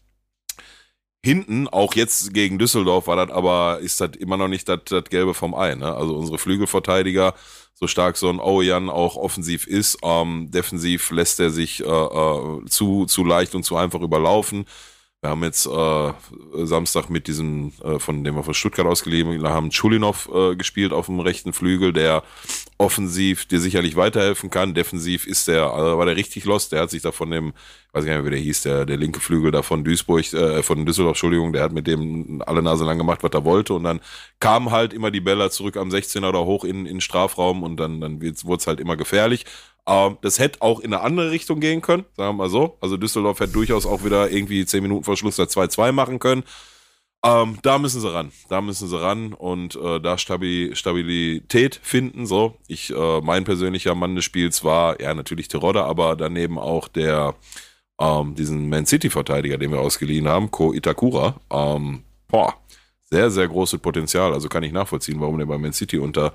hinten, 1.23 1.69
auch 1.69 1.95
jetzt 1.95 2.33
gegen 2.33 2.59
Düsseldorf 2.59 3.09
war 3.09 3.17
das 3.17 3.35
aber, 3.35 3.81
ist 3.81 4.01
das 4.01 4.11
immer 4.17 4.37
noch 4.39 4.49
nicht 4.49 4.69
das, 4.69 4.81
Gelbe 5.11 5.35
vom 5.35 5.55
Ei. 5.55 5.75
Ne? 5.75 5.93
Also 5.95 6.17
unsere 6.17 6.39
Flügelverteidiger, 6.39 7.35
so 7.79 7.87
stark 7.87 8.17
so 8.17 8.31
ein 8.31 8.41
Ojan 8.41 8.89
auch 8.89 9.17
offensiv 9.17 9.67
ist, 9.67 9.99
ähm, 10.03 10.51
defensiv 10.51 11.11
lässt 11.11 11.39
er 11.41 11.51
sich 11.51 11.85
äh, 11.85 11.85
äh, 11.85 12.65
zu, 12.65 13.05
zu 13.05 13.23
leicht 13.23 13.55
und 13.55 13.65
zu 13.65 13.77
einfach 13.77 14.01
überlaufen. 14.01 14.65
Wir 15.27 15.31
haben 15.31 15.43
jetzt 15.43 15.67
äh, 15.67 16.13
Samstag 16.67 17.11
mit 17.11 17.27
diesem, 17.27 17.73
äh, 17.83 17.99
von 17.99 18.23
dem 18.23 18.37
wir 18.37 18.45
von 18.45 18.55
Stuttgart 18.55 18.87
ausgeliehen 18.87 19.43
haben, 19.43 19.73
Schulinov 19.73 20.31
äh, 20.33 20.55
gespielt 20.55 20.93
auf 20.93 21.07
dem 21.07 21.19
rechten 21.19 21.53
Flügel, 21.53 21.93
der 21.93 22.23
offensiv 22.79 23.45
dir 23.47 23.59
sicherlich 23.59 23.97
weiterhelfen 23.97 24.51
kann. 24.51 24.75
Defensiv 24.75 25.27
ist 25.27 25.49
der, 25.49 25.73
also 25.73 25.99
war 25.99 26.07
der 26.07 26.15
richtig 26.15 26.45
lost. 26.45 26.71
Der 26.71 26.83
hat 26.83 26.91
sich 26.91 27.03
da 27.03 27.11
von 27.11 27.33
dem, 27.33 27.49
ich 27.49 27.95
weiß 27.95 28.05
gar 28.05 28.13
nicht 28.13 28.23
mehr, 28.23 28.25
wie 28.27 28.37
der 28.37 28.45
hieß, 28.45 28.63
der, 28.63 28.87
der 28.87 28.99
linke 28.99 29.19
Flügel 29.19 29.51
da 29.51 29.63
von 29.63 29.83
Duisburg, 29.83 30.33
äh, 30.33 30.63
von 30.63 30.87
Düsseldorf, 30.87 31.17
Entschuldigung, 31.17 31.53
der 31.53 31.65
hat 31.65 31.73
mit 31.73 31.89
dem 31.89 32.41
alle 32.47 32.63
Nase 32.63 32.85
lang 32.85 32.97
gemacht, 32.97 33.25
was 33.25 33.33
er 33.33 33.45
wollte. 33.45 33.75
Und 33.75 33.83
dann 33.83 33.99
kamen 34.39 34.71
halt 34.71 34.93
immer 34.93 35.11
die 35.11 35.21
Bälle 35.21 35.51
zurück 35.51 35.77
am 35.77 35.89
16er 35.89 36.29
oder 36.29 36.45
hoch 36.45 36.63
in, 36.63 36.87
in 36.87 37.01
Strafraum 37.01 37.65
und 37.65 37.79
dann, 37.79 38.01
dann 38.01 38.23
wurde 38.23 38.61
es 38.61 38.67
halt 38.69 38.79
immer 38.79 38.97
gefährlich. 38.97 39.45
Ähm, 39.87 40.19
das 40.23 40.39
hätte 40.39 40.63
auch 40.63 40.81
in 40.81 40.93
eine 40.93 41.03
andere 41.03 41.31
Richtung 41.31 41.61
gehen 41.61 41.81
können, 41.81 42.05
sagen 42.17 42.37
wir 42.37 42.45
mal 42.45 42.51
so. 42.51 42.77
Also 42.81 42.97
Düsseldorf 42.97 43.41
hätte 43.41 43.53
durchaus 43.53 43.87
auch 43.87 44.05
wieder 44.05 44.31
irgendwie 44.31 44.65
10 44.67 44.83
Minuten 44.83 45.05
vor 45.05 45.17
Schluss 45.17 45.37
da 45.37 45.45
2-2 45.45 45.93
machen 45.93 46.19
können. 46.19 46.45
Ähm, 47.25 47.59
da 47.63 47.79
müssen 47.79 48.01
sie 48.01 48.13
ran. 48.13 48.31
Da 48.49 48.61
müssen 48.61 48.89
sie 48.89 49.01
ran 49.01 49.33
und 49.33 49.75
äh, 49.77 50.01
da 50.01 50.19
Stabi 50.19 50.71
Stabilität 50.75 51.81
finden. 51.83 52.27
So, 52.27 52.57
ich, 52.69 52.93
äh, 52.95 53.21
mein 53.21 53.45
persönlicher 53.45 53.95
Mann 53.95 54.15
des 54.15 54.25
Spiels 54.25 54.63
war 54.65 55.01
ja 55.01 55.15
natürlich 55.15 55.49
Terodde, 55.49 55.85
aber 55.85 56.15
daneben 56.17 56.59
auch 56.59 56.89
der 56.89 57.35
ähm, 57.99 58.35
diesen 58.35 58.69
Man 58.69 58.87
City 58.87 59.11
Verteidiger, 59.11 59.59
den 59.59 59.73
wir 59.73 59.81
ausgeliehen 59.81 60.29
haben, 60.29 60.51
Ko 60.51 60.73
Itakura. 60.73 61.41
Ähm, 61.51 62.03
boah, 62.29 62.55
sehr 63.05 63.31
sehr 63.31 63.49
großes 63.49 63.81
Potenzial. 63.81 64.33
Also 64.33 64.49
kann 64.49 64.63
ich 64.63 64.73
nachvollziehen, 64.73 65.21
warum 65.21 65.39
der 65.39 65.47
bei 65.47 65.59
Man 65.59 65.73
City 65.73 65.99
unter 65.99 66.33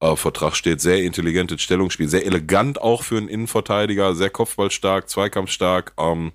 äh, 0.00 0.16
Vertrag 0.16 0.56
steht. 0.56 0.80
Sehr 0.80 1.02
intelligentes 1.02 1.62
Stellungsspiel, 1.62 2.08
sehr 2.08 2.26
elegant 2.26 2.80
auch 2.80 3.02
für 3.02 3.16
einen 3.16 3.28
Innenverteidiger, 3.28 4.14
sehr 4.14 4.30
kopfballstark, 4.30 5.08
zweikampfstark. 5.08 5.92
Ähm, 5.98 6.32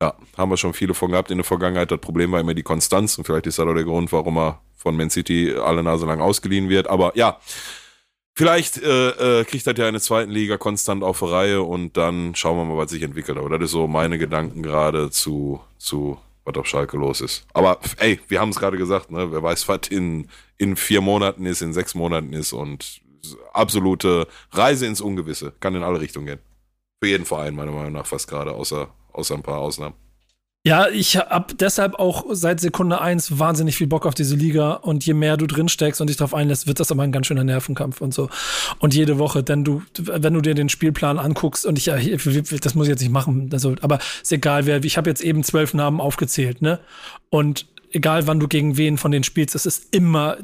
ja, 0.00 0.14
haben 0.36 0.50
wir 0.50 0.56
schon 0.56 0.74
viele 0.74 0.94
von 0.94 1.12
gehabt 1.12 1.30
in 1.30 1.38
der 1.38 1.44
Vergangenheit. 1.44 1.90
Das 1.90 2.00
Problem 2.00 2.32
war 2.32 2.40
immer 2.40 2.54
die 2.54 2.64
Konstanz 2.64 3.18
und 3.18 3.24
vielleicht 3.24 3.46
ist 3.46 3.58
das 3.58 3.66
auch 3.66 3.74
der 3.74 3.84
Grund, 3.84 4.12
warum 4.12 4.36
er 4.36 4.60
von 4.74 4.96
Man 4.96 5.10
City 5.10 5.54
alle 5.54 5.82
Nase 5.82 6.06
lang 6.06 6.20
ausgeliehen 6.20 6.68
wird. 6.68 6.88
Aber 6.88 7.16
ja, 7.16 7.38
vielleicht 8.34 8.82
äh, 8.82 9.40
äh, 9.40 9.44
kriegt 9.44 9.66
er 9.66 9.76
ja 9.76 9.86
in 9.86 9.94
der 9.94 10.02
zweiten 10.02 10.32
Liga 10.32 10.56
konstant 10.56 11.04
auf 11.04 11.22
Reihe 11.22 11.62
und 11.62 11.96
dann 11.96 12.34
schauen 12.34 12.56
wir 12.56 12.64
mal, 12.64 12.76
was 12.76 12.90
sich 12.90 13.02
entwickelt. 13.02 13.38
Aber 13.38 13.48
das 13.50 13.66
ist 13.66 13.70
so 13.70 13.86
meine 13.86 14.18
Gedanken 14.18 14.62
gerade 14.62 15.10
zu, 15.10 15.60
zu 15.78 16.18
was 16.44 16.56
auf 16.56 16.66
Schalke 16.66 16.96
los 16.96 17.20
ist. 17.20 17.46
Aber 17.52 17.78
ey, 17.98 18.20
wir 18.28 18.40
haben 18.40 18.50
es 18.50 18.58
gerade 18.58 18.76
gesagt, 18.76 19.10
ne? 19.10 19.30
wer 19.32 19.42
weiß, 19.42 19.68
was 19.68 19.88
in, 19.90 20.28
in 20.58 20.76
vier 20.76 21.00
Monaten 21.00 21.46
ist, 21.46 21.62
in 21.62 21.72
sechs 21.72 21.94
Monaten 21.94 22.32
ist 22.32 22.52
und 22.52 23.00
absolute 23.52 24.26
Reise 24.50 24.86
ins 24.86 25.00
Ungewisse. 25.00 25.52
Kann 25.60 25.74
in 25.74 25.82
alle 25.82 26.00
Richtungen 26.00 26.26
gehen. 26.26 26.40
Für 27.00 27.08
jeden 27.08 27.24
Verein, 27.24 27.54
meiner 27.54 27.72
Meinung 27.72 27.92
nach, 27.92 28.06
fast 28.06 28.28
gerade, 28.28 28.52
außer, 28.52 28.92
außer 29.12 29.34
ein 29.34 29.42
paar 29.42 29.58
Ausnahmen. 29.58 29.94
Ja, 30.64 30.88
ich 30.88 31.16
hab 31.16 31.58
deshalb 31.58 31.96
auch 31.96 32.24
seit 32.30 32.60
Sekunde 32.60 33.00
eins 33.00 33.36
wahnsinnig 33.40 33.76
viel 33.76 33.88
Bock 33.88 34.06
auf 34.06 34.14
diese 34.14 34.36
Liga 34.36 34.74
und 34.74 35.04
je 35.04 35.12
mehr 35.12 35.36
du 35.36 35.48
drin 35.48 35.68
steckst 35.68 36.00
und 36.00 36.06
dich 36.06 36.16
darauf 36.16 36.34
einlässt, 36.34 36.68
wird 36.68 36.78
das 36.78 36.92
aber 36.92 37.02
ein 37.02 37.10
ganz 37.10 37.26
schöner 37.26 37.42
Nervenkampf 37.42 38.00
und 38.00 38.14
so. 38.14 38.30
Und 38.78 38.94
jede 38.94 39.18
Woche, 39.18 39.42
denn 39.42 39.64
du, 39.64 39.82
wenn 39.98 40.34
du 40.34 40.40
dir 40.40 40.54
den 40.54 40.68
Spielplan 40.68 41.18
anguckst 41.18 41.66
und 41.66 41.78
ich, 41.78 41.86
das 41.86 42.76
muss 42.76 42.86
ich 42.86 42.90
jetzt 42.90 43.00
nicht 43.00 43.10
machen, 43.10 43.50
also, 43.52 43.74
aber 43.80 43.98
ist 44.22 44.30
egal 44.30 44.66
wer, 44.66 44.84
ich 44.84 44.96
habe 44.96 45.10
jetzt 45.10 45.22
eben 45.22 45.42
zwölf 45.42 45.74
Namen 45.74 46.00
aufgezählt, 46.00 46.62
ne? 46.62 46.78
Und 47.28 47.66
egal 47.90 48.28
wann 48.28 48.38
du 48.38 48.46
gegen 48.46 48.76
wen 48.76 48.98
von 48.98 49.10
denen 49.10 49.24
spielst, 49.24 49.56
es 49.56 49.66
ist 49.66 49.88
immer 49.90 50.36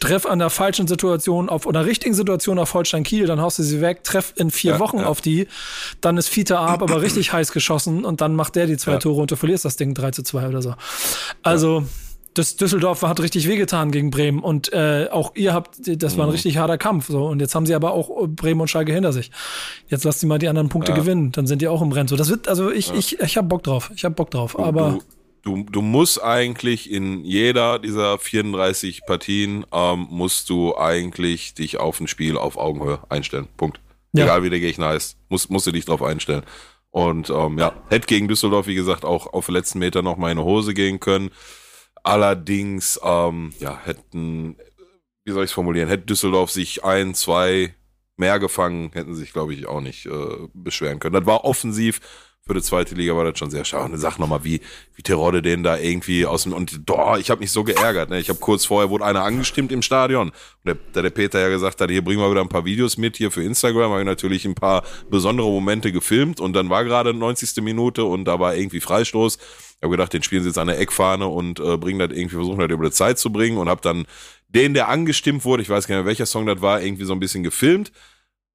Treff 0.00 0.26
an 0.26 0.38
der 0.40 0.50
falschen 0.50 0.86
Situation 0.88 1.48
auf 1.48 1.64
oder 1.66 1.86
richtigen 1.86 2.14
Situation 2.14 2.58
auf 2.58 2.74
Holstein 2.74 3.04
Kiel, 3.04 3.26
dann 3.26 3.40
haust 3.40 3.58
du 3.58 3.62
sie 3.62 3.80
weg, 3.80 4.02
Treff 4.04 4.32
in 4.36 4.50
vier 4.50 4.72
Ja, 4.72 4.78
Wochen 4.80 4.98
ja. 4.98 5.06
auf 5.06 5.20
die, 5.20 5.46
dann 6.00 6.16
ist 6.16 6.28
Fiete 6.28 6.58
Ab 6.58 6.82
aber 6.82 7.00
richtig 7.00 7.32
heiß 7.32 7.52
geschossen 7.52 8.04
und 8.04 8.20
dann 8.20 8.34
macht 8.34 8.56
der 8.56 8.66
die 8.66 8.76
zwei 8.76 8.92
Ja. 8.92 8.98
Tore 8.98 9.20
und 9.20 9.30
du 9.30 9.36
verlierst 9.36 9.64
das 9.64 9.76
Ding 9.76 9.94
3 9.94 10.10
zu 10.10 10.22
2 10.22 10.48
oder 10.48 10.62
so. 10.62 10.74
Also, 11.42 11.84
das 12.34 12.54
Düsseldorf 12.56 13.02
hat 13.02 13.18
richtig 13.20 13.48
wehgetan 13.48 13.90
gegen 13.90 14.10
Bremen 14.10 14.40
und 14.40 14.72
äh, 14.72 15.08
auch 15.10 15.32
ihr 15.34 15.52
habt, 15.54 15.76
das 15.86 16.14
Mhm. 16.14 16.18
war 16.18 16.26
ein 16.26 16.30
richtig 16.30 16.56
harter 16.58 16.78
Kampf. 16.78 17.06
So 17.08 17.26
und 17.26 17.40
jetzt 17.40 17.54
haben 17.54 17.66
sie 17.66 17.74
aber 17.74 17.92
auch 17.92 18.10
Bremen 18.28 18.60
und 18.60 18.68
Schalke 18.68 18.92
hinter 18.92 19.12
sich. 19.12 19.30
Jetzt 19.88 20.04
lasst 20.04 20.20
sie 20.20 20.26
mal 20.26 20.38
die 20.38 20.46
anderen 20.48 20.68
Punkte 20.68 20.92
Ja. 20.92 20.98
gewinnen, 20.98 21.32
dann 21.32 21.46
sind 21.46 21.62
die 21.62 21.68
auch 21.68 21.82
im 21.82 21.90
Rennen. 21.90 22.06
So, 22.08 22.14
das 22.16 22.28
wird, 22.28 22.46
also 22.46 22.70
ich, 22.70 22.92
ich, 22.94 23.18
ich 23.20 23.36
hab 23.36 23.48
Bock 23.48 23.62
drauf. 23.64 23.90
Ich 23.96 24.04
hab 24.04 24.14
Bock 24.14 24.30
drauf. 24.30 24.52
Du, 24.56 24.62
aber 24.62 24.90
du, 24.90 25.02
du, 25.42 25.64
du 25.64 25.82
musst 25.82 26.22
eigentlich 26.22 26.90
in 26.90 27.24
jeder 27.24 27.78
dieser 27.78 28.18
34 28.18 29.06
Partien 29.06 29.64
ähm, 29.72 30.06
musst 30.10 30.50
du 30.50 30.76
eigentlich 30.76 31.54
dich 31.54 31.78
auf 31.78 32.00
ein 32.00 32.08
Spiel 32.08 32.36
auf 32.36 32.56
Augenhöhe 32.56 33.00
einstellen. 33.08 33.48
Punkt. 33.56 33.80
Ja. 34.12 34.24
Egal 34.24 34.42
wie 34.42 34.50
der 34.50 34.60
Gegner 34.60 34.88
heißt, 34.88 35.18
musst, 35.28 35.50
musst 35.50 35.66
du 35.66 35.72
dich 35.72 35.84
drauf 35.84 36.02
einstellen. 36.02 36.42
Und 36.90 37.30
ähm, 37.30 37.58
ja, 37.58 37.74
hätte 37.88 38.06
gegen 38.06 38.28
Düsseldorf, 38.28 38.66
wie 38.66 38.74
gesagt, 38.74 39.04
auch 39.04 39.32
auf 39.32 39.46
den 39.46 39.54
letzten 39.54 39.78
Meter 39.78 40.02
noch 40.02 40.16
mal 40.16 40.30
in 40.30 40.38
die 40.38 40.44
Hose 40.44 40.74
gehen 40.74 41.00
können. 41.00 41.30
Allerdings, 42.02 42.98
ähm, 43.02 43.52
ja, 43.58 43.78
hätten, 43.84 44.56
wie 45.24 45.32
soll 45.32 45.44
ich 45.44 45.50
es 45.50 45.54
formulieren, 45.54 45.88
hätte 45.88 46.06
Düsseldorf 46.06 46.50
sich 46.50 46.84
ein, 46.84 47.14
zwei 47.14 47.74
mehr 48.16 48.38
gefangen, 48.38 48.90
hätten 48.94 49.14
sich, 49.14 49.32
glaube 49.32 49.54
ich, 49.54 49.66
auch 49.66 49.80
nicht 49.80 50.06
äh, 50.06 50.48
beschweren 50.54 50.98
können. 50.98 51.14
Das 51.14 51.26
war 51.26 51.44
offensiv 51.44 52.00
für 52.48 52.54
die 52.54 52.62
zweite 52.62 52.94
Liga 52.94 53.14
war 53.14 53.24
das 53.24 53.38
schon 53.38 53.50
sehr 53.50 53.66
schade. 53.66 53.92
Und 53.92 53.98
sag 53.98 54.18
nochmal, 54.18 54.42
wie, 54.42 54.62
wie 54.94 55.02
Terodde 55.02 55.42
den 55.42 55.62
da 55.62 55.76
irgendwie 55.76 56.24
aus 56.24 56.44
dem, 56.44 56.54
und 56.54 56.86
boah, 56.86 57.18
ich 57.18 57.28
habe 57.28 57.40
mich 57.40 57.52
so 57.52 57.62
geärgert. 57.62 58.08
Ne? 58.08 58.18
Ich 58.18 58.30
habe 58.30 58.38
kurz 58.38 58.64
vorher, 58.64 58.88
wurde 58.88 59.04
einer 59.04 59.22
angestimmt 59.22 59.70
im 59.70 59.82
Stadion. 59.82 60.30
Und 60.64 60.78
der, 60.94 61.02
der, 61.02 61.10
Peter 61.10 61.38
ja 61.40 61.50
gesagt 61.50 61.80
hat, 61.80 61.90
hier 61.90 62.02
bringen 62.02 62.20
wir 62.20 62.30
wieder 62.30 62.40
ein 62.40 62.48
paar 62.48 62.64
Videos 62.64 62.96
mit 62.96 63.18
hier 63.18 63.30
für 63.30 63.42
Instagram. 63.42 63.90
Habe 63.90 64.00
ich 64.00 64.06
natürlich 64.06 64.46
ein 64.46 64.54
paar 64.54 64.82
besondere 65.10 65.46
Momente 65.46 65.92
gefilmt 65.92 66.40
und 66.40 66.54
dann 66.54 66.70
war 66.70 66.84
gerade 66.84 67.12
90. 67.12 67.62
Minute 67.62 68.04
und 68.04 68.24
da 68.24 68.40
war 68.40 68.56
irgendwie 68.56 68.80
Freistoß. 68.80 69.36
Ich 69.36 69.82
habe 69.82 69.90
gedacht, 69.90 70.14
den 70.14 70.22
spielen 70.22 70.42
sie 70.42 70.48
jetzt 70.48 70.58
an 70.58 70.68
der 70.68 70.80
Eckfahne 70.80 71.26
und 71.26 71.60
äh, 71.60 71.76
bringen 71.76 71.98
das 71.98 72.16
irgendwie, 72.16 72.36
versuchen 72.36 72.60
das 72.60 72.70
über 72.70 72.86
die 72.86 72.92
Zeit 72.92 73.18
zu 73.18 73.30
bringen 73.30 73.58
und 73.58 73.68
habe 73.68 73.82
dann 73.82 74.06
den, 74.48 74.72
der 74.72 74.88
angestimmt 74.88 75.44
wurde, 75.44 75.62
ich 75.62 75.68
weiß 75.68 75.86
gar 75.86 75.96
nicht 75.96 76.04
mehr, 76.04 76.08
welcher 76.08 76.24
Song 76.24 76.46
das 76.46 76.62
war, 76.62 76.80
irgendwie 76.80 77.04
so 77.04 77.12
ein 77.12 77.20
bisschen 77.20 77.42
gefilmt 77.42 77.92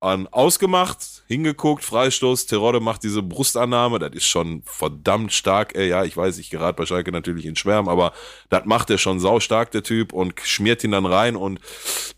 ausgemacht, 0.03 1.12
hingeguckt, 1.27 1.83
Freistoß, 1.83 2.45
Terodde 2.45 2.79
macht 2.79 3.03
diese 3.03 3.23
Brustannahme, 3.23 3.99
das 3.99 4.13
ist 4.13 4.25
schon 4.25 4.62
verdammt 4.65 5.31
stark, 5.33 5.75
ey, 5.75 5.89
ja, 5.89 6.03
ich 6.03 6.15
weiß, 6.15 6.38
ich 6.38 6.49
gerate 6.49 6.75
bei 6.75 6.86
Schalke 6.86 7.12
natürlich 7.12 7.45
in 7.45 7.55
Schwärm, 7.55 7.88
aber 7.88 8.13
das 8.49 8.65
macht 8.65 8.89
er 8.89 8.97
schon 8.97 9.19
sau 9.19 9.39
stark, 9.39 9.71
der 9.71 9.83
Typ, 9.83 10.13
und 10.13 10.33
schmiert 10.41 10.83
ihn 10.83 10.91
dann 10.91 11.05
rein 11.05 11.36
und 11.36 11.59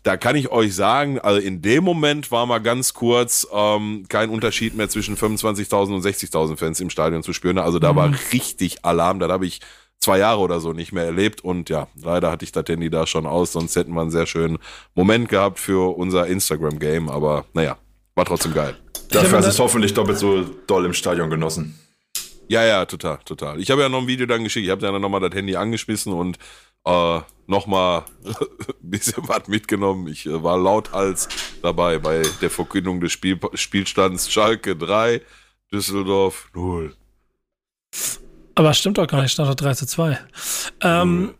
da 0.02 0.16
kann 0.16 0.36
ich 0.36 0.50
euch 0.50 0.74
sagen, 0.74 1.18
also 1.18 1.40
in 1.40 1.62
dem 1.62 1.84
Moment 1.84 2.30
war 2.30 2.46
mal 2.46 2.58
ganz 2.58 2.94
kurz 2.94 3.46
ähm, 3.52 4.04
kein 4.08 4.30
Unterschied 4.30 4.74
mehr 4.74 4.88
zwischen 4.88 5.16
25.000 5.16 5.94
und 5.94 6.04
60.000 6.04 6.56
Fans 6.56 6.80
im 6.80 6.90
Stadion 6.90 7.22
zu 7.22 7.32
spüren, 7.32 7.58
also 7.58 7.78
da 7.78 7.92
mhm. 7.92 7.96
war 7.96 8.14
richtig 8.32 8.84
Alarm, 8.84 9.20
da 9.20 9.28
habe 9.28 9.46
ich 9.46 9.60
zwei 9.98 10.18
Jahre 10.18 10.40
oder 10.40 10.60
so 10.60 10.72
nicht 10.72 10.92
mehr 10.92 11.04
erlebt. 11.04 11.42
Und 11.42 11.68
ja, 11.68 11.88
leider 12.00 12.30
hatte 12.30 12.44
ich 12.44 12.52
das 12.52 12.64
Handy 12.68 12.90
da 12.90 13.06
schon 13.06 13.26
aus, 13.26 13.52
sonst 13.52 13.76
hätten 13.76 13.92
wir 13.92 14.02
einen 14.02 14.10
sehr 14.10 14.26
schönen 14.26 14.58
Moment 14.94 15.28
gehabt 15.28 15.58
für 15.58 15.96
unser 15.96 16.26
Instagram-Game. 16.26 17.08
Aber 17.08 17.46
naja, 17.54 17.78
war 18.14 18.24
trotzdem 18.24 18.54
geil. 18.54 18.76
Dafür 19.10 19.38
hast 19.38 19.44
du 19.44 19.50
es 19.50 19.58
hoffentlich 19.58 19.94
doppelt 19.94 20.18
so 20.18 20.44
doll 20.66 20.84
im 20.84 20.92
Stadion 20.92 21.30
genossen. 21.30 21.78
Ja, 22.48 22.64
ja, 22.64 22.84
total, 22.84 23.18
total. 23.24 23.60
Ich 23.60 23.70
habe 23.70 23.82
ja 23.82 23.88
noch 23.88 24.00
ein 24.02 24.06
Video 24.06 24.26
dann 24.26 24.44
geschickt. 24.44 24.64
Ich 24.64 24.70
habe 24.70 24.80
dann 24.80 25.00
nochmal 25.00 25.20
das 25.20 25.34
Handy 25.34 25.56
angeschmissen 25.56 26.12
und 26.12 26.38
äh, 26.84 27.20
nochmal 27.46 28.04
ein 28.24 28.34
bisschen 28.80 29.26
was 29.28 29.48
mitgenommen. 29.48 30.06
Ich 30.08 30.26
äh, 30.26 30.42
war 30.42 30.56
lauthals 30.56 31.28
dabei 31.62 31.98
bei 31.98 32.22
der 32.40 32.50
Verkündung 32.50 33.00
des 33.00 33.12
Spiel 33.12 33.38
Spielstands 33.54 34.30
Schalke 34.30 34.76
3, 34.76 35.20
Düsseldorf 35.72 36.48
0. 36.54 36.94
Aber 38.54 38.72
stimmt 38.74 38.98
doch 38.98 39.06
gar 39.06 39.22
nicht, 39.22 39.32
stand 39.32 39.48
doch 39.48 39.54
3 39.54 39.74
zu 39.74 39.86
2. 39.86 40.18
Ähm, 40.82 41.34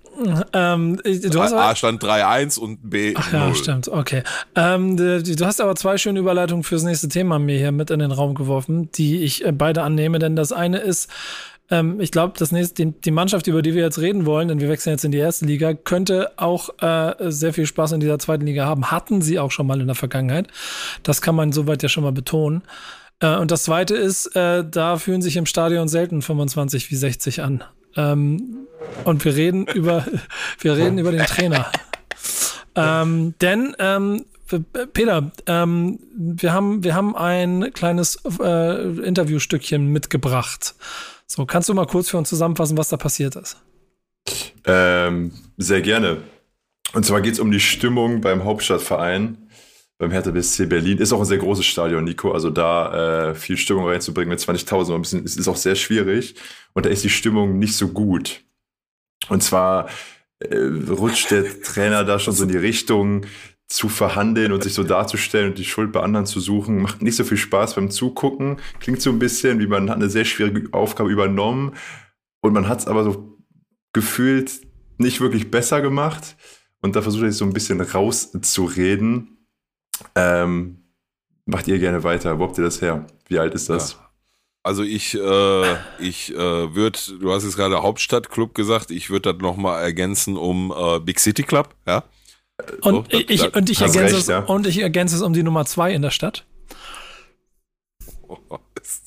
ähm, 0.52 1.00
du 1.04 1.40
hast 1.40 1.52
A, 1.52 1.70
A 1.70 1.76
stand 1.76 2.02
3-1 2.02 2.58
und 2.58 2.90
B. 2.90 3.14
Ach 3.16 3.32
ja, 3.32 3.46
0. 3.46 3.54
stimmt, 3.54 3.88
okay. 3.88 4.22
Ähm, 4.54 4.96
du, 4.96 5.22
du 5.22 5.46
hast 5.46 5.60
aber 5.60 5.74
zwei 5.76 5.98
schöne 5.98 6.20
Überleitungen 6.20 6.62
fürs 6.64 6.82
nächste 6.82 7.08
Thema 7.08 7.38
mir 7.38 7.58
hier 7.58 7.72
mit 7.72 7.90
in 7.90 7.98
den 7.98 8.12
Raum 8.12 8.34
geworfen, 8.34 8.90
die 8.92 9.22
ich 9.22 9.44
äh, 9.44 9.52
beide 9.52 9.82
annehme, 9.82 10.18
denn 10.18 10.36
das 10.36 10.52
eine 10.52 10.78
ist, 10.78 11.10
ähm, 11.70 12.00
ich 12.00 12.12
glaube, 12.12 12.34
das 12.38 12.52
nächste, 12.52 12.86
die, 12.86 13.00
die, 13.00 13.10
Mannschaft, 13.10 13.46
über 13.46 13.62
die 13.62 13.74
wir 13.74 13.82
jetzt 13.82 13.98
reden 13.98 14.26
wollen, 14.26 14.48
denn 14.48 14.60
wir 14.60 14.68
wechseln 14.68 14.92
jetzt 14.92 15.04
in 15.04 15.12
die 15.12 15.18
erste 15.18 15.46
Liga, 15.46 15.74
könnte 15.74 16.32
auch 16.36 16.70
äh, 16.80 17.14
sehr 17.30 17.52
viel 17.52 17.66
Spaß 17.66 17.92
in 17.92 18.00
dieser 18.00 18.18
zweiten 18.18 18.46
Liga 18.46 18.66
haben. 18.66 18.90
Hatten 18.90 19.22
sie 19.22 19.38
auch 19.38 19.50
schon 19.50 19.66
mal 19.66 19.80
in 19.80 19.86
der 19.86 19.96
Vergangenheit. 19.96 20.48
Das 21.02 21.22
kann 21.22 21.34
man 21.34 21.52
soweit 21.52 21.82
ja 21.82 21.88
schon 21.88 22.04
mal 22.04 22.12
betonen. 22.12 22.62
Äh, 23.20 23.36
und 23.36 23.50
das 23.50 23.64
zweite 23.64 23.96
ist, 23.96 24.36
äh, 24.36 24.64
da 24.68 24.98
fühlen 24.98 25.22
sich 25.22 25.36
im 25.36 25.46
Stadion 25.46 25.88
selten 25.88 26.22
25 26.22 26.90
wie 26.90 26.96
60 26.96 27.42
an. 27.42 27.64
Ähm, 27.96 28.66
und 29.04 29.24
wir 29.24 29.34
reden 29.34 29.66
über, 29.66 30.06
wir 30.60 30.76
reden 30.76 30.98
über 30.98 31.12
den 31.12 31.24
Trainer. 31.26 31.70
ähm, 32.74 33.34
denn, 33.40 33.74
ähm, 33.78 34.26
Peter, 34.92 35.32
ähm, 35.46 35.98
wir 36.16 36.52
haben, 36.52 36.84
wir 36.84 36.94
haben 36.94 37.16
ein 37.16 37.72
kleines 37.72 38.18
äh, 38.40 38.88
Interviewstückchen 39.00 39.86
mitgebracht. 39.92 40.74
So, 41.26 41.44
kannst 41.46 41.68
du 41.68 41.74
mal 41.74 41.86
kurz 41.86 42.10
für 42.10 42.18
uns 42.18 42.28
zusammenfassen, 42.28 42.78
was 42.78 42.88
da 42.88 42.96
passiert 42.96 43.34
ist? 43.34 43.56
Ähm, 44.64 45.32
sehr 45.56 45.82
gerne. 45.82 46.18
Und 46.92 47.04
zwar 47.04 47.20
geht 47.20 47.34
es 47.34 47.40
um 47.40 47.50
die 47.50 47.60
Stimmung 47.60 48.20
beim 48.20 48.44
Hauptstadtverein 48.44 49.45
beim 49.98 50.10
Hertha 50.10 50.30
BSC 50.30 50.66
Berlin. 50.66 50.98
Ist 50.98 51.12
auch 51.12 51.20
ein 51.20 51.26
sehr 51.26 51.38
großes 51.38 51.64
Stadion, 51.64 52.04
Nico. 52.04 52.32
Also 52.32 52.50
da 52.50 53.30
äh, 53.30 53.34
viel 53.34 53.56
Stimmung 53.56 53.86
reinzubringen 53.86 54.30
mit 54.30 54.40
20.000 54.40 55.24
ist, 55.24 55.36
ist 55.36 55.48
auch 55.48 55.56
sehr 55.56 55.74
schwierig. 55.74 56.34
Und 56.74 56.86
da 56.86 56.90
ist 56.90 57.04
die 57.04 57.10
Stimmung 57.10 57.58
nicht 57.58 57.76
so 57.76 57.88
gut. 57.88 58.44
Und 59.28 59.42
zwar 59.42 59.88
äh, 60.40 60.56
rutscht 60.56 61.30
der 61.30 61.60
Trainer 61.62 62.04
da 62.04 62.18
schon 62.18 62.34
so 62.34 62.44
in 62.44 62.50
die 62.50 62.58
Richtung 62.58 63.26
zu 63.68 63.88
verhandeln 63.88 64.52
und 64.52 64.62
sich 64.62 64.74
so 64.74 64.84
darzustellen 64.84 65.50
und 65.50 65.58
die 65.58 65.64
Schuld 65.64 65.90
bei 65.92 66.00
anderen 66.00 66.26
zu 66.26 66.38
suchen. 66.40 66.82
Macht 66.82 67.02
nicht 67.02 67.16
so 67.16 67.24
viel 67.24 67.36
Spaß 67.36 67.74
beim 67.74 67.90
Zugucken. 67.90 68.58
Klingt 68.78 69.02
so 69.02 69.10
ein 69.10 69.18
bisschen, 69.18 69.58
wie 69.58 69.66
man 69.66 69.90
hat 69.90 69.96
eine 69.96 70.10
sehr 70.10 70.24
schwierige 70.24 70.72
Aufgabe 70.72 71.10
übernommen. 71.10 71.72
Und 72.42 72.52
man 72.52 72.68
hat 72.68 72.80
es 72.80 72.86
aber 72.86 73.02
so 73.02 73.38
gefühlt 73.92 74.60
nicht 74.98 75.20
wirklich 75.20 75.50
besser 75.50 75.80
gemacht. 75.80 76.36
Und 76.80 76.94
da 76.94 77.02
versucht 77.02 77.24
er 77.24 77.30
sich 77.30 77.38
so 77.38 77.44
ein 77.44 77.52
bisschen 77.52 77.80
rauszureden. 77.80 79.35
Ähm, 80.14 80.78
macht 81.44 81.68
ihr 81.68 81.78
gerne 81.78 82.02
weiter. 82.04 82.38
Wo 82.38 82.44
habt 82.44 82.58
ihr 82.58 82.64
das 82.64 82.80
her? 82.80 83.06
Wie 83.28 83.38
alt 83.38 83.54
ist 83.54 83.68
das? 83.68 83.92
Ja. 83.92 84.06
Also 84.62 84.82
ich, 84.82 85.14
äh, 85.14 85.76
ich 86.00 86.34
äh, 86.34 86.74
würde, 86.74 86.98
du 87.20 87.32
hast 87.32 87.44
jetzt 87.44 87.56
gerade 87.56 87.80
Hauptstadtclub 87.82 88.52
gesagt, 88.52 88.90
ich 88.90 89.10
würde 89.10 89.32
das 89.32 89.40
nochmal 89.40 89.80
ergänzen 89.80 90.36
um 90.36 90.74
äh, 90.76 90.98
Big 90.98 91.20
City 91.20 91.44
Club, 91.44 91.74
ja. 91.86 92.02
Und, 92.80 93.12
so, 93.12 93.18
ich, 93.18 93.54
und, 93.54 93.70
ich 93.70 93.80
ergänze 93.80 94.00
recht, 94.00 94.14
es, 94.14 94.26
ja. 94.26 94.40
und 94.40 94.66
ich 94.66 94.78
ergänze 94.78 95.14
es 95.14 95.22
um 95.22 95.34
die 95.34 95.44
Nummer 95.44 95.66
zwei 95.66 95.92
in 95.92 96.02
der 96.02 96.10
Stadt. 96.10 96.46
Oh, 98.26 98.38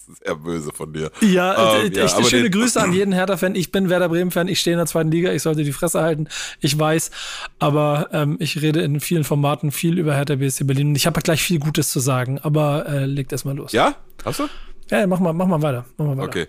sehr 0.10 0.36
böse 0.36 0.72
von 0.74 0.94
dir. 0.94 1.12
Ja, 1.22 1.82
ähm, 1.82 1.94
ja 1.94 2.08
schöne 2.08 2.50
Grüße 2.50 2.82
an 2.82 2.94
jeden 2.94 3.14
Hertha-Fan. 3.14 3.56
Ich 3.56 3.72
bin 3.72 3.90
Werder 3.90 4.10
Bremen-Fan. 4.10 4.48
Ich 4.48 4.60
stehe 4.60 4.74
in 4.74 4.80
der 4.80 4.88
zweiten 4.88 5.12
Liga. 5.12 5.32
Ich 5.32 5.44
sollte 5.44 5.64
die 5.64 5.72
Fresse 5.72 6.02
halten. 6.02 6.28
Ich 6.60 6.78
weiß. 6.78 7.12
Aber 7.60 8.10
ähm, 8.12 8.38
ich 8.40 8.62
rede 8.62 8.82
in 8.82 9.00
vielen 9.00 9.24
Formaten 9.24 9.72
viel 9.72 9.98
über 9.98 10.16
Hertha 10.16 10.36
BSC 10.36 10.64
Berlin. 10.64 10.90
Und 10.90 10.96
ich 10.96 11.06
habe 11.06 11.22
gleich 11.22 11.42
viel 11.42 11.60
Gutes 11.60 11.92
zu 11.92 12.00
sagen. 12.00 12.40
Aber 12.40 12.86
äh, 12.88 13.06
legt 13.06 13.32
erstmal 13.32 13.56
los. 13.56 13.72
Ja? 13.72 13.96
Hast 14.26 14.40
du? 14.40 14.48
Ja, 14.90 15.06
mach 15.08 15.20
mal, 15.20 15.34
mach 15.34 15.48
mal 15.48 15.62
weiter. 15.62 15.86
Mach 15.98 16.06
mal 16.06 16.18
weiter. 16.18 16.28
Okay. 16.28 16.48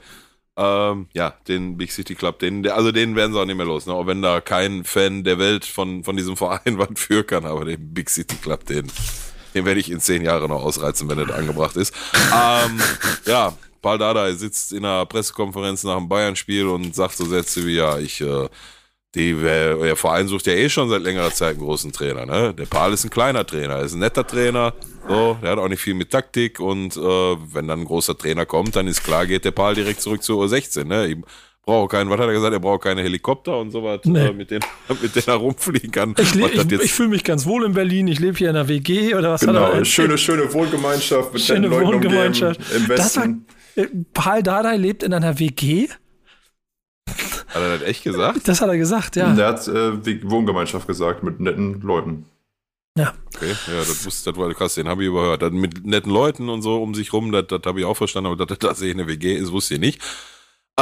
Ähm, 0.57 1.07
ja, 1.14 1.35
den 1.49 1.77
Big 1.77 1.90
City 1.92 2.14
Club, 2.14 2.38
den, 2.40 2.68
also 2.68 2.92
den 2.92 3.16
werden 3.16 3.33
sie 3.33 3.40
auch 3.40 3.46
nicht 3.46 3.57
mehr 3.57 3.64
los, 3.64 3.87
ne? 3.87 3.94
Auch 3.94 4.07
wenn 4.07 4.20
da 4.20 4.42
kein 4.42 4.85
Fan 4.85 5.25
der 5.25 5.38
Welt 5.38 5.64
von, 5.64 6.05
von 6.05 6.16
diesem 6.16 6.37
Verein 6.37 6.61
was 6.79 6.88
für 6.96 7.25
kann, 7.25 7.46
aber 7.46 7.64
den 7.64 7.94
Big 7.94 8.11
City 8.11 8.37
Club, 8.37 8.66
den, 8.66 8.87
den 9.55 9.65
werde 9.65 9.81
ich 9.81 9.91
in 9.91 10.01
zehn 10.01 10.23
Jahren 10.23 10.49
noch 10.49 10.63
ausreizen, 10.63 11.09
wenn 11.09 11.19
er 11.19 11.35
angebracht 11.35 11.77
ist. 11.77 11.95
ähm, 12.15 12.81
ja, 13.27 13.53
Paul 13.83 13.99
Dardai 13.99 14.33
sitzt 14.33 14.73
in 14.73 14.85
einer 14.85 15.07
Pressekonferenz 15.07 15.85
nach 15.85 15.97
dem 15.97 16.09
Bayern-Spiel 16.09 16.67
und 16.67 16.95
sagt 16.95 17.17
so 17.17 17.25
Sätze 17.25 17.67
wie, 17.67 17.77
ja, 17.77 17.99
ich, 17.99 18.21
äh, 18.21 18.49
die, 19.15 19.35
der 19.35 19.97
Verein 19.97 20.29
sucht 20.29 20.47
ja 20.47 20.53
eh 20.53 20.69
schon 20.69 20.89
seit 20.89 21.03
längerer 21.03 21.33
Zeit 21.33 21.57
einen 21.57 21.65
großen 21.65 21.91
Trainer, 21.91 22.27
ne? 22.27 22.55
Der 22.55 22.67
Paul 22.67 22.93
ist 22.93 23.05
ein 23.05 23.11
kleiner 23.11 23.45
Trainer, 23.45 23.77
er 23.77 23.83
ist 23.83 23.95
ein 23.95 23.99
netter 23.99 24.25
Trainer, 24.27 24.73
so, 25.09 25.37
der 25.43 25.51
hat 25.51 25.59
auch 25.59 25.69
nicht 25.69 25.81
viel 25.81 25.95
mit 25.95 26.11
Taktik 26.11 26.61
und 26.61 26.97
äh, 26.97 27.01
wenn 27.01 27.67
dann 27.67 27.81
ein 27.81 27.85
großer 27.87 28.17
Trainer 28.17 28.47
kommt, 28.47 28.77
dann 28.77 28.87
ist 28.87 29.03
klar, 29.03 29.27
geht 29.27 29.45
der 29.45 29.51
Paul 29.51 29.75
direkt 29.75 30.01
zurück 30.01 30.23
zur 30.23 30.45
U16, 30.45 30.85
ne? 30.85 31.23
Brauche 31.64 31.88
keinen, 31.88 32.11
was 32.11 32.18
hat 32.18 32.27
er 32.27 32.33
gesagt, 32.33 32.53
er 32.53 32.61
braucht 32.61 32.83
keine 32.83 33.03
Helikopter 33.03 33.59
und 33.59 33.70
sowas, 33.70 34.01
nee. 34.05 34.27
äh, 34.27 34.33
mit, 34.33 34.51
denen, 34.51 34.64
mit 35.03 35.14
denen 35.14 35.27
er 35.27 35.35
rumfliegen 35.35 35.90
kann. 35.90 36.14
Ich, 36.18 36.35
ich, 36.35 36.73
ich 36.73 36.92
fühle 36.92 37.11
mich 37.11 37.25
ganz 37.25 37.46
wohl 37.46 37.64
in 37.64 37.75
Berlin, 37.75 38.09
ich 38.09 38.18
lebe 38.18 38.37
hier 38.37 38.51
in 38.51 38.57
einer 38.57 38.68
WG 38.68 39.14
oder 39.14 39.33
was 39.33 39.42
genau, 39.42 39.66
hat 39.66 39.75
er? 39.75 39.85
Schöne, 39.85 40.18
schöne 40.18 40.53
Wohngemeinschaft 40.53 41.33
mit 41.33 41.42
schöne 41.42 41.68
Leuten 41.68 41.94
Wohngemeinschaft. 41.94 42.61
Im 42.75 42.88
Westen. 42.88 43.46
War, 43.77 43.85
äh, 43.85 43.88
Paul 44.12 44.42
Dardai 44.42 44.77
lebt 44.77 45.03
in 45.03 45.12
einer 45.12 45.38
WG? 45.38 45.88
Hat 47.49 47.62
er 47.62 47.79
das 47.79 47.88
echt 47.88 48.05
gesagt? 48.05 48.46
Das 48.46 48.61
hat 48.61 48.68
er 48.68 48.77
gesagt, 48.77 49.16
ja. 49.16 49.33
Der 49.35 49.49
hat 49.49 49.66
äh, 49.68 50.31
Wohngemeinschaft 50.31 50.87
gesagt 50.87 51.23
mit 51.23 51.40
netten 51.40 51.81
Leuten. 51.81 52.27
Ja. 52.96 53.14
Okay, 53.35 53.53
ja, 53.68 53.79
das 53.79 54.05
wusste, 54.05 54.31
das 54.31 54.38
war 54.38 54.53
krass, 54.53 54.75
den 54.75 54.88
habe 54.88 55.03
ich 55.03 55.09
überhört. 55.09 55.42
Das 55.42 55.53
mit 55.53 55.87
netten 55.87 56.13
Leuten 56.13 56.48
und 56.48 56.63
so 56.63 56.83
um 56.83 56.94
sich 56.94 57.13
rum, 57.13 57.33
das, 57.33 57.46
das 57.46 57.61
habe 57.65 57.81
ich 57.81 57.87
auch 57.87 57.96
verstanden, 57.96 58.27
aber 58.29 58.37
dass 58.37 58.48
das 58.48 58.58
tatsächlich 58.58 58.94
eine 58.94 59.06
WG 59.06 59.35
ist, 59.35 59.52
wusste 59.52 59.75
ich 59.75 59.81
nicht. 59.81 60.00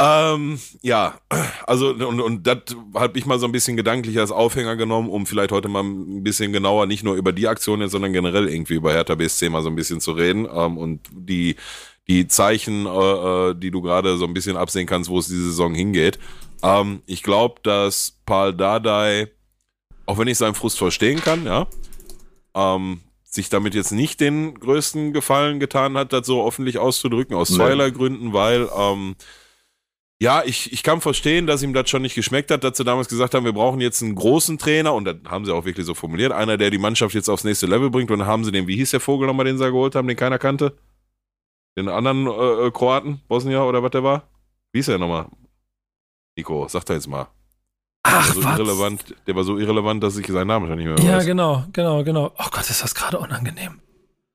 Ähm, 0.01 0.59
ja, 0.81 1.19
also 1.67 1.89
und, 1.89 2.21
und 2.21 2.47
das 2.47 2.57
habe 2.93 3.17
ich 3.19 3.25
mal 3.25 3.37
so 3.37 3.47
ein 3.47 3.51
bisschen 3.51 3.75
gedanklich 3.75 4.17
als 4.17 4.31
Aufhänger 4.31 4.77
genommen, 4.77 5.09
um 5.09 5.25
vielleicht 5.25 5.51
heute 5.51 5.67
mal 5.67 5.83
ein 5.83 6.23
bisschen 6.23 6.53
genauer 6.53 6.85
nicht 6.85 7.03
nur 7.03 7.15
über 7.15 7.33
die 7.33 7.47
Aktion 7.47 7.81
jetzt, 7.81 7.91
sondern 7.91 8.13
generell 8.13 8.47
irgendwie 8.47 8.75
über 8.75 8.93
Hertha 8.93 9.15
BSC 9.15 9.49
mal 9.49 9.61
so 9.61 9.67
ein 9.67 9.75
bisschen 9.75 9.99
zu 9.99 10.11
reden 10.13 10.47
ähm, 10.51 10.77
und 10.77 11.01
die 11.11 11.57
die 12.07 12.27
Zeichen, 12.27 12.85
äh, 12.85 12.89
äh 12.89 13.55
die 13.55 13.71
du 13.71 13.81
gerade 13.81 14.17
so 14.17 14.25
ein 14.25 14.33
bisschen 14.33 14.55
absehen 14.55 14.87
kannst, 14.87 15.09
wo 15.09 15.19
es 15.19 15.27
diese 15.27 15.43
Saison 15.43 15.73
hingeht. 15.73 16.17
Ähm, 16.63 17.01
ich 17.05 17.21
glaube, 17.21 17.59
dass 17.63 18.19
Paul 18.25 18.53
Dardai, 18.53 19.29
auch 20.05 20.17
wenn 20.17 20.27
ich 20.27 20.37
seinen 20.37 20.55
Frust 20.55 20.77
verstehen 20.77 21.19
kann, 21.19 21.45
ja, 21.45 21.67
ähm, 22.55 23.01
sich 23.23 23.49
damit 23.49 23.75
jetzt 23.75 23.91
nicht 23.91 24.21
den 24.21 24.59
größten 24.59 25.13
Gefallen 25.13 25.59
getan 25.59 25.97
hat, 25.97 26.13
das 26.13 26.25
so 26.25 26.47
öffentlich 26.47 26.77
auszudrücken, 26.79 27.35
aus 27.35 27.49
zweierlei 27.49 27.91
Gründen, 27.91 28.33
weil 28.33 28.69
ähm, 28.75 29.15
ja, 30.21 30.43
ich, 30.43 30.73
ich 30.73 30.83
kann 30.83 30.99
verstehen, 30.99 31.47
dass 31.47 31.63
ihm 31.63 31.73
das 31.73 31.89
schon 31.89 32.01
nicht 32.01 32.15
geschmeckt 32.15 32.51
hat, 32.51 32.63
dass 32.65 32.75
sie 32.77 32.83
damals 32.83 33.07
gesagt 33.07 33.33
haben, 33.33 33.45
wir 33.45 33.53
brauchen 33.53 33.79
jetzt 33.79 34.03
einen 34.03 34.15
großen 34.15 34.57
Trainer 34.57 34.93
und 34.93 35.05
das 35.05 35.15
haben 35.27 35.45
sie 35.45 35.53
auch 35.53 35.63
wirklich 35.63 35.85
so 35.85 35.93
formuliert, 35.93 36.33
einer, 36.33 36.57
der 36.57 36.71
die 36.71 36.77
Mannschaft 36.77 37.15
jetzt 37.15 37.29
aufs 37.29 37.45
nächste 37.45 37.67
Level 37.67 37.89
bringt 37.89 38.11
und 38.11 38.19
dann 38.19 38.27
haben 38.27 38.43
sie 38.43 38.51
den, 38.51 38.67
wie 38.67 38.75
hieß 38.75 38.91
der 38.91 38.99
Vogel 38.99 39.27
nochmal, 39.27 39.45
den 39.45 39.57
sie 39.57 39.65
geholt 39.65 39.95
haben, 39.95 40.07
den 40.07 40.17
keiner 40.17 40.37
kannte? 40.37 40.77
Den 41.77 41.87
anderen 41.87 42.27
äh, 42.27 42.67
äh 42.67 42.71
Kroaten, 42.71 43.21
Bosnier 43.29 43.63
oder 43.63 43.81
was 43.81 43.91
der 43.91 44.03
war? 44.03 44.23
Wie 44.73 44.79
hieß 44.79 44.87
der 44.87 44.97
nochmal? 44.97 45.27
Nico, 46.35 46.67
sag 46.67 46.85
da 46.85 46.95
jetzt 46.95 47.07
mal. 47.07 47.27
Ach, 48.03 48.33
der 48.33 48.43
war, 48.43 48.55
so 48.55 48.63
irrelevant, 48.63 49.15
der 49.27 49.35
war 49.35 49.43
so 49.43 49.57
irrelevant, 49.57 50.03
dass 50.03 50.17
ich 50.17 50.27
seinen 50.27 50.47
Namen 50.47 50.67
schon 50.67 50.77
nicht 50.77 50.87
mehr 50.87 50.99
Ja, 50.99 51.17
weiß. 51.17 51.25
genau, 51.25 51.65
genau, 51.71 52.03
genau. 52.03 52.33
Oh 52.37 52.47
Gott, 52.51 52.69
ist 52.69 52.83
das 52.83 52.93
gerade 52.93 53.19
unangenehm. 53.19 53.81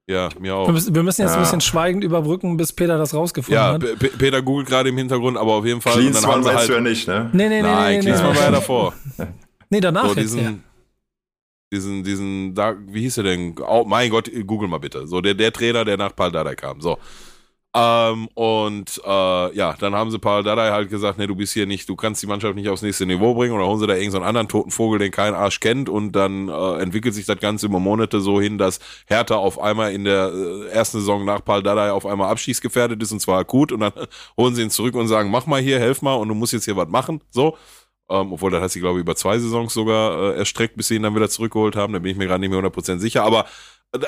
Ja, 0.07 0.29
mir 0.39 0.55
auch. 0.55 0.67
Wir 0.69 0.73
müssen, 0.75 0.95
wir 0.95 1.03
müssen 1.03 1.23
jetzt 1.23 1.31
Ja. 1.31 1.37
ein 1.39 1.43
bisschen 1.43 1.61
schweigend 1.63 2.05
überbrücken, 2.05 2.57
bis 2.59 2.73
Peter 2.73 2.99
das 2.99 3.15
rausgefunden 3.15 3.55
Ja, 3.55 3.73
hat. 3.73 3.81
P- 3.99 4.09
Peter 4.09 4.43
googelt 4.43 4.69
gerade 4.69 4.91
im 4.91 4.99
Hintergrund, 4.99 5.39
aber 5.39 5.55
auf 5.55 5.65
jeden 5.65 5.81
Fall. 5.81 5.95
Klinsmann 5.95 6.43
meinst 6.43 6.59
halt, 6.59 6.69
du 6.69 6.73
ja 6.75 6.81
nicht, 6.81 7.09
ne? 7.09 7.31
Nee, 7.33 7.49
nee, 7.49 7.57
nee, 7.57 7.63
Nein, 7.63 7.91
nee, 7.93 7.97
nee, 7.99 8.03
Klinsmann 8.05 8.33
nee. 8.33 8.37
war 8.39 8.45
ja 8.45 8.51
davor. 8.51 8.95
Nee, 9.71 9.81
danach 9.81 10.11
So, 10.11 10.15
jetzt. 10.21 10.35
Ja. 10.37 10.41
diesen, 10.43 10.63
diesen, 11.73 12.05
diesen, 12.05 12.55
da, 12.55 12.75
wie 12.87 13.01
hieß 13.01 13.17
er 13.17 13.25
denn? 13.25 13.55
Oh, 13.67 13.85
mein 13.87 14.11
Gott, 14.11 14.31
google 14.47 14.69
mal 14.69 14.79
bitte. 14.79 15.07
So, 15.07 15.21
der, 15.23 15.35
der 15.35 15.53
Trainer, 15.53 15.85
der 15.85 15.97
nach 15.97 16.15
Paul 16.15 16.31
Dardai 16.31 16.55
kam. 16.55 16.81
So. 16.81 16.99
Ähm, 17.77 18.29
und 18.35 19.03
äh, 19.05 19.57
ja, 19.57 19.75
dann 19.81 19.97
haben 19.97 20.13
sie 20.13 20.21
Paul 20.21 20.45
Dardai 20.45 20.71
halt 20.71 20.91
gesagt, 20.91 21.19
nee, 21.19 21.27
du 21.27 21.35
bist 21.35 21.55
hier 21.55 21.67
nicht, 21.67 21.89
du 21.89 21.97
kannst 21.97 22.23
die 22.23 22.29
Mannschaft 22.29 22.55
nicht 22.55 22.69
aufs 22.69 22.83
nächste 22.83 23.05
Niveau 23.05 23.35
bringen. 23.35 23.59
Dann 23.59 23.67
holen 23.67 23.81
sie 23.81 23.89
da 23.89 23.95
irgendeinen 23.95 24.23
so 24.23 24.29
anderen 24.29 24.49
toten 24.49 24.71
Vogel, 24.71 25.01
den 25.01 25.11
kein 25.11 25.35
Arsch 25.35 25.59
kennt. 25.59 25.89
Und 25.89 26.13
dann 26.13 26.49
äh, 26.49 26.79
entwickelt 26.81 27.15
sich 27.15 27.27
das 27.27 27.41
Ganze 27.41 27.67
über 27.67 27.81
Monate 27.81 28.21
so 28.21 28.41
hin, 28.41 28.59
dass 28.59 28.79
Hertha 29.07 29.35
auf 29.35 29.61
einmal 29.61 29.93
in 29.93 30.05
der 30.05 30.33
äh, 30.33 30.69
ersten 30.69 31.01
Saison 31.01 31.25
nach 31.25 31.45
Paul 31.45 31.65
Dardai 31.65 31.91
auf 31.91 32.07
einmal 32.07 32.31
abschießgefährdet 32.31 33.03
ist 33.03 33.11
und 33.11 33.19
zwar 33.19 33.41
akut. 33.41 33.73
Und 33.73 33.81
dann 33.81 33.93
holen 34.37 34.55
sie 34.55 34.63
ihn 34.63 34.71
zurück 34.71 34.95
und 34.95 35.09
sagen, 35.09 35.31
mach 35.33 35.47
mal 35.47 35.61
hier, 35.61 35.81
helf 35.81 36.01
mal 36.01 36.15
und 36.15 36.29
du 36.29 36.35
musst 36.35 36.53
jetzt 36.53 36.67
hier 36.67 36.77
was 36.77 36.89
machen. 36.89 37.23
So. 37.31 37.57
Ähm, 38.09 38.33
obwohl, 38.35 38.51
das 38.51 38.63
hat 38.63 38.71
sie, 38.71 38.81
glaube 38.81 38.99
ich, 38.99 39.03
über 39.03 39.17
zwei 39.17 39.39
Saisons 39.39 39.73
sogar 39.73 40.35
äh, 40.35 40.39
erstreckt, 40.39 40.77
bis 40.77 40.89
sie 40.89 40.97
ihn 40.97 41.03
dann 41.03 41.15
wieder 41.17 41.29
zurückgeholt 41.29 41.75
haben. 41.75 41.93
Da 41.93 41.99
bin 41.99 42.13
ich 42.13 42.19
mir 42.19 42.27
gerade 42.27 42.41
nicht 42.41 42.51
mehr 42.51 42.63
100% 42.63 42.99
sicher. 42.99 43.25
Aber 43.25 43.47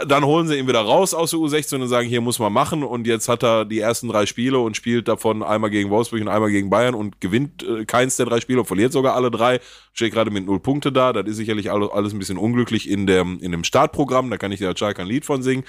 dann 0.06 0.24
holen 0.24 0.48
sie 0.48 0.56
ihn 0.56 0.66
wieder 0.66 0.80
raus 0.80 1.14
aus 1.14 1.30
der 1.30 1.38
U16 1.38 1.80
und 1.80 1.88
sagen, 1.88 2.08
hier 2.08 2.20
muss 2.20 2.38
man 2.38 2.52
machen. 2.52 2.82
Und 2.82 3.06
jetzt 3.06 3.28
hat 3.28 3.44
er 3.44 3.64
die 3.64 3.78
ersten 3.78 4.08
drei 4.08 4.26
Spiele 4.26 4.58
und 4.58 4.76
spielt 4.76 5.06
davon 5.06 5.42
einmal 5.42 5.70
gegen 5.70 5.90
Wolfsburg 5.90 6.20
und 6.22 6.28
einmal 6.28 6.50
gegen 6.50 6.70
Bayern 6.70 6.94
und 6.94 7.20
gewinnt 7.20 7.62
äh, 7.62 7.84
keins 7.84 8.16
der 8.16 8.26
drei 8.26 8.40
Spiele 8.40 8.60
und 8.60 8.66
verliert 8.66 8.92
sogar 8.92 9.14
alle 9.14 9.30
drei. 9.30 9.60
Steht 9.92 10.12
gerade 10.12 10.30
mit 10.30 10.44
null 10.46 10.60
Punkte 10.60 10.90
da. 10.90 11.12
Das 11.12 11.26
ist 11.26 11.36
sicherlich 11.36 11.70
alles, 11.70 12.12
ein 12.12 12.18
bisschen 12.18 12.38
unglücklich 12.38 12.90
in 12.90 13.06
dem, 13.06 13.38
in 13.40 13.52
dem 13.52 13.64
Startprogramm. 13.64 14.30
Da 14.30 14.38
kann 14.38 14.50
ich 14.50 14.58
dir 14.58 14.68
als 14.68 14.78
Schalke 14.78 15.02
ein 15.02 15.08
Lied 15.08 15.24
von 15.24 15.42
singen. 15.42 15.64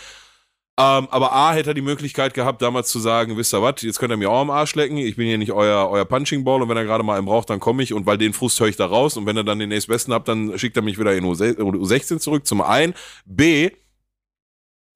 Ähm, 0.80 1.07
aber 1.09 1.34
A 1.34 1.53
hätte 1.53 1.72
er 1.72 1.74
die 1.74 1.82
Möglichkeit 1.82 2.36
gehabt, 2.36 2.61
damals 2.61 2.89
zu 2.89 2.99
sagen, 2.99 3.36
wisst 3.36 3.51
ihr 3.51 3.63
was, 3.63 3.82
jetzt 3.82 3.97
könnt 3.97 4.11
ihr 4.13 4.18
mir 4.18 4.30
auch 4.30 4.41
am 4.41 4.51
Arsch 4.51 4.76
lecken, 4.76 4.97
ich 4.97 5.15
bin 5.15 5.26
hier 5.26 5.39
nicht 5.39 5.51
euer, 5.51 5.89
euer 5.89 6.05
Punching 6.05 6.43
Ball 6.43 6.61
und 6.61 6.70
wenn 6.70 6.78
er 6.78 6.84
gerade 6.84 7.03
mal 7.03 7.18
einen 7.18 7.26
braucht, 7.26 7.49
dann 7.49 7.59
komme 7.59 7.82
ich 7.82 7.95
und 7.95 8.05
weil 8.05 8.20
den 8.20 8.32
Frust 8.32 8.59
höre 8.59 8.68
ich 8.68 8.76
da 8.76 8.86
raus 8.86 9.18
und 9.18 9.26
wenn 9.26 9.36
er 9.36 9.43
dann 9.43 9.57
den 9.57 9.70
nächstbesten 9.70 10.13
habt, 10.13 10.28
dann 10.28 10.55
schickt 10.59 10.78
er 10.78 10.84
mich 10.84 10.99
wieder 10.99 11.15
in 11.15 11.26
U16 11.26 12.20
zurück, 12.20 12.45
zum 12.45 12.61
einen. 12.61 12.93
B, 13.26 13.72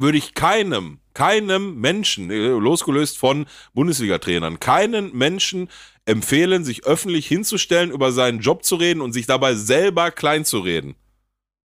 würde 0.02 0.18
ich 0.18 0.34
keinem, 0.34 1.00
keinem 1.14 1.80
Menschen, 1.80 2.30
äh, 2.32 2.48
losgelöst 2.48 3.18
von 3.18 3.46
Bundesliga-Trainern, 3.74 4.60
keinen 4.60 5.16
Menschen 5.16 5.70
empfehlen, 6.06 6.64
sich 6.64 6.86
öffentlich 6.86 7.28
hinzustellen, 7.28 7.92
über 7.92 8.12
seinen 8.12 8.40
Job 8.40 8.64
zu 8.64 8.76
reden 8.76 9.02
und 9.02 9.14
sich 9.14 9.28
dabei 9.28 9.56
selber 9.56 10.12
klein 10.12 10.46
zu 10.46 10.60
reden. 10.60 10.96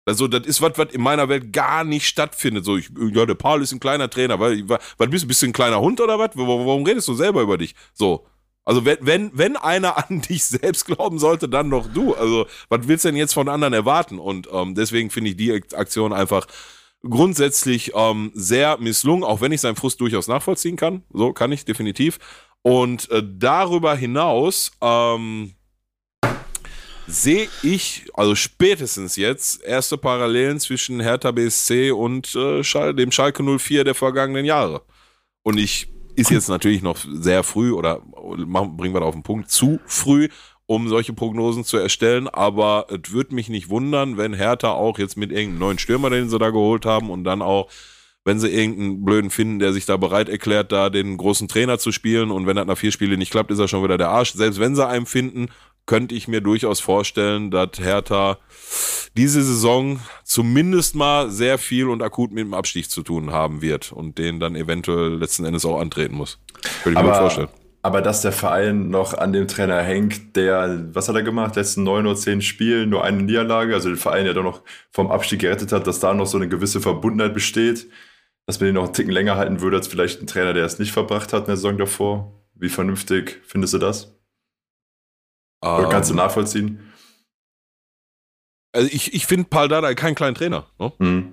Also, 0.04 0.26
das 0.26 0.46
ist 0.46 0.60
was, 0.60 0.76
was 0.78 0.92
in 0.92 1.00
meiner 1.00 1.28
Welt 1.28 1.52
gar 1.52 1.84
nicht 1.84 2.08
stattfindet. 2.08 2.64
So, 2.64 2.76
ich, 2.76 2.90
ja, 3.12 3.24
der 3.24 3.34
Paul 3.34 3.62
ist 3.62 3.72
ein 3.72 3.78
kleiner 3.78 4.10
Trainer, 4.10 4.40
weil, 4.40 4.68
was 4.68 4.80
bist 5.10 5.24
du, 5.24 5.28
bist 5.28 5.42
du 5.42 5.46
ein 5.46 5.52
kleiner 5.52 5.80
Hund 5.80 6.00
oder 6.00 6.18
was? 6.18 6.30
Warum, 6.34 6.84
redest 6.84 7.06
du 7.06 7.14
selber 7.14 7.42
über 7.42 7.56
dich? 7.56 7.74
So. 7.94 8.26
Also, 8.64 8.84
wenn, 8.84 8.98
wenn, 9.00 9.30
wenn 9.34 9.56
einer 9.56 9.96
an 10.10 10.20
dich 10.20 10.44
selbst 10.44 10.86
glauben 10.86 11.20
sollte, 11.20 11.48
dann 11.48 11.70
doch 11.70 11.86
du. 11.86 12.14
Also, 12.14 12.46
was 12.68 12.88
willst 12.88 13.04
du 13.04 13.08
denn 13.08 13.16
jetzt 13.16 13.34
von 13.34 13.48
anderen 13.48 13.74
erwarten? 13.74 14.18
Und 14.18 14.48
ähm, 14.52 14.74
deswegen 14.74 15.10
finde 15.10 15.30
ich 15.30 15.36
die 15.36 15.52
Aktion 15.52 16.12
einfach 16.12 16.46
grundsätzlich 17.02 17.92
ähm, 17.94 18.30
sehr 18.34 18.78
misslungen, 18.78 19.24
auch 19.24 19.40
wenn 19.40 19.52
ich 19.52 19.60
seinen 19.60 19.76
Frust 19.76 20.00
durchaus 20.00 20.28
nachvollziehen 20.28 20.76
kann. 20.76 21.02
So 21.12 21.32
kann 21.32 21.52
ich 21.52 21.64
definitiv. 21.64 22.18
Und 22.62 23.10
äh, 23.10 23.22
darüber 23.24 23.96
hinaus 23.96 24.70
ähm, 24.80 25.54
sehe 27.06 27.48
ich, 27.62 28.06
also 28.14 28.34
spätestens 28.34 29.16
jetzt, 29.16 29.62
erste 29.64 29.98
Parallelen 29.98 30.60
zwischen 30.60 31.00
Hertha 31.00 31.32
BSC 31.32 31.90
und 31.90 32.34
äh, 32.34 32.62
Schal 32.62 32.94
dem 32.94 33.10
Schalke 33.10 33.42
04 33.42 33.84
der 33.84 33.94
vergangenen 33.94 34.44
Jahre. 34.44 34.82
Und 35.42 35.58
ich 35.58 35.88
ist 36.14 36.30
jetzt 36.30 36.48
natürlich 36.48 36.82
noch 36.82 36.98
sehr 36.98 37.42
früh 37.42 37.72
oder 37.72 38.02
machen, 38.36 38.76
bringen 38.76 38.94
wir 38.94 39.00
da 39.00 39.06
auf 39.06 39.14
den 39.14 39.22
Punkt, 39.22 39.50
zu 39.50 39.80
früh, 39.86 40.28
um 40.72 40.88
solche 40.88 41.12
Prognosen 41.12 41.64
zu 41.64 41.76
erstellen, 41.76 42.28
aber 42.28 42.86
es 42.88 43.12
würde 43.12 43.34
mich 43.34 43.50
nicht 43.50 43.68
wundern, 43.68 44.16
wenn 44.16 44.32
Hertha 44.32 44.72
auch 44.72 44.98
jetzt 44.98 45.18
mit 45.18 45.30
irgendeinem 45.30 45.58
neuen 45.58 45.78
Stürmer, 45.78 46.08
den 46.08 46.30
sie 46.30 46.38
da 46.38 46.48
geholt 46.48 46.86
haben 46.86 47.10
und 47.10 47.24
dann 47.24 47.42
auch, 47.42 47.68
wenn 48.24 48.40
sie 48.40 48.48
irgendeinen 48.48 49.04
Blöden 49.04 49.28
finden, 49.28 49.58
der 49.58 49.74
sich 49.74 49.84
da 49.84 49.98
bereit 49.98 50.30
erklärt, 50.30 50.72
da 50.72 50.88
den 50.88 51.18
großen 51.18 51.46
Trainer 51.46 51.78
zu 51.78 51.92
spielen 51.92 52.30
und 52.30 52.46
wenn 52.46 52.56
das 52.56 52.66
nach 52.66 52.78
vier 52.78 52.90
Spielen 52.90 53.18
nicht 53.18 53.32
klappt, 53.32 53.50
ist 53.50 53.58
er 53.58 53.68
schon 53.68 53.84
wieder 53.84 53.98
der 53.98 54.08
Arsch. 54.08 54.32
Selbst 54.32 54.60
wenn 54.60 54.74
sie 54.74 54.86
einen 54.88 55.04
finden, 55.04 55.48
könnte 55.84 56.14
ich 56.14 56.26
mir 56.26 56.40
durchaus 56.40 56.80
vorstellen, 56.80 57.50
dass 57.50 57.78
Hertha 57.78 58.38
diese 59.14 59.42
Saison 59.42 60.00
zumindest 60.24 60.94
mal 60.94 61.30
sehr 61.30 61.58
viel 61.58 61.88
und 61.88 62.00
akut 62.00 62.32
mit 62.32 62.44
dem 62.44 62.54
Abstieg 62.54 62.88
zu 62.88 63.02
tun 63.02 63.30
haben 63.30 63.60
wird 63.60 63.92
und 63.92 64.16
den 64.16 64.40
dann 64.40 64.56
eventuell 64.56 65.16
letzten 65.16 65.44
Endes 65.44 65.66
auch 65.66 65.78
antreten 65.78 66.14
muss. 66.14 66.38
Könnte 66.82 66.98
ich 66.98 67.04
mir 67.04 67.10
gut 67.10 67.18
vorstellen. 67.18 67.48
Aber 67.84 68.00
dass 68.00 68.22
der 68.22 68.30
Verein 68.30 68.90
noch 68.90 69.12
an 69.14 69.32
dem 69.32 69.48
Trainer 69.48 69.82
hängt, 69.82 70.36
der, 70.36 70.94
was 70.94 71.08
hat 71.08 71.16
er 71.16 71.22
gemacht, 71.22 71.56
letzten 71.56 71.82
neun 71.82 72.06
oder 72.06 72.14
zehn 72.14 72.40
Spielen, 72.40 72.90
nur 72.90 73.02
eine 73.02 73.22
Niederlage, 73.22 73.74
also 73.74 73.88
den 73.88 73.98
Verein 73.98 74.24
ja 74.24 74.32
doch 74.32 74.44
noch 74.44 74.62
vom 74.92 75.10
Abstieg 75.10 75.40
gerettet 75.40 75.72
hat, 75.72 75.86
dass 75.88 75.98
da 75.98 76.14
noch 76.14 76.26
so 76.26 76.36
eine 76.36 76.48
gewisse 76.48 76.80
Verbundenheit 76.80 77.34
besteht, 77.34 77.90
dass 78.46 78.60
man 78.60 78.66
den 78.66 78.76
noch 78.76 78.84
einen 78.84 78.94
Ticken 78.94 79.12
länger 79.12 79.36
halten 79.36 79.60
würde, 79.60 79.78
als 79.78 79.88
vielleicht 79.88 80.20
ein 80.20 80.28
Trainer, 80.28 80.54
der 80.54 80.64
es 80.64 80.78
nicht 80.78 80.92
verbracht 80.92 81.32
hat 81.32 81.42
in 81.42 81.46
der 81.46 81.56
Saison 81.56 81.76
davor. 81.76 82.40
Wie 82.54 82.68
vernünftig 82.68 83.40
findest 83.44 83.74
du 83.74 83.78
das? 83.78 84.14
Oder 85.60 85.88
kannst 85.88 86.10
du 86.10 86.14
Ähm, 86.14 86.18
nachvollziehen? 86.18 86.92
Also 88.72 88.88
ich, 88.92 89.12
ich 89.12 89.26
finde 89.26 89.48
Paul 89.50 89.68
Dardai 89.68 89.94
keinen 89.94 90.14
kleinen 90.14 90.34
Trainer. 90.36 90.66
Ne? 90.78 90.92
Hm. 90.98 91.32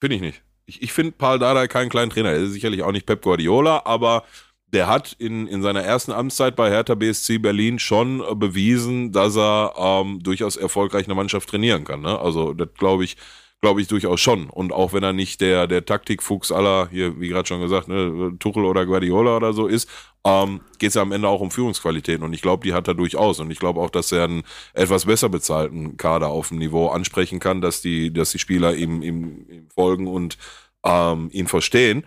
Finde 0.00 0.16
ich 0.16 0.22
nicht. 0.22 0.42
Ich, 0.66 0.82
ich 0.82 0.92
finde 0.92 1.12
Paul 1.12 1.38
Dardai 1.38 1.66
keinen 1.66 1.90
kleinen 1.90 2.10
Trainer. 2.10 2.30
Er 2.30 2.38
ist 2.38 2.52
sicherlich 2.52 2.82
auch 2.82 2.92
nicht 2.92 3.06
Pep 3.06 3.22
Guardiola, 3.22 3.82
aber 3.84 4.24
der 4.72 4.86
hat 4.86 5.14
in, 5.18 5.46
in 5.46 5.62
seiner 5.62 5.82
ersten 5.82 6.12
Amtszeit 6.12 6.56
bei 6.56 6.70
Hertha 6.70 6.94
BSC 6.94 7.38
Berlin 7.38 7.78
schon 7.78 8.22
bewiesen, 8.38 9.12
dass 9.12 9.36
er 9.36 9.74
ähm, 9.76 10.22
durchaus 10.22 10.56
erfolgreich 10.56 11.06
eine 11.06 11.14
Mannschaft 11.14 11.48
trainieren 11.48 11.84
kann. 11.84 12.00
Ne? 12.00 12.18
Also 12.18 12.54
das 12.54 12.68
glaube 12.78 13.04
ich, 13.04 13.16
glaube 13.60 13.82
ich 13.82 13.88
durchaus 13.88 14.20
schon. 14.20 14.48
Und 14.48 14.72
auch 14.72 14.94
wenn 14.94 15.02
er 15.02 15.12
nicht 15.12 15.42
der, 15.42 15.66
der 15.66 15.84
Taktikfuchs 15.84 16.50
aller, 16.50 16.88
hier, 16.90 17.20
wie 17.20 17.28
gerade 17.28 17.46
schon 17.46 17.60
gesagt, 17.60 17.88
ne, 17.88 18.34
Tuchel 18.38 18.64
oder 18.64 18.86
Guardiola 18.86 19.36
oder 19.36 19.52
so 19.52 19.66
ist, 19.66 19.88
ähm, 20.24 20.62
geht 20.78 20.88
es 20.88 20.94
ja 20.94 21.02
am 21.02 21.12
Ende 21.12 21.28
auch 21.28 21.40
um 21.40 21.50
Führungsqualitäten. 21.50 22.24
Und 22.24 22.32
ich 22.32 22.42
glaube, 22.42 22.64
die 22.64 22.72
hat 22.72 22.88
er 22.88 22.94
durchaus. 22.94 23.40
Und 23.40 23.50
ich 23.50 23.58
glaube 23.58 23.80
auch, 23.80 23.90
dass 23.90 24.10
er 24.10 24.24
einen 24.24 24.42
etwas 24.72 25.04
besser 25.04 25.28
bezahlten 25.28 25.98
Kader 25.98 26.28
auf 26.28 26.48
dem 26.48 26.58
Niveau 26.58 26.88
ansprechen 26.88 27.40
kann, 27.40 27.60
dass 27.60 27.82
die, 27.82 28.12
dass 28.12 28.32
die 28.32 28.38
Spieler 28.38 28.74
ihm, 28.74 29.02
ihm, 29.02 29.46
ihm 29.48 29.68
folgen 29.68 30.06
und 30.06 30.38
ähm, 30.84 31.28
ihn 31.32 31.46
verstehen. 31.46 32.04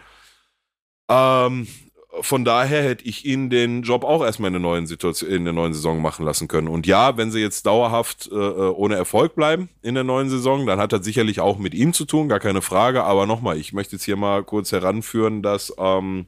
Ähm, 1.09 1.67
von 2.21 2.45
daher 2.45 2.83
hätte 2.83 3.05
ich 3.05 3.25
ihn 3.25 3.49
den 3.49 3.83
Job 3.83 4.03
auch 4.03 4.23
erstmal 4.23 4.47
in 4.47 4.53
der 4.53 4.61
neuen 4.61 4.87
Situation, 4.87 5.29
in 5.29 5.43
der 5.43 5.53
neuen 5.53 5.73
Saison 5.73 6.01
machen 6.01 6.25
lassen 6.25 6.47
können. 6.47 6.67
Und 6.67 6.87
ja, 6.87 7.17
wenn 7.17 7.31
sie 7.31 7.39
jetzt 7.39 7.65
dauerhaft 7.65 8.29
äh, 8.31 8.35
ohne 8.35 8.95
Erfolg 8.95 9.35
bleiben 9.35 9.69
in 9.81 9.95
der 9.95 10.03
neuen 10.03 10.29
Saison, 10.29 10.65
dann 10.65 10.79
hat 10.79 10.93
das 10.93 11.05
sicherlich 11.05 11.39
auch 11.39 11.57
mit 11.57 11.73
ihm 11.73 11.93
zu 11.93 12.05
tun, 12.05 12.29
gar 12.29 12.39
keine 12.39 12.61
Frage. 12.61 13.03
Aber 13.03 13.25
nochmal, 13.25 13.57
ich 13.57 13.73
möchte 13.73 13.95
jetzt 13.95 14.05
hier 14.05 14.17
mal 14.17 14.43
kurz 14.43 14.71
heranführen, 14.71 15.41
dass 15.41 15.73
ähm, 15.77 16.27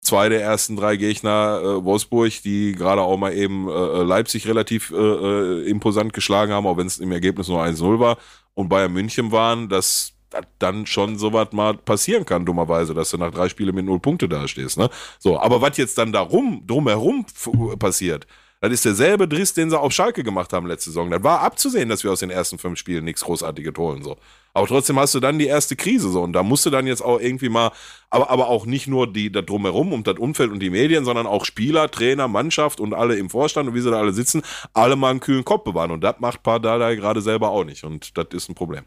zwei 0.00 0.28
der 0.28 0.42
ersten 0.42 0.76
drei 0.76 0.96
Gegner 0.96 1.60
äh, 1.62 1.84
Wolfsburg, 1.84 2.42
die 2.44 2.72
gerade 2.72 3.02
auch 3.02 3.16
mal 3.16 3.34
eben 3.34 3.68
äh, 3.68 4.02
Leipzig 4.02 4.46
relativ 4.46 4.90
äh, 4.90 4.96
äh, 4.96 5.68
imposant 5.68 6.12
geschlagen 6.12 6.52
haben, 6.52 6.66
auch 6.66 6.76
wenn 6.76 6.86
es 6.86 6.98
im 6.98 7.12
Ergebnis 7.12 7.48
nur 7.48 7.62
1-0 7.62 7.98
war, 7.98 8.18
und 8.54 8.68
Bayern 8.68 8.92
München 8.92 9.32
waren, 9.32 9.68
dass 9.68 10.12
das 10.14 10.15
dann 10.58 10.86
schon 10.86 11.18
sowas 11.18 11.48
mal 11.52 11.74
passieren 11.74 12.24
kann, 12.24 12.46
dummerweise, 12.46 12.94
dass 12.94 13.10
du 13.10 13.18
nach 13.18 13.30
drei 13.30 13.48
Spielen 13.48 13.74
mit 13.74 13.84
null 13.84 14.00
Punkte 14.00 14.28
da 14.28 14.46
stehst. 14.48 14.78
Ne? 14.78 14.88
So, 15.18 15.38
aber 15.38 15.60
was 15.60 15.76
jetzt 15.76 15.98
dann 15.98 16.12
darum, 16.12 16.62
drumherum 16.66 17.26
passiert, 17.78 18.26
das 18.60 18.72
ist 18.72 18.84
derselbe 18.86 19.28
Driss, 19.28 19.52
den 19.52 19.68
sie 19.68 19.78
auf 19.78 19.92
Schalke 19.92 20.24
gemacht 20.24 20.52
haben 20.54 20.66
letzte 20.66 20.90
Saison. 20.90 21.10
Das 21.10 21.22
war 21.22 21.40
abzusehen, 21.40 21.90
dass 21.90 22.04
wir 22.04 22.12
aus 22.12 22.20
den 22.20 22.30
ersten 22.30 22.58
fünf 22.58 22.78
Spielen 22.78 23.04
nichts 23.04 23.22
Großartiges 23.22 23.74
holen. 23.76 24.02
So. 24.02 24.16
Aber 24.54 24.66
trotzdem 24.66 24.98
hast 24.98 25.14
du 25.14 25.20
dann 25.20 25.38
die 25.38 25.46
erste 25.46 25.76
Krise 25.76 26.08
so. 26.08 26.22
Und 26.22 26.32
da 26.32 26.42
musst 26.42 26.64
du 26.64 26.70
dann 26.70 26.86
jetzt 26.86 27.02
auch 27.02 27.20
irgendwie 27.20 27.50
mal, 27.50 27.70
aber, 28.08 28.30
aber 28.30 28.48
auch 28.48 28.64
nicht 28.64 28.86
nur 28.86 29.12
die 29.12 29.30
da 29.30 29.42
drumherum 29.42 29.92
und 29.92 30.06
das 30.06 30.18
Umfeld 30.18 30.50
und 30.50 30.60
die 30.60 30.70
Medien, 30.70 31.04
sondern 31.04 31.26
auch 31.26 31.44
Spieler, 31.44 31.90
Trainer, 31.90 32.28
Mannschaft 32.28 32.80
und 32.80 32.94
alle 32.94 33.16
im 33.16 33.28
Vorstand 33.28 33.68
und 33.68 33.74
wie 33.74 33.82
sie 33.82 33.90
da 33.90 33.98
alle 33.98 34.12
sitzen, 34.12 34.42
alle 34.72 34.96
mal 34.96 35.10
einen 35.10 35.20
kühlen 35.20 35.44
Kopf 35.44 35.64
bewahren. 35.64 35.90
Und 35.90 36.00
das 36.00 36.16
macht 36.20 36.42
Pardadei 36.42 36.96
gerade 36.96 37.20
selber 37.20 37.50
auch 37.50 37.64
nicht. 37.64 37.84
Und 37.84 38.16
das 38.16 38.28
ist 38.32 38.48
ein 38.48 38.54
Problem. 38.54 38.84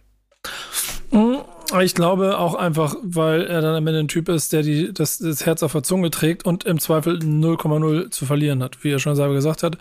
Ich 1.81 1.93
glaube 1.93 2.39
auch 2.39 2.55
einfach, 2.55 2.95
weil 3.03 3.45
er 3.45 3.61
dann 3.61 3.75
am 3.75 3.85
Ende 3.85 3.99
ein 3.99 4.07
Typ 4.07 4.27
ist, 4.29 4.53
der 4.53 4.63
die, 4.63 4.91
das, 4.91 5.19
das 5.19 5.45
Herz 5.45 5.61
auf 5.61 5.73
der 5.73 5.83
Zunge 5.83 6.09
trägt 6.09 6.45
und 6.45 6.63
im 6.63 6.79
Zweifel 6.79 7.19
0,0 7.19 8.09
zu 8.09 8.25
verlieren 8.25 8.63
hat. 8.63 8.83
Wie 8.83 8.91
er 8.91 8.99
schon 8.99 9.15
selber 9.15 9.35
gesagt 9.35 9.61
hat, 9.61 9.77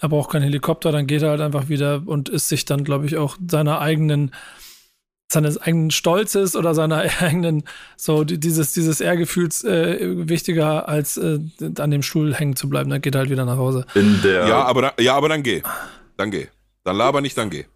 er 0.00 0.08
braucht 0.08 0.30
keinen 0.30 0.42
Helikopter, 0.42 0.90
dann 0.90 1.06
geht 1.06 1.22
er 1.22 1.30
halt 1.30 1.40
einfach 1.40 1.68
wieder 1.68 2.02
und 2.04 2.28
ist 2.28 2.48
sich 2.48 2.64
dann, 2.64 2.84
glaube 2.84 3.06
ich, 3.06 3.16
auch 3.16 3.36
seiner 3.48 3.80
eigenen, 3.80 4.32
seines 5.30 5.56
eigenen 5.58 5.92
Stolzes 5.92 6.56
oder 6.56 6.74
seiner 6.74 6.96
eigenen, 7.20 7.62
so 7.96 8.24
dieses, 8.24 8.72
dieses 8.72 9.00
Ehrgefühls 9.00 9.62
äh, 9.62 10.28
wichtiger, 10.28 10.88
als 10.88 11.16
äh, 11.16 11.38
an 11.78 11.90
dem 11.92 12.02
Stuhl 12.02 12.34
hängen 12.34 12.56
zu 12.56 12.68
bleiben. 12.68 12.90
Dann 12.90 13.02
geht 13.02 13.14
er 13.14 13.20
halt 13.20 13.30
wieder 13.30 13.44
nach 13.44 13.58
Hause. 13.58 13.86
In 13.94 14.20
der 14.22 14.48
Ja, 14.48 14.64
aber, 14.64 14.82
da, 14.82 14.92
ja, 14.98 15.14
aber 15.14 15.28
dann 15.28 15.44
geh. 15.44 15.62
Dann 16.16 16.32
geh. 16.32 16.48
Dann 16.82 16.96
laber 16.96 17.20
nicht, 17.20 17.38
dann 17.38 17.50
geh. 17.50 17.66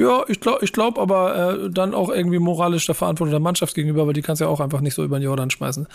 Ja, 0.00 0.22
ich 0.28 0.38
glaube 0.38 0.64
ich 0.64 0.72
glaub 0.72 0.96
aber 0.96 1.64
äh, 1.64 1.70
dann 1.70 1.92
auch 1.92 2.08
irgendwie 2.08 2.38
moralisch 2.38 2.86
der 2.86 2.94
Verantwortung 2.94 3.32
der 3.32 3.40
Mannschaft 3.40 3.74
gegenüber, 3.74 4.06
weil 4.06 4.12
die 4.12 4.22
kannst 4.22 4.40
ja 4.40 4.46
auch 4.46 4.60
einfach 4.60 4.80
nicht 4.80 4.94
so 4.94 5.02
über 5.02 5.18
den 5.18 5.24
Jordan 5.24 5.50
schmeißen. 5.50 5.88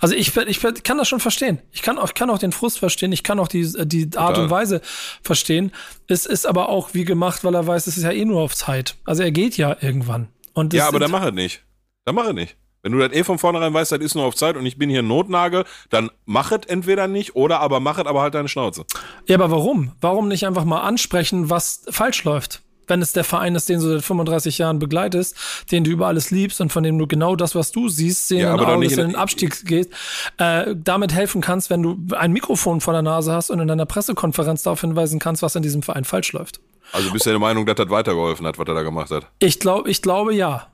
Also 0.00 0.14
ich, 0.14 0.36
ich 0.36 0.60
kann 0.84 0.96
das 0.96 1.08
schon 1.08 1.18
verstehen. 1.18 1.58
Ich 1.72 1.82
kann 1.82 1.98
auch, 1.98 2.06
ich 2.06 2.14
kann 2.14 2.30
auch 2.30 2.38
den 2.38 2.52
Frust 2.52 2.78
verstehen, 2.78 3.10
ich 3.10 3.24
kann 3.24 3.40
auch 3.40 3.48
die, 3.48 3.68
die 3.86 4.04
Art 4.16 4.36
Total. 4.36 4.44
und 4.44 4.50
Weise 4.50 4.80
verstehen. 5.24 5.72
Es 6.06 6.24
ist 6.24 6.46
aber 6.46 6.68
auch 6.68 6.94
wie 6.94 7.04
gemacht, 7.04 7.42
weil 7.42 7.54
er 7.54 7.66
weiß, 7.66 7.88
es 7.88 7.96
ist 7.96 8.04
ja 8.04 8.12
eh 8.12 8.24
nur 8.24 8.42
auf 8.42 8.54
Zeit. 8.54 8.94
Also 9.04 9.24
er 9.24 9.32
geht 9.32 9.56
ja 9.56 9.76
irgendwann. 9.80 10.28
Und 10.54 10.72
Ja, 10.72 10.86
aber 10.86 11.00
dann 11.00 11.10
mach 11.10 11.24
es 11.24 11.32
nicht. 11.32 11.64
Dann 12.04 12.14
mach 12.14 12.26
es 12.26 12.34
nicht. 12.34 12.56
Wenn 12.82 12.92
du 12.92 12.98
das 13.00 13.12
eh 13.12 13.24
von 13.24 13.38
vornherein 13.38 13.74
weißt, 13.74 13.90
das 13.90 13.98
ist 13.98 14.14
nur 14.14 14.24
auf 14.24 14.36
Zeit 14.36 14.56
und 14.56 14.64
ich 14.66 14.78
bin 14.78 14.88
hier 14.88 15.02
Notnagel, 15.02 15.64
dann 15.90 16.10
mach 16.26 16.52
es 16.52 16.60
entweder 16.68 17.08
nicht 17.08 17.34
oder 17.34 17.58
aber 17.58 17.80
mach 17.80 17.98
es 17.98 18.06
aber 18.06 18.22
halt 18.22 18.34
deine 18.34 18.48
Schnauze. 18.48 18.84
Ja, 19.26 19.34
aber 19.34 19.50
warum? 19.50 19.92
Warum 20.00 20.28
nicht 20.28 20.46
einfach 20.46 20.64
mal 20.64 20.82
ansprechen, 20.82 21.50
was 21.50 21.84
falsch 21.90 22.22
läuft? 22.22 22.62
Wenn 22.88 23.00
es 23.02 23.12
der 23.12 23.24
Verein 23.24 23.54
ist, 23.54 23.68
den 23.68 23.80
du 23.80 23.88
seit 23.92 24.02
35 24.04 24.58
Jahren 24.58 24.78
begleitest, 24.78 25.36
den 25.70 25.84
du 25.84 25.90
über 25.90 26.06
alles 26.08 26.30
liebst 26.30 26.60
und 26.60 26.72
von 26.72 26.82
dem 26.82 26.98
du 26.98 27.06
genau 27.06 27.36
das, 27.36 27.54
was 27.54 27.70
du 27.72 27.88
siehst, 27.88 28.28
sehen 28.28 28.40
Ja, 28.40 28.54
in- 28.54 28.82
in 28.82 28.96
den 29.08 29.16
Abstieg 29.16 29.64
gehst, 29.66 29.90
äh, 30.38 30.74
damit 30.76 31.12
helfen 31.14 31.40
kannst, 31.40 31.70
wenn 31.70 31.82
du 31.82 31.98
ein 32.16 32.32
Mikrofon 32.32 32.80
vor 32.80 32.92
der 32.92 33.02
Nase 33.02 33.32
hast 33.32 33.50
und 33.50 33.60
in 33.60 33.70
einer 33.70 33.86
Pressekonferenz 33.86 34.62
darauf 34.62 34.80
hinweisen 34.80 35.18
kannst, 35.18 35.42
was 35.42 35.54
in 35.54 35.62
diesem 35.62 35.82
Verein 35.82 36.04
falsch 36.04 36.32
läuft. 36.32 36.60
Also 36.92 37.10
bist 37.12 37.26
du 37.26 37.30
der 37.30 37.38
Meinung, 37.38 37.66
dass 37.66 37.76
das 37.76 37.90
weitergeholfen 37.90 38.46
hat, 38.46 38.58
was 38.58 38.66
er 38.66 38.74
da 38.74 38.82
gemacht 38.82 39.10
hat? 39.10 39.26
Ich 39.40 39.60
glaube, 39.60 39.90
ich 39.90 40.00
glaube 40.02 40.34
ja. 40.34 40.68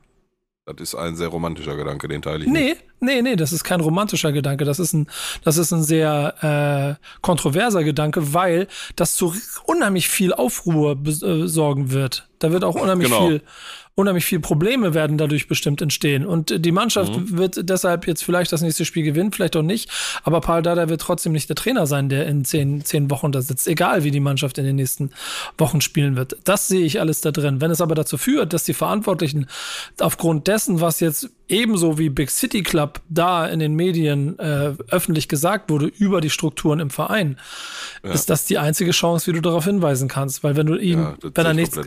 Das 0.66 0.76
ist 0.80 0.94
ein 0.94 1.14
sehr 1.14 1.28
romantischer 1.28 1.76
Gedanke, 1.76 2.08
den 2.08 2.22
teile 2.22 2.44
ich 2.44 2.50
nicht. 2.50 2.78
Nee, 3.00 3.16
nee, 3.16 3.20
nee, 3.22 3.36
das 3.36 3.52
ist 3.52 3.64
kein 3.64 3.80
romantischer 3.80 4.32
Gedanke. 4.32 4.64
Das 4.64 4.78
ist 4.78 4.94
ein, 4.94 5.08
das 5.44 5.58
ist 5.58 5.72
ein 5.72 5.82
sehr 5.82 6.98
äh, 6.98 7.20
kontroverser 7.20 7.84
Gedanke, 7.84 8.32
weil 8.32 8.66
das 8.96 9.14
zu 9.14 9.34
unheimlich 9.66 10.08
viel 10.08 10.32
Aufruhr 10.32 10.96
besorgen 10.96 11.90
wird. 11.90 12.26
Da 12.38 12.50
wird 12.50 12.64
auch 12.64 12.76
unheimlich 12.76 13.08
Genau. 13.08 13.26
viel, 13.28 13.42
unheimlich 13.97 14.24
viel 14.24 14.40
Probleme 14.40 14.92
werden 14.92 15.18
dadurch 15.18 15.47
bestimmt 15.47 15.80
entstehen. 15.80 16.26
Und 16.26 16.64
die 16.64 16.72
Mannschaft 16.72 17.12
wird 17.36 17.68
deshalb 17.68 18.07
jetzt 18.09 18.24
vielleicht 18.24 18.51
das 18.53 18.61
nächste 18.61 18.84
Spiel 18.84 19.05
gewinnen, 19.05 19.30
vielleicht 19.30 19.57
auch 19.57 19.62
nicht. 19.62 19.88
Aber 20.24 20.40
Paul 20.40 20.62
Dada 20.62 20.88
wird 20.88 21.01
trotzdem 21.01 21.32
nicht 21.32 21.49
der 21.49 21.55
Trainer 21.55 21.86
sein, 21.86 22.09
der 22.09 22.26
in 22.26 22.45
zehn, 22.45 22.84
zehn 22.84 23.09
Wochen 23.11 23.30
da 23.30 23.40
sitzt, 23.40 23.68
egal 23.68 24.03
wie 24.03 24.11
die 24.11 24.20
Mannschaft 24.20 24.59
in 24.59 24.64
den 24.64 24.76
nächsten 24.76 25.11
Wochen 25.59 25.80
spielen 25.80 26.16
wird. 26.16 26.36
Das 26.42 26.66
sehe 26.66 26.84
ich 26.84 26.99
alles 26.99 27.20
da 27.20 27.30
drin. 27.30 27.61
Wenn 27.61 27.70
es 27.70 27.80
aber 27.80 27.95
dazu 27.95 28.18
führt, 28.18 28.53
dass 28.53 28.64
die 28.64 28.74
Verantwortlichen 28.74 29.47
aufgrund 30.01 30.49
dessen, 30.49 30.80
was 30.80 30.99
jetzt 30.99 31.30
ebenso 31.49 31.99
wie 31.99 32.09
Big 32.09 32.30
City 32.30 32.62
Club 32.62 33.01
da 33.09 33.47
in 33.47 33.61
den 33.61 33.74
Medien 33.74 34.38
äh, 34.40 34.72
öffentlich 34.88 35.28
gesagt 35.28 35.70
wurde 35.70 35.86
über 35.86 36.20
die 36.20 36.30
Strukturen 36.30 36.80
im 36.80 36.90
Verein, 36.90 37.38
ist 38.03 38.28
das 38.30 38.47
die 38.47 38.59
einzige 38.59 38.90
Chance, 38.90 39.28
wie 39.28 39.34
du 39.34 39.40
darauf 39.40 39.64
hinweisen 39.64 40.09
kannst. 40.09 40.42
Weil 40.42 40.57
wenn 40.57 40.66
du 40.66 40.76
ihm, 40.76 41.01
Ja, 41.01 41.16
wenn 41.22 41.47
er 41.47 41.55
nichts. 41.55 41.78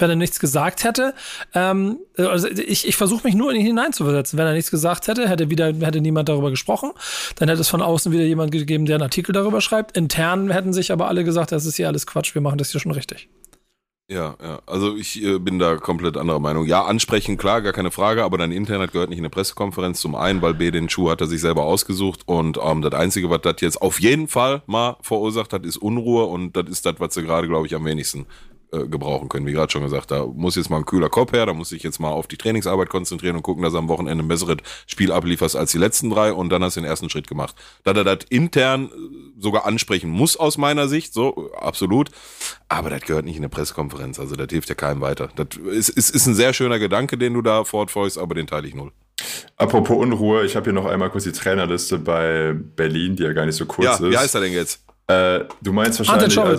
Wenn 0.00 0.10
er 0.10 0.16
nichts 0.16 0.40
gesagt 0.40 0.84
hätte, 0.84 1.14
ähm, 1.54 1.98
also 2.16 2.48
ich, 2.48 2.86
ich 2.86 2.96
versuche 2.96 3.24
mich 3.24 3.34
nur 3.34 3.50
in 3.50 3.60
ihn 3.60 3.66
hineinzuversetzen. 3.66 4.38
Wenn 4.38 4.46
er 4.46 4.52
nichts 4.52 4.70
gesagt 4.70 5.08
hätte, 5.08 5.28
hätte 5.28 5.50
wieder 5.50 5.66
hätte 5.66 6.00
niemand 6.00 6.28
darüber 6.28 6.50
gesprochen. 6.50 6.92
Dann 7.36 7.48
hätte 7.48 7.60
es 7.60 7.68
von 7.68 7.82
außen 7.82 8.12
wieder 8.12 8.24
jemand 8.24 8.52
gegeben, 8.52 8.86
der 8.86 8.96
einen 8.96 9.02
Artikel 9.02 9.32
darüber 9.32 9.60
schreibt. 9.60 9.96
Intern 9.96 10.50
hätten 10.50 10.72
sich 10.72 10.92
aber 10.92 11.08
alle 11.08 11.24
gesagt, 11.24 11.52
das 11.52 11.66
ist 11.66 11.76
hier 11.76 11.88
alles 11.88 12.06
Quatsch, 12.06 12.34
wir 12.34 12.42
machen 12.42 12.58
das 12.58 12.70
hier 12.70 12.80
schon 12.80 12.92
richtig. 12.92 13.28
Ja, 14.10 14.34
ja. 14.42 14.60
Also 14.66 14.96
ich 14.96 15.22
äh, 15.22 15.38
bin 15.38 15.60
da 15.60 15.76
komplett 15.76 16.16
anderer 16.16 16.40
Meinung. 16.40 16.66
Ja, 16.66 16.84
ansprechen, 16.84 17.36
klar, 17.36 17.62
gar 17.62 17.72
keine 17.72 17.92
Frage, 17.92 18.24
aber 18.24 18.38
dein 18.38 18.50
Internet 18.50 18.90
gehört 18.90 19.08
nicht 19.08 19.20
in 19.20 19.24
eine 19.24 19.30
Pressekonferenz. 19.30 20.00
Zum 20.00 20.16
einen, 20.16 20.42
weil 20.42 20.54
B 20.54 20.72
den 20.72 20.88
Schuh 20.88 21.10
hat 21.10 21.20
er 21.20 21.28
sich 21.28 21.40
selber 21.40 21.62
ausgesucht 21.62 22.22
und 22.26 22.58
ähm, 22.60 22.82
das 22.82 22.92
Einzige, 22.92 23.30
was 23.30 23.42
das 23.42 23.60
jetzt 23.60 23.80
auf 23.80 24.00
jeden 24.00 24.26
Fall 24.26 24.62
mal 24.66 24.96
verursacht 25.00 25.52
hat, 25.52 25.64
ist 25.64 25.76
Unruhe 25.76 26.24
und 26.24 26.56
das 26.56 26.68
ist 26.68 26.86
das, 26.86 26.96
was 26.98 27.14
sie 27.14 27.22
gerade, 27.22 27.46
glaube 27.46 27.68
ich, 27.68 27.74
am 27.76 27.84
wenigsten 27.84 28.26
äh, 28.72 28.86
gebrauchen 28.86 29.28
können. 29.28 29.46
Wie 29.46 29.52
gerade 29.52 29.70
schon 29.70 29.82
gesagt, 29.82 30.10
da 30.10 30.26
muss 30.26 30.56
jetzt 30.56 30.70
mal 30.70 30.78
ein 30.78 30.86
kühler 30.86 31.08
Kopf 31.08 31.32
her, 31.32 31.46
da 31.46 31.52
muss 31.54 31.72
ich 31.72 31.82
jetzt 31.82 31.98
mal 32.00 32.10
auf 32.10 32.26
die 32.26 32.36
Trainingsarbeit 32.36 32.88
konzentrieren 32.88 33.36
und 33.36 33.42
gucken, 33.42 33.62
dass 33.62 33.72
er 33.74 33.78
am 33.78 33.88
Wochenende 33.88 34.24
ein 34.24 34.28
besseres 34.28 34.58
Spiel 34.86 35.12
ablieferst 35.12 35.56
als 35.56 35.72
die 35.72 35.78
letzten 35.78 36.10
drei 36.10 36.32
und 36.32 36.50
dann 36.50 36.62
hast 36.62 36.76
du 36.76 36.80
den 36.80 36.88
ersten 36.88 37.10
Schritt 37.10 37.26
gemacht. 37.28 37.54
Da 37.84 37.92
er 37.92 38.04
das 38.04 38.18
intern 38.28 38.86
äh, 38.86 39.40
sogar 39.40 39.66
ansprechen 39.66 40.10
muss 40.10 40.36
aus 40.36 40.58
meiner 40.58 40.88
Sicht, 40.88 41.12
so 41.12 41.52
absolut, 41.54 42.10
aber 42.68 42.90
das 42.90 43.02
gehört 43.02 43.24
nicht 43.24 43.36
in 43.36 43.42
eine 43.42 43.48
Pressekonferenz, 43.48 44.18
also 44.20 44.36
das 44.36 44.48
hilft 44.50 44.68
ja 44.68 44.74
keinem 44.74 45.00
weiter. 45.00 45.30
Das 45.36 45.48
ist, 45.56 45.88
ist, 45.88 46.10
ist 46.14 46.26
ein 46.26 46.34
sehr 46.34 46.52
schöner 46.52 46.78
Gedanke, 46.78 47.18
den 47.18 47.34
du 47.34 47.42
da 47.42 47.64
fortfolgst, 47.64 48.18
aber 48.18 48.34
den 48.34 48.46
teile 48.46 48.68
ich 48.68 48.74
null. 48.74 48.92
Apropos 49.56 49.96
Unruhe, 49.98 50.44
ich 50.46 50.56
habe 50.56 50.64
hier 50.64 50.72
noch 50.72 50.86
einmal 50.86 51.10
kurz 51.10 51.24
die 51.24 51.32
Trainerliste 51.32 51.98
bei 51.98 52.54
Berlin, 52.54 53.16
die 53.16 53.22
ja 53.24 53.32
gar 53.32 53.44
nicht 53.46 53.56
so 53.56 53.66
kurz 53.66 53.84
Ja, 53.84 53.94
ist. 53.94 54.02
wie 54.02 54.16
heißt 54.16 54.34
er 54.34 54.40
denn 54.40 54.52
jetzt? 54.52 54.82
Äh, 55.08 55.40
du 55.60 55.72
meinst 55.72 55.98
wahrscheinlich. 55.98 56.38
Ante 56.38 56.58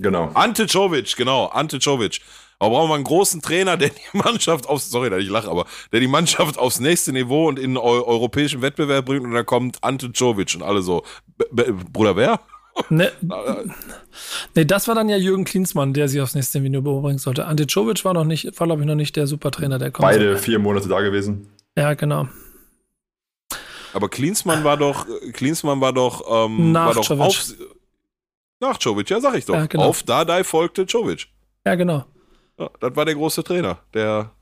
Genau. 0.00 0.30
Ante 0.34 0.66
Czovic, 0.66 1.16
genau, 1.16 1.46
Ante 1.46 1.78
Czovic. 1.78 2.20
Aber 2.58 2.76
brauchen 2.76 2.90
wir 2.90 2.94
einen 2.96 3.04
großen 3.04 3.40
Trainer, 3.40 3.76
der 3.78 3.88
die 3.88 4.18
Mannschaft 4.18 4.68
aufs, 4.68 4.90
sorry, 4.90 5.08
dass 5.10 5.20
ich 5.20 5.30
lache, 5.30 5.50
aber 5.50 5.64
der 5.92 6.00
die 6.00 6.08
Mannschaft 6.08 6.58
aufs 6.58 6.78
nächste 6.80 7.12
Niveau 7.12 7.48
und 7.48 7.58
in 7.58 7.72
den 7.74 7.76
eu 7.78 8.02
europäischen 8.04 8.60
Wettbewerb 8.62 9.06
bringt 9.06 9.24
und 9.24 9.32
dann 9.32 9.46
kommt 9.46 9.82
Ante 9.82 10.12
Czovic 10.12 10.54
und 10.54 10.62
alle 10.62 10.82
so, 10.82 11.02
B 11.36 11.44
B 11.52 11.72
Bruder, 11.92 12.16
wer? 12.16 12.40
Ne, 12.88 13.10
nee, 14.54 14.64
das 14.64 14.88
war 14.88 14.94
dann 14.94 15.08
ja 15.08 15.16
Jürgen 15.16 15.44
Klinsmann, 15.44 15.92
der 15.92 16.08
sie 16.08 16.20
aufs 16.20 16.34
nächste 16.34 16.62
Video 16.62 16.80
bringen 16.80 17.18
sollte. 17.18 17.44
Ante 17.46 17.66
Czovic 17.66 18.04
war 18.04 18.14
noch 18.14 18.24
nicht, 18.24 18.58
war 18.58 18.66
glaube 18.68 18.82
ich 18.82 18.86
noch 18.86 18.94
nicht 18.94 19.16
der 19.16 19.26
Supertrainer, 19.26 19.78
der 19.78 19.90
kommt. 19.90 20.08
Beide 20.08 20.38
vier 20.38 20.58
Monate 20.60 20.88
da 20.88 21.00
gewesen. 21.00 21.48
Ja, 21.76 21.92
genau. 21.94 22.28
Aber 23.92 24.08
Klinsmann 24.08 24.64
war 24.64 24.76
doch, 24.76 25.06
Klinsmann 25.32 25.80
war 25.80 25.92
doch, 25.92 26.46
ähm, 26.46 26.72
Nach 26.72 26.86
war 26.86 26.94
doch 26.94 27.04
Czovic. 27.04 27.26
auf, 27.26 27.54
nach 28.60 28.78
Czovic, 28.78 29.10
ja, 29.10 29.20
sag 29.20 29.34
ich 29.34 29.44
doch. 29.46 29.54
Ja, 29.54 29.66
genau. 29.66 29.84
Auf 29.84 30.02
Dardai 30.02 30.44
folgte 30.44 30.86
Czovic. 30.86 31.26
Ja, 31.66 31.74
genau. 31.74 32.04
Ja, 32.58 32.70
das 32.80 32.94
war 32.96 33.04
der 33.04 33.14
große 33.14 33.42
Trainer, 33.44 33.78
der 33.94 34.32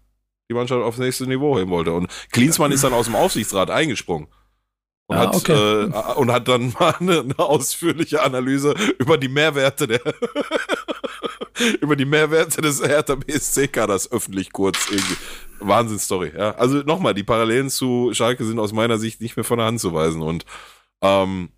die 0.51 0.55
Mannschaft 0.55 0.83
aufs 0.83 0.99
nächste 0.99 1.27
Niveau 1.27 1.59
heben 1.59 1.71
wollte. 1.71 1.93
Und 1.93 2.09
Klinsmann 2.33 2.73
ist 2.73 2.83
dann 2.85 2.93
aus 2.95 3.07
dem 3.07 3.15
Aufsichtsrat 3.15 3.71
eingesprungen. 3.71 4.29
Und, 5.07 5.17
Ah, 5.17 5.21
hat, 5.21 5.37
okay. 5.37 5.53
äh, 5.55 6.15
und 6.17 6.31
hat 6.31 6.49
dann 6.49 6.75
mal 6.79 6.95
eine, 7.01 7.21
eine 7.21 7.39
ausführliche 7.39 8.23
Analyse 8.23 8.75
über 8.99 9.17
die 9.17 9.29
Mehrwerte 9.29 9.87
der 9.87 10.01
über 11.81 11.97
die 11.97 12.05
Mehrwerte 12.05 12.61
des 12.61 12.83
Hertha 12.83 13.15
BSC-Kaders 13.15 14.13
öffentlich 14.13 14.53
kurz 14.53 14.89
irgendwie. 14.91 15.17
Wahnsinnsstory, 15.61 16.33
ja. 16.37 16.53
Also 16.57 16.79
nochmal, 16.79 17.15
die 17.15 17.25
Parallelen 17.25 17.69
zu 17.71 18.11
Schalke 18.13 18.45
sind 18.45 18.59
aus 18.61 18.73
meiner 18.73 18.99
Sicht 18.99 19.21
nicht 19.21 19.37
mehr 19.37 19.45
von 19.45 19.59
der 19.59 19.67
Hand 19.67 19.81
zu 19.81 19.93
weisen. 19.93 20.23
Und 20.23 20.45
ähm, 21.03 21.51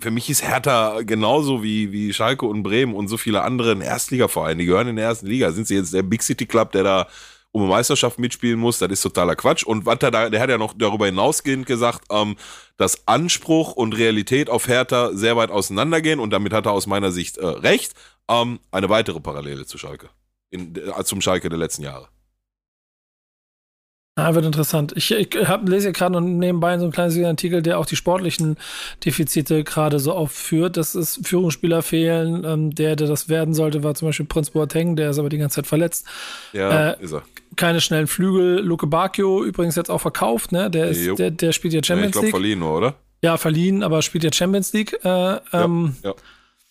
für 0.00 0.10
mich 0.10 0.28
ist 0.30 0.42
Hertha 0.42 1.02
genauso 1.02 1.62
wie, 1.62 1.92
wie 1.92 2.12
Schalke 2.12 2.46
und 2.46 2.62
Bremen 2.62 2.94
und 2.94 3.08
so 3.08 3.16
viele 3.16 3.42
andere 3.42 3.72
ein 3.72 3.80
Erstligaverein. 3.80 4.58
Die 4.58 4.66
gehören 4.66 4.88
in 4.88 4.96
der 4.96 5.06
ersten 5.06 5.26
Liga. 5.26 5.52
Sind 5.52 5.66
sie 5.66 5.76
jetzt 5.76 5.94
der 5.94 6.02
Big 6.02 6.22
City 6.22 6.46
Club, 6.46 6.72
der 6.72 6.84
da 6.84 7.08
um 7.52 7.62
eine 7.62 7.70
Meisterschaft 7.70 8.18
mitspielen 8.18 8.58
muss? 8.58 8.78
Das 8.78 8.90
ist 8.90 9.02
totaler 9.02 9.36
Quatsch. 9.36 9.64
Und 9.64 9.86
was 9.86 9.98
er 10.00 10.30
der 10.30 10.40
hat 10.40 10.50
ja 10.50 10.58
noch 10.58 10.74
darüber 10.76 11.06
hinausgehend 11.06 11.66
gesagt, 11.66 12.04
ähm, 12.10 12.36
dass 12.76 13.06
Anspruch 13.06 13.72
und 13.72 13.96
Realität 13.96 14.50
auf 14.50 14.68
Hertha 14.68 15.10
sehr 15.12 15.36
weit 15.36 15.50
auseinandergehen. 15.50 16.20
Und 16.20 16.30
damit 16.30 16.52
hat 16.52 16.66
er 16.66 16.72
aus 16.72 16.86
meiner 16.86 17.12
Sicht 17.12 17.38
äh, 17.38 17.46
recht. 17.46 17.94
Ähm, 18.28 18.60
eine 18.70 18.88
weitere 18.88 19.20
Parallele 19.20 19.66
zu 19.66 19.78
Schalke. 19.78 20.10
In, 20.50 20.76
äh, 20.76 21.04
zum 21.04 21.20
Schalke 21.20 21.48
der 21.48 21.58
letzten 21.58 21.82
Jahre. 21.82 22.08
Ah, 24.14 24.34
wird 24.34 24.44
interessant. 24.44 24.92
Ich, 24.94 25.10
ich 25.10 25.28
hab, 25.48 25.66
lese 25.66 25.86
hier 25.86 25.92
gerade 25.92 26.20
nebenbei 26.20 26.76
so 26.76 26.84
einen 26.84 26.92
kleinen 26.92 27.24
Artikel, 27.24 27.62
der 27.62 27.78
auch 27.78 27.86
die 27.86 27.96
sportlichen 27.96 28.58
Defizite 29.02 29.64
gerade 29.64 29.98
so 29.98 30.12
aufführt. 30.12 30.76
dass 30.76 30.94
es 30.94 31.18
Führungsspieler 31.24 31.80
fehlen. 31.80 32.44
Ähm, 32.44 32.74
der, 32.74 32.94
der 32.96 33.08
das 33.08 33.30
werden 33.30 33.54
sollte, 33.54 33.82
war 33.82 33.94
zum 33.94 34.08
Beispiel 34.08 34.26
Prinz 34.26 34.50
Boateng, 34.50 34.96
der 34.96 35.10
ist 35.10 35.18
aber 35.18 35.30
die 35.30 35.38
ganze 35.38 35.56
Zeit 35.56 35.66
verletzt. 35.66 36.06
Ja, 36.52 36.90
Äh, 36.90 37.02
ist 37.02 37.12
er. 37.12 37.22
Keine 37.56 37.80
schnellen 37.80 38.06
Flügel. 38.06 38.60
Luke 38.60 38.86
Bacchio 38.86 39.44
übrigens 39.44 39.76
jetzt 39.76 39.90
auch 39.90 40.00
verkauft, 40.02 40.52
ne? 40.52 40.70
Der, 40.70 40.88
ist, 40.88 41.18
der, 41.18 41.30
der 41.30 41.52
spielt 41.52 41.72
ja 41.72 41.78
Ja, 41.78 41.80
ich 41.80 41.86
Champions 41.86 42.12
glaube, 42.12 42.26
League. 42.26 42.34
verliehen 42.34 42.58
nur, 42.58 42.76
oder? 42.76 42.94
Ja, 43.22 43.38
verliehen, 43.38 43.82
aber 43.82 44.02
spielt 44.02 44.24
ja 44.24 44.32
Champions 44.32 44.74
League. 44.74 44.92
Äh, 45.04 45.36
ähm, 45.54 45.96
ja, 46.02 46.14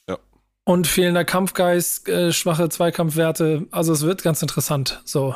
ja. 0.08 0.18
Und 0.64 0.86
fehlender 0.86 1.24
Kampfgeist, 1.26 2.08
äh, 2.08 2.32
schwache 2.34 2.70
Zweikampfwerte. 2.70 3.66
Also 3.72 3.94
es 3.94 4.04
wird 4.04 4.22
ganz 4.22 4.44
interessant. 4.44 5.02
So. 5.06 5.34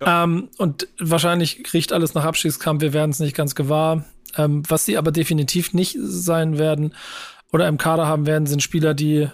Ähm, 0.00 0.48
und 0.58 0.88
wahrscheinlich 0.98 1.72
riecht 1.72 1.92
alles 1.92 2.14
nach 2.14 2.24
Abstiegskampf. 2.24 2.82
Wir 2.82 2.92
werden 2.92 3.10
es 3.10 3.20
nicht 3.20 3.36
ganz 3.36 3.54
gewahr. 3.54 4.04
Ähm, 4.36 4.62
was 4.68 4.84
sie 4.84 4.98
aber 4.98 5.12
definitiv 5.12 5.72
nicht 5.72 5.96
sein 5.98 6.58
werden 6.58 6.94
oder 7.52 7.68
im 7.68 7.78
Kader 7.78 8.06
haben 8.06 8.26
werden, 8.26 8.46
sind 8.46 8.62
Spieler, 8.62 8.94
die 8.94 9.28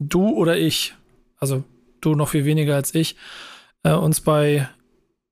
du 0.00 0.30
oder 0.30 0.56
ich, 0.56 0.94
also 1.38 1.64
du 2.00 2.14
noch 2.14 2.30
viel 2.30 2.44
weniger 2.44 2.74
als 2.74 2.94
ich, 2.94 3.16
äh, 3.84 3.92
uns 3.92 4.20
bei 4.20 4.68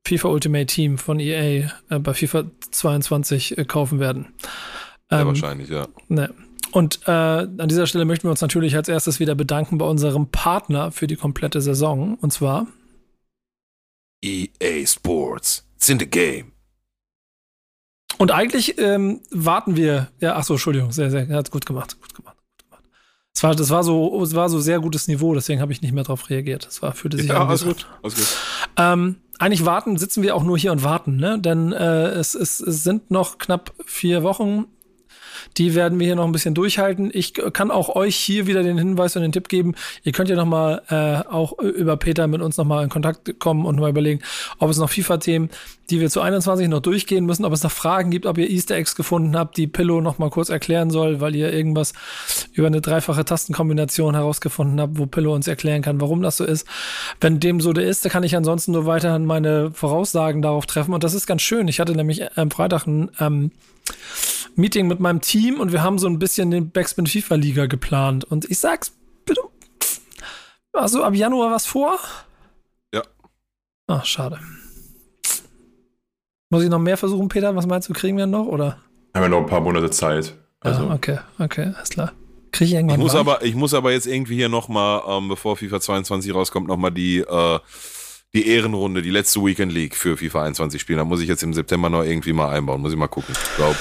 FIFA 0.06 0.28
Ultimate 0.28 0.66
Team 0.66 0.98
von 0.98 1.18
EA 1.18 1.70
äh, 1.88 1.98
bei 1.98 2.14
FIFA 2.14 2.44
22 2.70 3.58
äh, 3.58 3.64
kaufen 3.64 3.98
werden. 3.98 4.28
Ja, 5.10 5.20
Ähm, 5.22 5.28
wahrscheinlich, 5.28 5.68
ja. 5.68 5.86
Ne. 6.08 6.32
Und 6.72 7.00
äh, 7.06 7.10
an 7.10 7.68
dieser 7.68 7.86
Stelle 7.86 8.04
möchten 8.04 8.24
wir 8.24 8.30
uns 8.30 8.40
natürlich 8.40 8.76
als 8.76 8.88
erstes 8.88 9.18
wieder 9.18 9.34
bedanken 9.34 9.78
bei 9.78 9.86
unserem 9.86 10.28
Partner 10.28 10.92
für 10.92 11.06
die 11.06 11.16
komplette 11.16 11.60
Saison. 11.60 12.16
Und 12.20 12.32
zwar 12.32 12.66
EA 14.22 14.86
Sports. 14.86 15.66
It's 15.76 15.88
in 15.88 15.98
the 15.98 16.06
game. 16.06 16.52
Und 18.18 18.30
eigentlich 18.30 18.78
ähm, 18.78 19.20
warten 19.30 19.76
wir. 19.76 20.08
Ja, 20.20 20.36
ach 20.36 20.44
so, 20.44 20.54
Entschuldigung, 20.54 20.92
sehr, 20.92 21.10
sehr, 21.10 21.28
hat 21.28 21.50
gut 21.50 21.66
gemacht, 21.66 22.00
gut 22.00 22.14
gemacht, 22.14 22.36
gut 22.36 22.70
gemacht. 22.70 22.84
Es 23.34 23.42
war, 23.42 23.54
das 23.54 23.70
war 23.70 23.84
so, 23.84 24.22
es 24.22 24.34
war 24.34 24.48
so 24.48 24.58
sehr 24.60 24.80
gutes 24.80 25.08
Niveau, 25.08 25.34
deswegen 25.34 25.60
habe 25.60 25.72
ich 25.72 25.82
nicht 25.82 25.92
mehr 25.92 26.04
darauf 26.04 26.30
reagiert. 26.30 26.66
Es 26.66 26.80
war 26.80 26.92
fühlte 26.92 27.18
sich 27.18 27.28
Ja, 27.28 27.46
alles 27.46 27.64
gut. 27.64 27.86
Alles 28.02 28.14
gut. 28.16 28.36
Ähm, 28.78 29.16
eigentlich 29.38 29.66
warten, 29.66 29.98
sitzen 29.98 30.22
wir 30.22 30.34
auch 30.34 30.44
nur 30.44 30.56
hier 30.56 30.72
und 30.72 30.82
warten, 30.82 31.16
ne? 31.16 31.38
Denn 31.38 31.72
äh, 31.72 32.08
es, 32.08 32.34
es, 32.34 32.60
es 32.60 32.82
sind 32.82 33.10
noch 33.10 33.36
knapp 33.36 33.74
vier 33.84 34.22
Wochen. 34.22 34.64
Die 35.56 35.74
werden 35.74 35.98
wir 35.98 36.06
hier 36.06 36.16
noch 36.16 36.24
ein 36.24 36.32
bisschen 36.32 36.54
durchhalten. 36.54 37.10
Ich 37.12 37.34
kann 37.34 37.70
auch 37.70 37.94
euch 37.94 38.16
hier 38.16 38.46
wieder 38.46 38.62
den 38.62 38.78
Hinweis 38.78 39.16
und 39.16 39.22
den 39.22 39.32
Tipp 39.32 39.48
geben. 39.48 39.74
Ihr 40.04 40.12
könnt 40.12 40.28
ja 40.28 40.36
noch 40.36 40.46
mal 40.46 40.82
äh, 40.88 41.28
auch 41.28 41.58
über 41.58 41.96
Peter 41.96 42.26
mit 42.26 42.42
uns 42.42 42.56
noch 42.56 42.64
mal 42.64 42.82
in 42.82 42.90
Kontakt 42.90 43.38
kommen 43.38 43.64
und 43.66 43.78
mal 43.78 43.90
überlegen, 43.90 44.20
ob 44.58 44.70
es 44.70 44.78
noch 44.78 44.90
FIFA-Themen, 44.90 45.50
die 45.90 46.00
wir 46.00 46.10
zu 46.10 46.20
21 46.20 46.68
noch 46.68 46.80
durchgehen 46.80 47.26
müssen, 47.26 47.44
ob 47.44 47.52
es 47.52 47.62
noch 47.62 47.70
Fragen 47.70 48.10
gibt, 48.10 48.26
ob 48.26 48.38
ihr 48.38 48.50
Easter 48.50 48.74
Eggs 48.74 48.96
gefunden 48.96 49.36
habt, 49.36 49.56
die 49.56 49.66
Pillow 49.66 50.00
noch 50.00 50.18
mal 50.18 50.30
kurz 50.30 50.48
erklären 50.48 50.90
soll, 50.90 51.20
weil 51.20 51.34
ihr 51.34 51.52
irgendwas 51.52 51.92
über 52.52 52.66
eine 52.66 52.80
dreifache 52.80 53.24
Tastenkombination 53.24 54.14
herausgefunden 54.14 54.80
habt, 54.80 54.98
wo 54.98 55.06
Pillow 55.06 55.34
uns 55.34 55.46
erklären 55.46 55.82
kann, 55.82 56.00
warum 56.00 56.22
das 56.22 56.36
so 56.36 56.44
ist. 56.44 56.66
Wenn 57.20 57.40
dem 57.40 57.60
so 57.60 57.72
der 57.72 57.84
ist, 57.84 58.04
dann 58.04 58.12
kann 58.12 58.24
ich 58.24 58.36
ansonsten 58.36 58.72
nur 58.72 58.86
weiterhin 58.86 59.26
meine 59.26 59.70
Voraussagen 59.72 60.42
darauf 60.42 60.66
treffen. 60.66 60.94
Und 60.94 61.04
das 61.04 61.14
ist 61.14 61.26
ganz 61.26 61.42
schön. 61.42 61.68
Ich 61.68 61.80
hatte 61.80 61.94
nämlich 61.94 62.36
am 62.36 62.50
Freitag 62.50 62.86
ein 62.86 63.10
ähm, 63.20 63.50
Meeting 64.56 64.86
mit 64.88 65.00
meinem 65.00 65.20
Team 65.20 65.60
und 65.60 65.72
wir 65.72 65.82
haben 65.82 65.98
so 65.98 66.06
ein 66.06 66.18
bisschen 66.18 66.50
den 66.50 66.70
Backspin 66.70 67.06
FIFA 67.06 67.34
Liga 67.36 67.66
geplant. 67.66 68.24
Und 68.24 68.50
ich 68.50 68.58
sag's 68.58 68.92
bitte. 69.24 69.40
Also 70.72 71.02
ab 71.04 71.14
Januar 71.14 71.50
was 71.50 71.66
vor? 71.66 71.98
Ja. 72.94 73.02
Ach, 73.86 74.04
schade. 74.04 74.38
Muss 76.50 76.62
ich 76.62 76.70
noch 76.70 76.78
mehr 76.78 76.96
versuchen, 76.96 77.28
Peter? 77.28 77.54
Was 77.56 77.66
meinst 77.66 77.88
du, 77.88 77.92
kriegen 77.92 78.16
wir 78.16 78.26
noch? 78.26 78.46
Oder? 78.46 78.78
Haben 79.14 79.22
wir 79.22 79.28
noch 79.28 79.40
ein 79.40 79.46
paar 79.46 79.60
Monate 79.60 79.90
Zeit. 79.90 80.34
Also, 80.60 80.84
ja, 80.84 80.94
okay, 80.94 81.18
okay, 81.38 81.72
alles 81.76 81.90
klar. 81.90 82.12
Kriege 82.52 82.64
ich 82.66 82.70
Ich 82.70 82.76
irgendwann 82.76 83.00
muss, 83.00 83.14
rein? 83.14 83.20
aber, 83.20 83.42
ich 83.44 83.54
muss 83.54 83.74
aber 83.74 83.92
jetzt 83.92 84.06
irgendwie 84.06 84.36
hier 84.36 84.48
nochmal, 84.48 85.02
ähm, 85.08 85.28
bevor 85.28 85.56
FIFA 85.56 85.80
22 85.80 86.34
rauskommt, 86.34 86.68
nochmal 86.68 86.92
die, 86.92 87.18
äh, 87.18 87.58
die 88.32 88.48
Ehrenrunde, 88.48 89.02
die 89.02 89.10
letzte 89.10 89.44
Weekend 89.44 89.72
League 89.72 89.94
für 89.96 90.16
FIFA 90.16 90.44
21 90.44 90.80
spielen. 90.80 90.98
Da 90.98 91.04
muss 91.04 91.20
ich 91.20 91.28
jetzt 91.28 91.42
im 91.42 91.52
September 91.52 91.90
noch 91.90 92.04
irgendwie 92.04 92.32
mal 92.32 92.50
einbauen. 92.50 92.80
Muss 92.80 92.92
ich 92.92 92.98
mal 92.98 93.08
gucken. 93.08 93.34
Ich 93.34 93.56
glaube, 93.56 93.76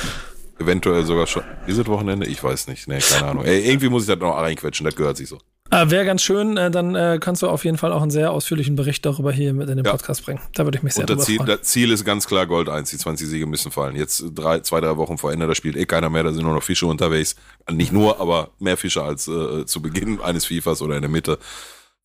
eventuell 0.60 1.04
sogar 1.06 1.28
schon. 1.28 1.44
Dieses 1.68 1.86
Wochenende? 1.88 2.26
Ich 2.28 2.44
weiß 2.44 2.68
nicht. 2.68 2.88
Nee, 2.88 3.00
keine 3.00 3.28
Ahnung. 3.28 3.46
Ey, 3.46 3.68
irgendwie 3.70 3.90
muss 3.90 4.04
ich 4.04 4.08
das 4.10 4.20
noch 4.20 4.36
reinquetschen. 4.38 4.86
Das 4.86 4.96
gehört 4.96 5.18
sich 5.18 5.28
so. 5.30 5.40
Äh, 5.72 5.90
Wäre 5.90 6.06
ganz 6.06 6.22
schön, 6.22 6.58
äh, 6.58 6.70
dann 6.70 6.94
äh, 6.94 7.18
kannst 7.20 7.42
du 7.42 7.50
auf 7.50 7.66
jeden 7.66 7.80
Fall 7.80 7.92
auch 7.92 8.04
einen 8.04 8.12
sehr 8.12 8.32
ausführlichen 8.32 8.76
Bericht 8.76 9.04
darüber 9.04 9.32
hier 9.32 9.52
mit 9.52 9.68
in 9.68 9.78
den 9.78 9.86
Ja. 9.86 9.92
Podcast 9.94 10.24
bringen. 10.24 10.40
Da 10.54 10.64
würde 10.64 10.78
ich 10.78 10.84
mich 10.84 10.94
sehr 10.94 11.10
Und 11.10 11.10
das 11.10 11.26
Ziel, 11.26 11.38
freuen. 11.38 11.48
das 11.48 11.62
Ziel 11.64 11.92
ist 11.92 12.06
ganz 12.06 12.28
klar 12.28 12.46
Gold 12.46 12.70
1. 12.70 12.92
Die 12.92 12.98
20 13.00 13.28
Siege 13.28 13.48
müssen 13.48 13.72
fallen. 13.72 13.96
Jetzt 13.96 14.26
drei, 14.36 14.60
zwei, 14.60 14.80
drei 14.80 14.96
Wochen 14.98 15.18
vor 15.18 15.34
Ende, 15.34 15.48
da 15.48 15.56
spielt 15.56 15.76
eh 15.76 15.88
keiner 15.88 16.12
mehr. 16.12 16.24
Da 16.24 16.34
sind 16.34 16.44
nur 16.44 16.54
noch 16.54 16.62
Fische 16.62 16.86
unterwegs. 16.86 17.36
Nicht 17.72 17.92
nur, 17.92 18.20
aber 18.22 18.52
mehr 18.60 18.78
Fische 18.78 19.02
als 19.02 19.28
äh, 19.28 19.66
zu 19.66 19.82
Beginn 19.82 20.22
eines 20.22 20.46
FIFAs 20.46 20.84
oder 20.84 20.96
in 20.98 21.02
der 21.02 21.10
Mitte. 21.10 21.40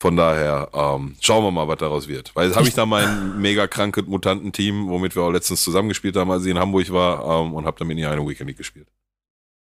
Von 0.00 0.16
daher 0.16 0.70
ähm, 0.72 1.14
schauen 1.20 1.44
wir 1.44 1.50
mal, 1.50 1.68
was 1.68 1.76
daraus 1.76 2.08
wird. 2.08 2.34
Weil 2.34 2.46
jetzt 2.46 2.56
habe 2.56 2.66
ich 2.66 2.74
da 2.74 2.86
mein 2.86 3.38
mega 3.38 3.66
krankes 3.66 4.06
Mutantenteam, 4.06 4.88
womit 4.88 5.14
wir 5.14 5.22
auch 5.22 5.30
letztens 5.30 5.62
zusammengespielt 5.62 6.16
haben, 6.16 6.30
als 6.30 6.44
ich 6.44 6.50
in 6.50 6.58
Hamburg 6.58 6.90
war, 6.90 7.42
ähm, 7.42 7.52
und 7.52 7.66
habe 7.66 7.76
damit 7.78 7.96
nie 7.96 8.06
eine 8.06 8.26
Weekend 8.26 8.48
League 8.48 8.56
gespielt. 8.56 8.88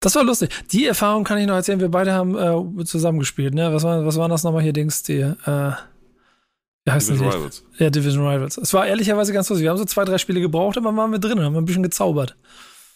Das 0.00 0.16
war 0.16 0.24
lustig. 0.24 0.50
Die 0.72 0.84
Erfahrung 0.84 1.22
kann 1.22 1.38
ich 1.38 1.46
noch 1.46 1.54
erzählen. 1.54 1.78
Wir 1.78 1.88
beide 1.88 2.12
haben 2.12 2.36
äh, 2.36 2.84
zusammengespielt. 2.84 3.54
Ne? 3.54 3.72
Was, 3.72 3.84
war, 3.84 4.04
was 4.04 4.16
waren 4.16 4.30
das 4.30 4.42
nochmal 4.42 4.62
hier, 4.62 4.72
Dings? 4.72 5.04
Die, 5.04 5.20
äh, 5.20 5.72
wie 6.84 6.90
heißt 6.90 7.08
Division? 7.08 7.32
Rivals. 7.32 7.64
Ja, 7.78 7.90
Division 7.90 8.26
Rivals. 8.26 8.58
Es 8.58 8.74
war 8.74 8.84
ehrlicherweise 8.84 9.32
ganz 9.32 9.48
lustig. 9.48 9.62
Wir 9.62 9.70
haben 9.70 9.78
so 9.78 9.84
zwei, 9.84 10.04
drei 10.04 10.18
Spiele 10.18 10.40
gebraucht, 10.40 10.76
aber 10.76 10.94
waren 10.96 11.12
wir 11.12 11.20
drin 11.20 11.38
und 11.38 11.44
haben 11.44 11.56
ein 11.56 11.64
bisschen 11.64 11.84
gezaubert. 11.84 12.36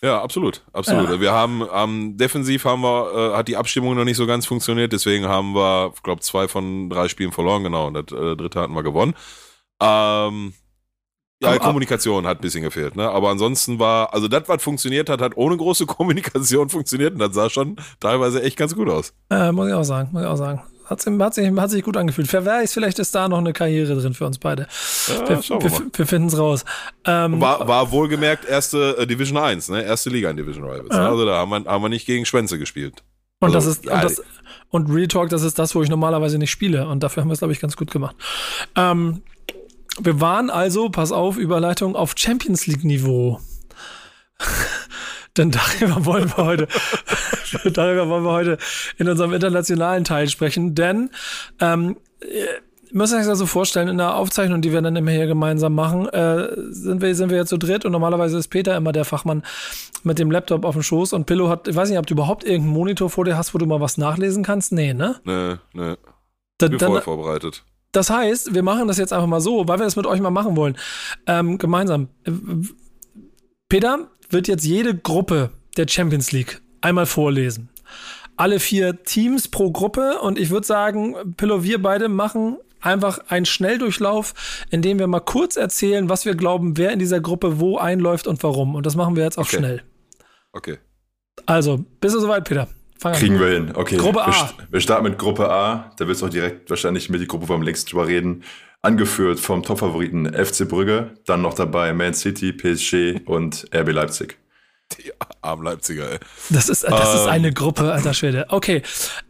Ja, 0.02 0.22
absolut, 0.22 0.62
absolut. 0.72 1.10
Ja. 1.10 1.20
Wir 1.20 1.32
haben 1.32 1.62
ähm, 1.74 2.16
defensiv 2.16 2.64
haben 2.64 2.82
wir, 2.82 3.32
äh, 3.32 3.36
hat 3.36 3.48
die 3.48 3.56
Abstimmung 3.56 3.94
noch 3.96 4.04
nicht 4.04 4.16
so 4.16 4.26
ganz 4.26 4.46
funktioniert, 4.46 4.92
deswegen 4.92 5.26
haben 5.26 5.54
wir, 5.54 5.92
ich 5.94 6.02
glaube, 6.02 6.22
zwei 6.22 6.48
von 6.48 6.88
drei 6.88 7.08
Spielen 7.08 7.32
verloren, 7.32 7.64
genau. 7.64 7.88
Und 7.88 7.94
das 7.94 8.18
äh, 8.18 8.34
dritte 8.36 8.60
hatten 8.60 8.74
wir 8.74 8.82
gewonnen. 8.82 9.14
Ähm, 9.82 10.54
ja, 11.42 11.52
die 11.52 11.58
Kommunikation 11.58 12.26
hat 12.26 12.38
ein 12.38 12.40
bisschen 12.40 12.62
gefehlt, 12.62 12.96
ne? 12.96 13.10
Aber 13.10 13.30
ansonsten 13.30 13.78
war, 13.78 14.12
also 14.12 14.28
das, 14.28 14.42
was 14.46 14.62
funktioniert 14.62 15.08
hat, 15.08 15.20
hat 15.20 15.36
ohne 15.36 15.56
große 15.56 15.86
Kommunikation 15.86 16.68
funktioniert 16.70 17.14
und 17.14 17.18
das 17.18 17.34
sah 17.34 17.50
schon 17.50 17.76
teilweise 17.98 18.42
echt 18.42 18.56
ganz 18.56 18.74
gut 18.74 18.88
aus. 18.88 19.14
Äh, 19.30 19.52
muss 19.52 19.68
ich 19.68 19.74
auch 19.74 19.82
sagen, 19.82 20.10
muss 20.12 20.22
ich 20.22 20.28
auch 20.28 20.36
sagen. 20.36 20.62
Hat, 20.90 21.00
sich- 21.00 21.18
hat, 21.20 21.34
sich, 21.34 21.56
hat 21.56 21.70
sich 21.70 21.84
gut 21.84 21.96
angefühlt. 21.96 22.32
Wer 22.32 22.44
weiß, 22.44 22.72
vielleicht 22.72 22.98
ist 22.98 23.14
da 23.14 23.28
noch 23.28 23.38
eine 23.38 23.52
Karriere 23.52 23.94
drin 23.94 24.12
für 24.12 24.26
uns 24.26 24.38
beide. 24.38 24.66
Ja, 25.06 25.28
wir 25.28 25.38
wir 25.38 25.82
wir, 25.92 26.06
finden 26.06 26.26
es 26.26 26.36
raus. 26.36 26.64
Ähm, 27.04 27.40
War, 27.40 27.68
war 27.68 27.92
wohlgemerkt 27.92 28.44
erste 28.44 28.96
äh, 28.98 29.06
Division 29.06 29.38
1, 29.38 29.68
ne? 29.68 29.84
Erste 29.84 30.10
Liga 30.10 30.28
in 30.30 30.36
Division 30.36 30.64
Rivals. 30.64 30.94
Ja. 30.94 31.08
Also 31.08 31.24
da 31.24 31.36
haben 31.36 31.50
wir, 31.50 31.64
haben 31.64 31.82
wir 31.82 31.88
nicht 31.88 32.06
gegen 32.06 32.26
Schwänze 32.26 32.58
gespielt. 32.58 33.04
und 33.38 33.54
das 33.54 33.66
also, 33.68 33.78
ist 33.80 33.84
ja, 33.86 33.94
und, 33.94 34.04
das, 34.04 34.22
und 34.70 34.90
Real 34.90 35.06
Talk, 35.06 35.28
das 35.28 35.44
ist 35.44 35.60
das, 35.60 35.76
wo 35.76 35.82
ich 35.82 35.88
normalerweise 35.88 36.38
nicht 36.38 36.50
spiele. 36.50 36.88
Und 36.88 37.04
dafür 37.04 37.22
haben 37.22 37.28
wir 37.28 37.34
es, 37.34 37.38
glaube 37.38 37.52
ich, 37.52 37.60
ganz 37.60 37.76
gut 37.76 37.92
gemacht. 37.92 38.16
Ähm, 38.74 39.22
wir 40.00 40.20
waren 40.20 40.50
also, 40.50 40.90
pass 40.90 41.12
auf, 41.12 41.36
Überleitung 41.36 41.94
auf 41.94 42.14
Champions 42.16 42.66
League-Niveau. 42.66 43.40
Denn 45.36 45.52
darüber 45.52 46.04
wollen 46.04 46.28
wir 46.30 46.44
heute, 46.44 46.68
darüber 47.72 48.08
wollen 48.08 48.24
wir 48.24 48.32
heute 48.32 48.58
in 48.98 49.08
unserem 49.08 49.32
internationalen 49.32 50.04
Teil 50.04 50.28
sprechen. 50.28 50.74
Denn 50.74 51.10
ähm, 51.60 51.96
ihr 52.20 52.48
müsst 52.92 53.14
euch 53.14 53.26
das 53.26 53.38
so 53.38 53.46
vorstellen, 53.46 53.88
in 53.88 53.98
der 53.98 54.16
Aufzeichnung, 54.16 54.60
die 54.60 54.72
wir 54.72 54.82
dann 54.82 54.96
immer 54.96 55.10
hier 55.10 55.26
gemeinsam 55.26 55.74
machen, 55.74 56.08
äh, 56.08 56.48
sind 56.70 57.00
wir, 57.00 57.14
sind 57.14 57.30
wir 57.30 57.38
jetzt 57.38 57.48
zu 57.48 57.58
dritt 57.58 57.84
und 57.84 57.92
normalerweise 57.92 58.38
ist 58.38 58.48
Peter 58.48 58.76
immer 58.76 58.92
der 58.92 59.04
Fachmann 59.04 59.42
mit 60.02 60.18
dem 60.18 60.30
Laptop 60.30 60.64
auf 60.64 60.74
dem 60.74 60.82
Schoß 60.82 61.12
und 61.12 61.26
Pillow 61.26 61.48
hat, 61.48 61.68
ich 61.68 61.76
weiß 61.76 61.88
nicht, 61.90 61.98
ob 61.98 62.06
du 62.06 62.14
überhaupt 62.14 62.44
irgendeinen 62.44 62.72
Monitor 62.72 63.10
vor 63.10 63.24
dir 63.24 63.36
hast, 63.36 63.54
wo 63.54 63.58
du 63.58 63.66
mal 63.66 63.80
was 63.80 63.98
nachlesen 63.98 64.42
kannst? 64.42 64.72
Nee, 64.72 64.94
ne? 64.94 65.16
Ne, 65.24 65.60
ne. 65.72 65.98
Da, 66.58 66.68
Bin 66.68 66.78
voll 66.78 67.00
vorbereitet. 67.00 67.64
das 67.92 68.10
heißt, 68.10 68.54
wir 68.54 68.62
machen 68.62 68.86
das 68.88 68.98
jetzt 68.98 69.12
einfach 69.12 69.26
mal 69.26 69.40
so, 69.40 69.66
weil 69.66 69.78
wir 69.78 69.84
das 69.84 69.96
mit 69.96 70.06
euch 70.06 70.20
mal 70.20 70.30
machen 70.30 70.56
wollen. 70.56 70.76
Ähm, 71.26 71.58
gemeinsam. 71.58 72.08
Peter 73.68 74.08
wird 74.28 74.48
jetzt 74.48 74.64
jede 74.64 74.94
Gruppe 74.94 75.50
der 75.76 75.88
Champions 75.88 76.32
League 76.32 76.60
einmal 76.80 77.06
vorlesen. 77.06 77.68
Alle 78.36 78.58
vier 78.60 79.02
Teams 79.02 79.48
pro 79.48 79.70
Gruppe 79.70 80.18
und 80.20 80.38
ich 80.38 80.50
würde 80.50 80.66
sagen, 80.66 81.14
Pillow, 81.36 81.62
wir 81.62 81.80
beide 81.82 82.08
machen 82.08 82.56
einfach 82.80 83.18
einen 83.28 83.44
Schnelldurchlauf, 83.44 84.32
in 84.70 84.80
dem 84.80 84.98
wir 84.98 85.06
mal 85.06 85.20
kurz 85.20 85.56
erzählen, 85.56 86.08
was 86.08 86.24
wir 86.24 86.34
glauben, 86.34 86.78
wer 86.78 86.90
in 86.92 86.98
dieser 86.98 87.20
Gruppe 87.20 87.60
wo 87.60 87.76
einläuft 87.76 88.26
und 88.26 88.42
warum. 88.42 88.74
Und 88.74 88.86
das 88.86 88.96
machen 88.96 89.16
wir 89.16 89.24
jetzt 89.24 89.36
auch 89.38 89.42
Okay. 89.46 89.58
schnell. 89.58 89.82
Okay. 90.52 90.78
Also, 91.46 91.84
bist 92.00 92.14
du 92.14 92.20
soweit, 92.20 92.44
Peter? 92.48 92.68
Fang 92.98 93.12
an. 93.12 93.18
Kriegen 93.18 93.38
wir 93.38 93.48
hin. 93.48 93.72
Okay. 93.74 93.96
Gruppe 93.96 94.22
A. 94.22 94.26
Wir, 94.28 94.32
st- 94.34 94.54
wir 94.72 94.80
starten 94.80 95.04
mit 95.04 95.18
Gruppe 95.18 95.50
A. 95.50 95.92
Da 95.98 96.08
wirst 96.08 96.22
du 96.22 96.26
auch 96.26 96.30
direkt 96.30 96.70
wahrscheinlich 96.70 97.08
mit 97.10 97.20
die 97.20 97.26
Gruppe, 97.26 97.52
am 97.52 97.62
längsten 97.62 97.90
drüber 97.90 98.06
reden. 98.06 98.42
Angeführt 98.82 99.40
vom 99.40 99.62
Topfavoriten 99.62 100.32
FC 100.32 100.66
Brügge. 100.66 101.10
Dann 101.26 101.42
noch 101.42 101.52
dabei 101.54 101.92
Man 101.92 102.14
City, 102.14 102.52
PSG 102.52 103.20
und 103.26 103.66
RB 103.74 103.92
Leipzig. 103.92 104.38
Die 104.98 105.12
armen 105.40 105.62
Leipziger, 105.64 106.10
ey. 106.12 106.18
Das 106.50 106.68
ist, 106.68 106.82
das 106.84 107.14
ist 107.14 107.22
Ähm. 107.22 107.28
eine 107.28 107.52
Gruppe, 107.52 107.92
alter 107.92 108.12
Schwede. 108.14 108.46
Okay, 108.48 108.82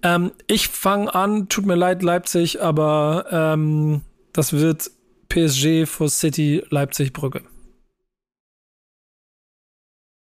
ähm, 0.03 0.33
ich 0.47 0.69
fange 0.69 1.15
an. 1.15 1.49
Tut 1.49 1.67
mir 1.67 1.75
leid, 1.77 2.03
Leipzig, 2.03 2.63
aber 2.63 3.27
ähm, 3.31 4.03
das 4.33 4.53
wird 4.53 4.91
PSG 5.29 5.87
for 5.87 6.09
City 6.09 6.65
Leipzig 6.71 7.13
Brügge. 7.13 7.43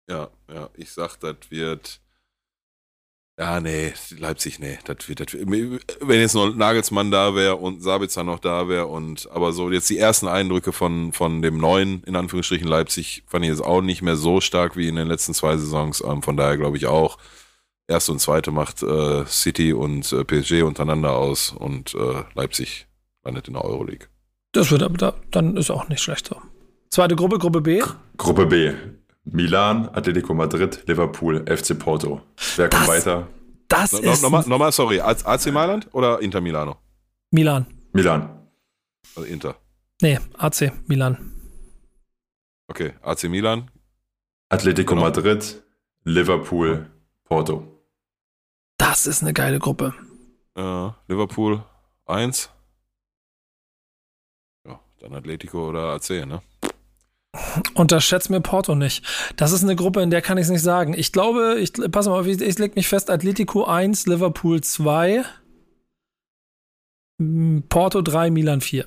Ja, 0.10 0.30
ja, 0.54 0.70
ich 0.76 0.92
sag, 0.92 1.18
das 1.18 1.36
wird. 1.50 2.00
Ja, 3.38 3.60
nee, 3.60 3.92
Leipzig, 4.18 4.60
nee, 4.60 4.80
das 4.86 5.10
wird, 5.10 5.20
das 5.20 5.34
wird, 5.34 5.98
wenn 6.00 6.22
jetzt 6.22 6.36
noch 6.36 6.56
Nagelsmann 6.56 7.12
da 7.12 7.36
wäre 7.36 7.58
und 7.58 7.84
Sabitzer 7.84 8.24
noch 8.24 8.40
da 8.40 8.70
wäre 8.70 8.88
und, 8.88 9.30
aber 9.30 9.52
so 9.52 9.70
jetzt 9.70 9.90
die 9.90 9.98
ersten 9.98 10.30
Eindrücke 10.30 10.72
von, 10.72 11.12
von 11.12 11.42
dem 11.42 11.58
neuen, 11.58 12.02
in 12.06 12.16
Anführungsstrichen 12.16 12.68
Leipzig, 12.68 13.24
fand 13.28 13.44
ich 13.44 13.52
jetzt 13.52 13.64
auch 13.64 13.82
nicht 13.82 14.02
mehr 14.02 14.16
so 14.16 14.40
stark 14.40 14.78
wie 14.78 14.88
in 14.88 14.96
den 14.96 15.10
letzten 15.10 15.34
zwei 15.34 15.58
Saisons, 15.58 16.02
ähm, 16.02 16.22
von 16.22 16.38
daher 16.38 16.56
glaube 16.56 16.78
ich 16.78 16.86
auch, 16.86 17.18
erste 17.90 18.14
und 18.14 18.20
zweite 18.20 18.52
macht 18.52 18.82
äh, 18.84 19.26
City 19.26 19.74
und 19.74 20.14
äh, 20.14 20.24
PSG 20.24 20.64
untereinander 20.64 21.18
aus 21.18 21.52
und 21.52 21.94
äh, 21.94 22.24
Leipzig 22.36 22.88
landet 23.26 23.50
in 23.50 23.56
der 23.56 23.66
Euroleague. 23.66 24.08
Das 24.54 24.72
wird 24.72 24.82
aber 24.82 24.98
da, 24.98 25.14
dann 25.32 25.58
ist 25.58 25.72
auch 25.72 25.90
nicht 25.90 26.02
schlecht 26.02 26.28
so. 26.28 26.42
Zweite 26.90 27.18
Gruppe, 27.18 27.38
Gruppe 27.38 27.60
B. 27.60 27.84
Gruppe 28.16 28.46
B. 28.46 28.72
Milan, 29.26 29.90
Atletico 29.94 30.34
Madrid, 30.34 30.84
Liverpool, 30.88 31.46
FC 31.48 31.74
Porto. 31.78 32.22
Wer 32.56 32.70
kommt 32.70 32.84
Das- 32.84 32.88
weiter? 32.88 33.28
Das 33.68 33.92
No, 33.94 34.00
no, 34.02 34.12
ist 34.12 34.22
nochmal, 34.22 34.48
nochmal, 34.48 34.72
sorry, 34.72 35.00
AC 35.02 35.52
Mailand 35.52 35.88
oder 35.94 36.22
Inter 36.22 36.40
Milano? 36.40 36.78
Milan. 37.32 37.66
Milan. 37.94 38.48
Also 39.16 39.28
Inter. 39.28 39.56
Nee, 40.02 40.20
AC 40.38 40.72
Milan. 40.88 41.18
Okay, 42.68 42.94
AC 43.02 43.24
Milan. 43.28 43.72
Atletico 44.50 44.94
Genau. 44.94 45.02
Madrid, 45.08 45.64
Liverpool, 46.04 46.86
Porto. 47.24 47.82
Das 48.78 49.08
ist 49.08 49.24
eine 49.24 49.34
geile 49.34 49.58
Gruppe. 49.58 49.94
Äh, 50.56 50.90
Liverpool 51.08 51.64
1. 52.06 52.50
Ja, 54.68 54.80
dann 55.00 55.14
Atletico 55.16 55.70
oder 55.70 55.94
AC, 55.96 56.26
ne? 56.26 56.42
Unterschätzt 57.74 58.30
mir 58.30 58.42
Porto 58.42 58.76
nicht. 58.76 59.06
Das 59.36 59.52
ist 59.52 59.64
eine 59.64 59.76
Gruppe, 59.76 60.02
in 60.02 60.10
der 60.10 60.22
kann 60.22 60.38
ich 60.38 60.44
es 60.44 60.50
nicht 60.50 60.62
sagen. 60.62 60.94
Ich 60.94 61.12
glaube, 61.12 61.58
ich 61.60 61.74
pass 61.92 62.08
mal 62.08 62.20
auf, 62.20 62.28
ich, 62.28 62.42
ich 62.42 62.58
leg 62.60 62.76
mich 62.76 62.88
fest, 62.88 63.10
Atletico 63.10 63.66
1, 63.66 64.08
Liverpool 64.08 64.62
2, 64.62 65.24
m, 67.20 67.64
Porto 67.68 68.02
3, 68.02 68.32
Milan 68.32 68.62
4. 68.62 68.86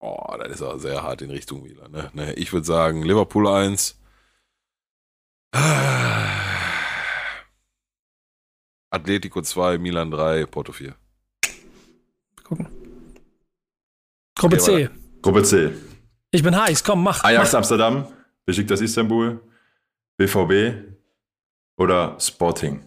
Oh, 0.00 0.34
das 0.38 0.52
ist 0.52 0.62
aber 0.62 0.78
sehr 0.78 1.02
hart 1.02 1.22
in 1.22 1.30
Richtung 1.30 1.62
Milan, 1.62 1.90
ne? 1.90 2.10
ne 2.14 2.34
ich 2.34 2.52
würde 2.52 2.66
sagen 2.66 3.02
Liverpool 3.02 3.48
1. 3.48 3.98
Atletico 8.90 9.42
2, 9.42 9.78
Milan 9.78 10.10
3, 10.10 10.46
Porto 10.46 10.72
4. 10.72 10.94
Gucken. 12.44 12.66
Gruppe 14.36 14.56
Okay, 14.56 14.86
C. 14.86 14.90
Gruppe 15.22 15.42
C. 15.42 15.70
Ich 16.32 16.42
bin 16.42 16.56
heiß, 16.56 16.84
komm, 16.84 17.02
mach. 17.02 17.24
Ajax 17.24 17.52
mach. 17.52 17.58
Amsterdam, 17.58 18.06
Besiktas 18.46 18.80
Istanbul, 18.80 19.40
BVB 20.16 20.94
oder 21.76 22.16
Sporting. 22.20 22.84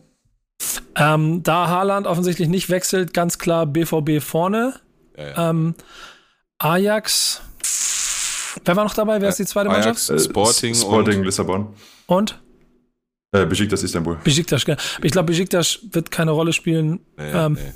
Ähm, 0.95 1.43
da 1.43 1.67
Haaland 1.67 2.07
offensichtlich 2.07 2.47
nicht 2.47 2.69
wechselt, 2.69 3.13
ganz 3.13 3.37
klar 3.37 3.65
BVB 3.65 4.21
vorne. 4.21 4.75
Ja, 5.17 5.23
ja. 5.29 5.49
Ähm, 5.49 5.75
Ajax. 6.57 7.41
Wer 8.63 8.75
war 8.75 8.83
noch 8.85 8.93
dabei? 8.93 9.19
Wer 9.19 9.29
ist 9.29 9.39
die 9.39 9.45
zweite 9.45 9.69
Ajax, 9.69 10.09
Mannschaft? 10.09 10.29
Sporting, 10.29 10.75
Sporting 10.75 11.19
und 11.19 11.25
Lissabon. 11.25 11.73
Und? 12.05 12.39
Äh, 13.33 13.45
Besiktas 13.45 13.83
Istanbul. 13.83 14.17
Besiktas. 14.23 14.63
genau. 14.63 14.77
Ich 15.01 15.11
glaube, 15.11 15.25
Besiktas 15.27 15.79
wird 15.91 16.11
keine 16.11 16.31
Rolle 16.31 16.53
spielen. 16.53 16.99
nee, 17.17 17.31
ähm, 17.31 17.53
nee. 17.53 17.73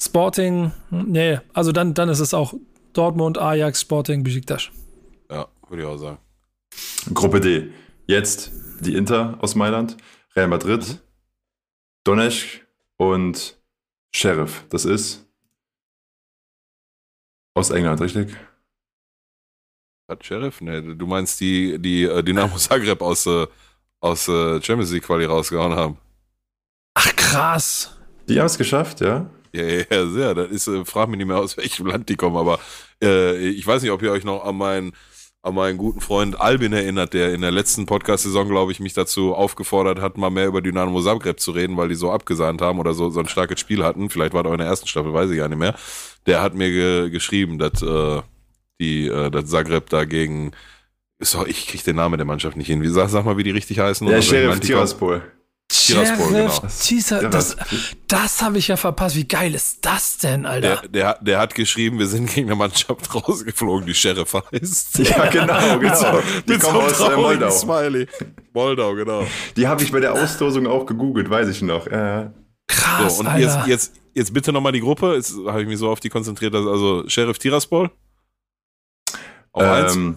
Sporting, 0.00 0.72
nee, 0.90 1.38
also 1.52 1.70
dann, 1.70 1.94
dann 1.94 2.08
ist 2.08 2.18
es 2.18 2.34
auch 2.34 2.54
Dortmund, 2.92 3.38
Ajax, 3.38 3.80
Sporting, 3.80 4.22
Besiktas. 4.22 4.70
Ja, 5.30 5.48
würde 5.68 5.82
ich 5.82 5.88
auch 5.88 5.96
sagen. 5.96 6.18
Gruppe 7.12 7.40
D. 7.40 7.72
Jetzt 8.06 8.52
die 8.80 8.94
Inter 8.94 9.38
aus 9.40 9.54
Mailand, 9.54 9.96
Real 10.34 10.48
Madrid, 10.48 11.00
Donetsk 12.04 12.66
und 12.96 13.56
Sheriff. 14.14 14.64
Das 14.68 14.84
ist 14.84 15.26
aus 17.54 17.70
England, 17.70 18.00
richtig? 18.00 18.36
Hat 20.08 20.24
Sheriff? 20.24 20.60
Nee, 20.60 20.80
du 20.94 21.06
meinst 21.06 21.40
die, 21.40 21.78
die 21.78 22.04
äh, 22.04 22.22
Dynamo 22.22 22.56
Zagreb 22.56 23.00
aus, 23.00 23.26
äh, 23.26 23.46
aus 24.00 24.28
äh, 24.28 24.60
Champions 24.62 24.92
League 24.92 25.04
Quali 25.04 25.24
rausgehauen 25.24 25.74
haben. 25.74 25.98
Ach, 26.94 27.16
krass. 27.16 27.96
Die 28.28 28.38
haben 28.38 28.46
es 28.46 28.58
geschafft, 28.58 29.00
ja? 29.00 29.30
Ja, 29.52 29.62
ja, 29.64 29.84
ja, 29.90 30.06
sehr. 30.06 30.34
Das 30.34 30.50
ist, 30.50 30.68
äh, 30.68 30.84
frag 30.84 31.08
mich 31.08 31.18
nicht 31.18 31.26
mehr 31.26 31.38
aus 31.38 31.56
welchem 31.56 31.86
Land 31.86 32.08
die 32.08 32.16
kommen, 32.16 32.36
aber 32.36 32.58
äh, 33.02 33.36
ich 33.48 33.66
weiß 33.66 33.82
nicht, 33.82 33.90
ob 33.90 34.02
ihr 34.02 34.12
euch 34.12 34.24
noch 34.24 34.44
an 34.44 34.56
meinen, 34.56 34.92
an 35.42 35.54
meinen 35.54 35.76
guten 35.76 36.00
Freund 36.00 36.40
Albin 36.40 36.72
erinnert, 36.72 37.14
der 37.14 37.34
in 37.34 37.40
der 37.40 37.50
letzten 37.50 37.86
Podcast-Saison, 37.86 38.48
glaube 38.48 38.72
ich, 38.72 38.80
mich 38.80 38.94
dazu 38.94 39.34
aufgefordert 39.34 40.00
hat, 40.00 40.16
mal 40.16 40.30
mehr 40.30 40.46
über 40.46 40.62
Dynamo 40.62 41.00
Zagreb 41.02 41.40
zu 41.40 41.50
reden, 41.50 41.76
weil 41.76 41.88
die 41.88 41.96
so 41.96 42.12
abgesahnt 42.12 42.62
haben 42.62 42.78
oder 42.78 42.94
so, 42.94 43.10
so 43.10 43.20
ein 43.20 43.28
starkes 43.28 43.58
Spiel 43.58 43.82
hatten. 43.84 44.08
Vielleicht 44.08 44.34
war 44.34 44.44
das 44.44 44.50
auch 44.50 44.54
in 44.54 44.60
der 44.60 44.68
ersten 44.68 44.86
Staffel, 44.86 45.12
weiß 45.12 45.30
ich 45.30 45.36
gar 45.36 45.48
nicht 45.48 45.58
mehr. 45.58 45.74
Der 46.26 46.40
hat 46.42 46.54
mir 46.54 46.70
ge 46.70 47.10
geschrieben, 47.10 47.58
dass 47.58 47.82
äh, 47.82 48.22
die, 48.80 49.08
äh, 49.08 49.30
dass 49.30 49.46
Zagreb 49.46 49.90
dagegen 49.90 50.52
so, 51.18 51.46
ich 51.46 51.68
krieg 51.68 51.84
den 51.84 51.96
Namen 51.96 52.18
der 52.18 52.26
Mannschaft 52.26 52.56
nicht 52.56 52.66
hin. 52.66 52.82
Wie, 52.82 52.88
sag, 52.88 53.08
sag 53.08 53.24
mal, 53.24 53.36
wie 53.36 53.44
die 53.44 53.50
richtig 53.50 53.78
heißen. 53.78 54.08
Welchem 54.08 54.28
Sheriff. 54.28 54.60
Tiraspol. 54.60 55.22
Tiraspol, 55.86 56.28
Sheriff 56.30 56.60
genau. 56.60 56.72
Tisa, 56.80 57.20
das, 57.28 57.56
Tiraspol. 57.56 57.78
das 58.08 58.42
habe 58.42 58.58
ich 58.58 58.68
ja 58.68 58.76
verpasst. 58.76 59.16
Wie 59.16 59.26
geil 59.26 59.54
ist 59.54 59.78
das 59.84 60.18
denn, 60.18 60.46
Alter? 60.46 60.76
Der, 60.82 60.88
der, 60.88 61.06
hat- 61.08 61.26
der 61.26 61.38
hat 61.38 61.54
geschrieben, 61.54 61.98
wir 61.98 62.06
sind 62.06 62.26
gegen 62.32 62.48
eine 62.48 62.56
Mannschaft 62.56 63.14
rausgeflogen, 63.14 63.86
die 63.86 63.94
Sheriff 63.94 64.32
heißt. 64.34 64.98
Ja, 64.98 65.26
genau, 65.26 65.76
Mit 65.78 65.96
so, 65.96 66.04
genau. 66.04 66.20
Die 66.46 66.52
mit 66.52 66.62
so 66.62 66.68
kommen 66.68 66.80
einem 66.80 66.86
aus 66.88 66.92
äh, 66.92 66.96
traurigen 67.04 67.22
Moldau. 67.22 67.50
Smiley. 67.50 68.06
Moldau, 68.52 68.94
genau. 68.94 69.26
Die 69.56 69.66
habe 69.68 69.82
ich 69.82 69.92
bei 69.92 70.00
der 70.00 70.12
Auslosung 70.14 70.66
auch 70.66 70.86
gegoogelt, 70.86 71.28
weiß 71.30 71.48
ich 71.48 71.62
noch. 71.62 71.86
Äh, 71.86 72.30
Krass, 72.68 73.14
So, 73.16 73.20
und 73.20 73.26
Alter. 73.26 73.40
jetzt, 73.40 73.66
jetzt, 73.66 73.92
jetzt 74.14 74.32
bitte 74.34 74.52
nochmal 74.52 74.72
die 74.72 74.80
Gruppe. 74.80 75.14
Jetzt 75.14 75.34
habe 75.46 75.62
ich 75.62 75.68
mich 75.68 75.78
so 75.78 75.90
auf 75.90 76.00
die 76.00 76.08
konzentriert, 76.08 76.54
dass 76.54 76.66
also 76.66 77.02
Sheriff 77.08 77.38
Tiraspol. 77.38 77.90
Auf 79.52 79.62
eins. 79.62 79.94
ähm, 79.96 80.16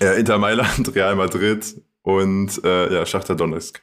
ja, 0.00 0.12
Inter 0.12 0.38
Mailand, 0.38 0.94
Real 0.94 1.16
Madrid 1.16 1.80
und 2.02 2.62
äh, 2.64 2.92
ja, 2.94 3.06
Schachter 3.06 3.34
Donetsk. 3.34 3.82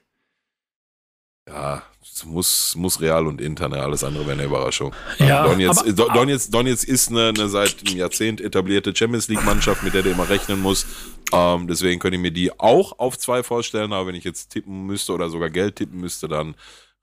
Ja, 1.50 1.82
es 2.02 2.26
muss, 2.26 2.76
muss 2.76 3.02
Real 3.02 3.28
und 3.28 3.42
Inter, 3.42 3.70
ne? 3.70 3.82
alles 3.82 4.04
andere 4.04 4.24
wäre 4.26 4.34
eine 4.34 4.44
Überraschung. 4.44 4.94
Ja, 5.20 5.48
Donetsk, 5.48 5.82
aber- 5.82 5.92
Don- 5.94 6.14
Donetsk, 6.14 6.52
Donetsk 6.52 6.88
ist 6.88 7.10
eine, 7.10 7.30
eine 7.30 7.48
seit 7.50 7.76
einem 7.88 7.98
Jahrzehnt 7.98 8.42
etablierte 8.42 8.96
Champions 8.96 9.28
League-Mannschaft, 9.30 9.84
mit 9.84 9.94
der 9.94 10.04
du 10.04 10.10
immer 10.10 10.28
rechnen 10.30 10.62
musst. 10.62 10.86
Ähm, 11.32 11.68
deswegen 11.68 12.00
könnte 12.00 12.16
ich 12.18 12.22
mir 12.22 12.32
die 12.32 12.58
auch 12.60 13.00
auf 13.00 13.18
zwei 13.18 13.44
vorstellen, 13.44 13.94
aber 13.94 14.08
wenn 14.08 14.16
ich 14.16 14.24
jetzt 14.24 14.50
tippen 14.50 14.86
müsste 14.86 15.14
oder 15.14 15.30
sogar 15.30 15.50
Geld 15.50 15.76
tippen 15.78 16.00
müsste, 16.00 16.28
dann 16.28 16.56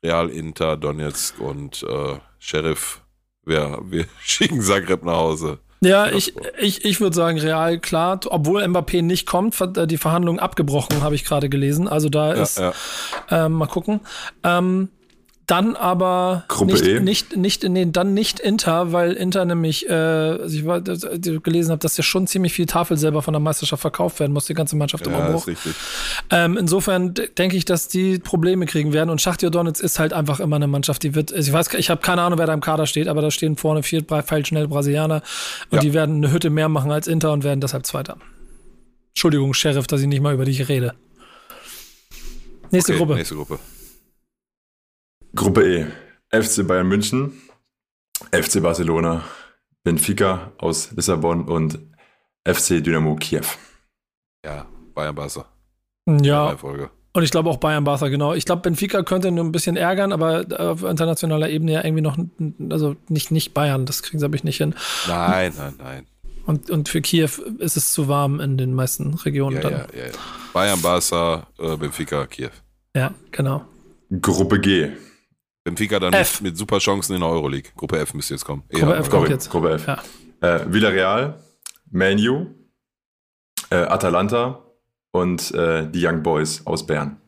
Real, 0.03 0.29
Inter, 0.29 0.77
Donetsk 0.77 1.41
und 1.41 1.83
äh, 1.83 2.19
Sheriff. 2.39 3.01
Wir, 3.45 3.79
wir 3.85 4.07
schicken 4.23 4.61
Zagreb 4.61 5.05
nach 5.05 5.17
Hause. 5.17 5.59
Ja, 5.83 6.09
ich, 6.11 6.35
ich, 6.59 6.85
ich 6.87 7.01
würde 7.01 7.15
sagen, 7.15 7.39
Real, 7.39 7.79
klar, 7.79 8.19
obwohl 8.27 8.63
Mbappé 8.65 9.03
nicht 9.03 9.27
kommt, 9.27 9.61
äh, 9.61 9.87
die 9.87 9.99
Verhandlungen 9.99 10.41
abgebrochen, 10.41 11.03
habe 11.03 11.15
ich 11.15 11.25
gerade 11.25 11.51
gelesen. 11.51 11.87
Also 11.87 12.09
da 12.09 12.35
Ja, 12.35 12.43
ist, 12.43 12.59
ja. 12.59 12.73
Ähm, 13.31 13.53
mal 13.53 13.67
gucken. 13.67 14.01
Ähm, 14.43 14.89
dann 15.49 15.77
aber 15.77 16.43
Gruppe 16.49 16.73
nicht, 16.73 16.85
E? 16.89 16.99
nicht, 16.99 17.37
nicht, 17.37 17.63
nee, 17.63 17.87
dann 17.89 18.15
nicht 18.15 18.41
Inter, 18.41 18.91
weil 18.91 19.13
Inter 19.13 19.45
nämlich, 19.45 19.89
äh, 19.89 19.93
also 19.93 20.57
ich 20.59 20.67
war, 20.67 20.81
das- 20.81 21.07
gelesen 21.45 21.71
habe, 21.71 21.79
dass 21.79 21.97
ja 21.97 22.03
schon 22.03 22.27
ziemlich 22.27 22.53
viel 22.53 22.67
Tafel 22.67 22.97
selber 22.97 23.23
von 23.23 23.33
der 23.33 23.39
Meisterschaft 23.39 23.81
verkauft 23.81 24.19
werden 24.19 24.33
muss, 24.33 24.47
die 24.47 24.55
ganze 24.55 24.75
Mannschaft 24.75 25.07
im 25.07 25.13
Ja, 25.13 25.21
Umbruch. 25.27 25.43
ist 25.43 25.47
richtig. 25.47 25.75
Ähm, 26.31 26.57
insofern 26.57 27.15
denke 27.39 27.57
ich, 27.57 27.65
dass 27.65 27.87
die 27.87 28.19
Probleme 28.19 28.67
kriegen 28.67 28.93
werden. 28.93 29.09
Und 29.09 29.21
Schachtja 29.23 29.49
Donetsk 29.51 29.85
ist 29.85 30.01
halt 30.01 30.13
einfach 30.13 30.41
immer 30.41 30.57
eine 30.57 30.67
Mannschaft, 30.67 31.05
die 31.05 31.15
wird, 31.15 31.33
also 31.33 31.47
ich 31.49 31.53
weiß, 31.55 31.75
ich 31.75 31.91
habe 31.91 32.01
keine 32.01 32.23
Ahnung, 32.23 32.41
wer 32.41 32.47
da 32.47 32.53
im 32.53 32.61
Kader 32.61 32.87
steht, 32.89 33.07
aber 33.07 33.23
da 33.23 33.31
stehen 33.31 33.57
vorne 33.57 33.85
vier 33.85 34.03
pfeilschnell 34.03 34.67
Brasilianer 34.67 35.23
und 35.71 35.77
Ja. 35.77 35.81
die 35.81 35.95
werden 35.95 36.17
eine 36.17 36.33
Hütte 36.33 36.51
mehr 36.51 36.69
machen 36.69 36.91
als 36.91 37.07
Inter 37.07 37.31
und 37.33 37.45
werden 37.45 37.61
deshalb 37.61 37.87
Zweiter. 37.87 38.17
Entschuldigung, 39.11 39.55
Sheriff, 39.55 39.87
dass 39.87 40.01
ich 40.01 40.09
nicht 40.09 40.21
mal 40.23 40.35
über 40.35 40.45
dich 40.45 40.69
rede. 40.69 40.95
Nächste 42.71 42.93
Okay, 42.93 42.99
Gruppe. 42.99 43.15
Nächste 43.15 43.35
Gruppe. 43.35 43.59
Gruppe 45.35 45.63
E. 45.63 45.87
FC 46.31 46.67
Bayern 46.67 46.89
München, 46.89 47.33
FC 48.33 48.61
Barcelona, 48.63 49.25
Benfica 49.85 50.53
aus 50.59 50.91
Lissabon 50.93 51.45
und 51.47 51.79
FC 52.45 52.83
Dynamo 52.83 53.15
Kiew. 53.17 53.45
Ja, 54.45 54.67
Bayern 54.95 55.15
Barca. 55.15 55.47
Ja, 56.09 56.57
und 57.13 57.23
ich 57.23 57.31
glaube 57.31 57.49
auch 57.49 57.57
Bayern 57.57 57.85
Barca, 57.85 58.09
genau. 58.09 58.35
Ich 58.35 58.45
glaube, 58.45 58.63
Benfica 58.63 59.03
könnte 59.03 59.31
nur 59.31 59.45
ein 59.45 59.53
bisschen 59.53 59.77
ärgern, 59.77 60.13
aber 60.13 60.45
auf 60.59 60.83
internationaler 60.83 61.49
Ebene 61.49 61.73
ja 61.73 61.85
irgendwie 61.85 62.03
noch, 62.03 62.19
also 62.71 62.95
nicht, 63.09 63.31
nicht 63.31 63.55
Bayern, 63.55 63.87
das 63.87 64.03
kriegen 64.03 64.19
sie, 64.19 64.25
glaube 64.25 64.37
ich, 64.37 64.45
nicht 64.45 64.59
hin. 64.59 64.75
Nein, 65.09 65.53
nein, 65.57 65.75
nein. 65.79 66.07
Und, 66.47 66.71
und 66.71 66.89
für 66.89 67.01
Kiew 67.01 67.29
ist 67.59 67.77
es 67.77 67.93
zu 67.93 68.09
warm 68.09 68.41
in 68.41 68.57
den 68.57 68.73
meisten 68.73 69.15
Regionen 69.15 69.57
Ja, 69.57 69.63
dann. 69.63 69.73
ja, 69.73 69.87
ja, 69.93 70.07
ja. 70.07 70.13
Bayern, 70.53 70.81
Barca, 70.81 71.47
äh, 71.59 71.77
Benfica, 71.77 72.27
Kiew. 72.27 72.51
ja 72.95 73.13
genau. 73.33 73.65
Gruppe 74.23 74.61
G. 74.61 74.91
Benfica 75.65 75.99
dann 75.99 76.13
F. 76.13 76.41
mit, 76.41 76.53
mit 76.53 76.59
super 76.59 76.79
Chancen 76.79 77.15
in 77.15 77.21
der 77.21 77.29
Euroleague. 77.29 77.73
Gruppe 77.77 77.99
F 77.99 78.15
müsste 78.15 78.35
jetzt 78.35 78.45
kommen. 78.45 78.63
Gruppe 78.71 78.95
F 78.95 79.11
kommt 79.11 79.23
Gruppe, 79.25 79.33
jetzt. 79.33 79.51
Gruppe 79.51 79.71
F. 79.73 79.87
Ja. 79.87 80.03
Äh, 80.41 80.73
Villarreal, 80.73 81.43
Man 81.91 82.19
U, 82.29 82.47
äh, 83.71 83.77
Atalanta 83.77 84.63
und 85.11 85.51
äh, 85.53 85.91
die 85.91 86.07
Young 86.07 86.23
Boys 86.23 86.65
aus 86.67 86.87
Bern. 86.87 87.21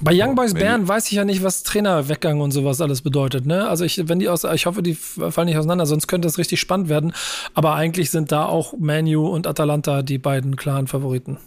Bei 0.00 0.12
Young 0.12 0.34
Boys 0.34 0.54
Bern 0.54 0.88
weiß 0.88 1.06
ich 1.06 1.12
ja 1.12 1.24
nicht, 1.24 1.44
was 1.44 1.62
Trainerweggang 1.62 2.40
und 2.40 2.50
sowas 2.50 2.80
alles 2.80 3.02
bedeutet. 3.02 3.46
Ne? 3.46 3.68
Also 3.68 3.84
ich, 3.84 4.08
wenn 4.08 4.18
die 4.18 4.28
aus, 4.28 4.42
ich 4.44 4.66
hoffe, 4.66 4.82
die 4.82 4.94
fallen 4.94 5.46
nicht 5.46 5.56
auseinander, 5.56 5.86
sonst 5.86 6.08
könnte 6.08 6.26
es 6.26 6.36
richtig 6.36 6.58
spannend 6.58 6.88
werden. 6.88 7.12
Aber 7.54 7.74
eigentlich 7.74 8.10
sind 8.10 8.32
da 8.32 8.46
auch 8.46 8.74
Manu 8.76 9.28
und 9.28 9.46
Atalanta 9.46 10.02
die 10.02 10.18
beiden 10.18 10.56
klaren 10.56 10.88
Favoriten. 10.88 11.38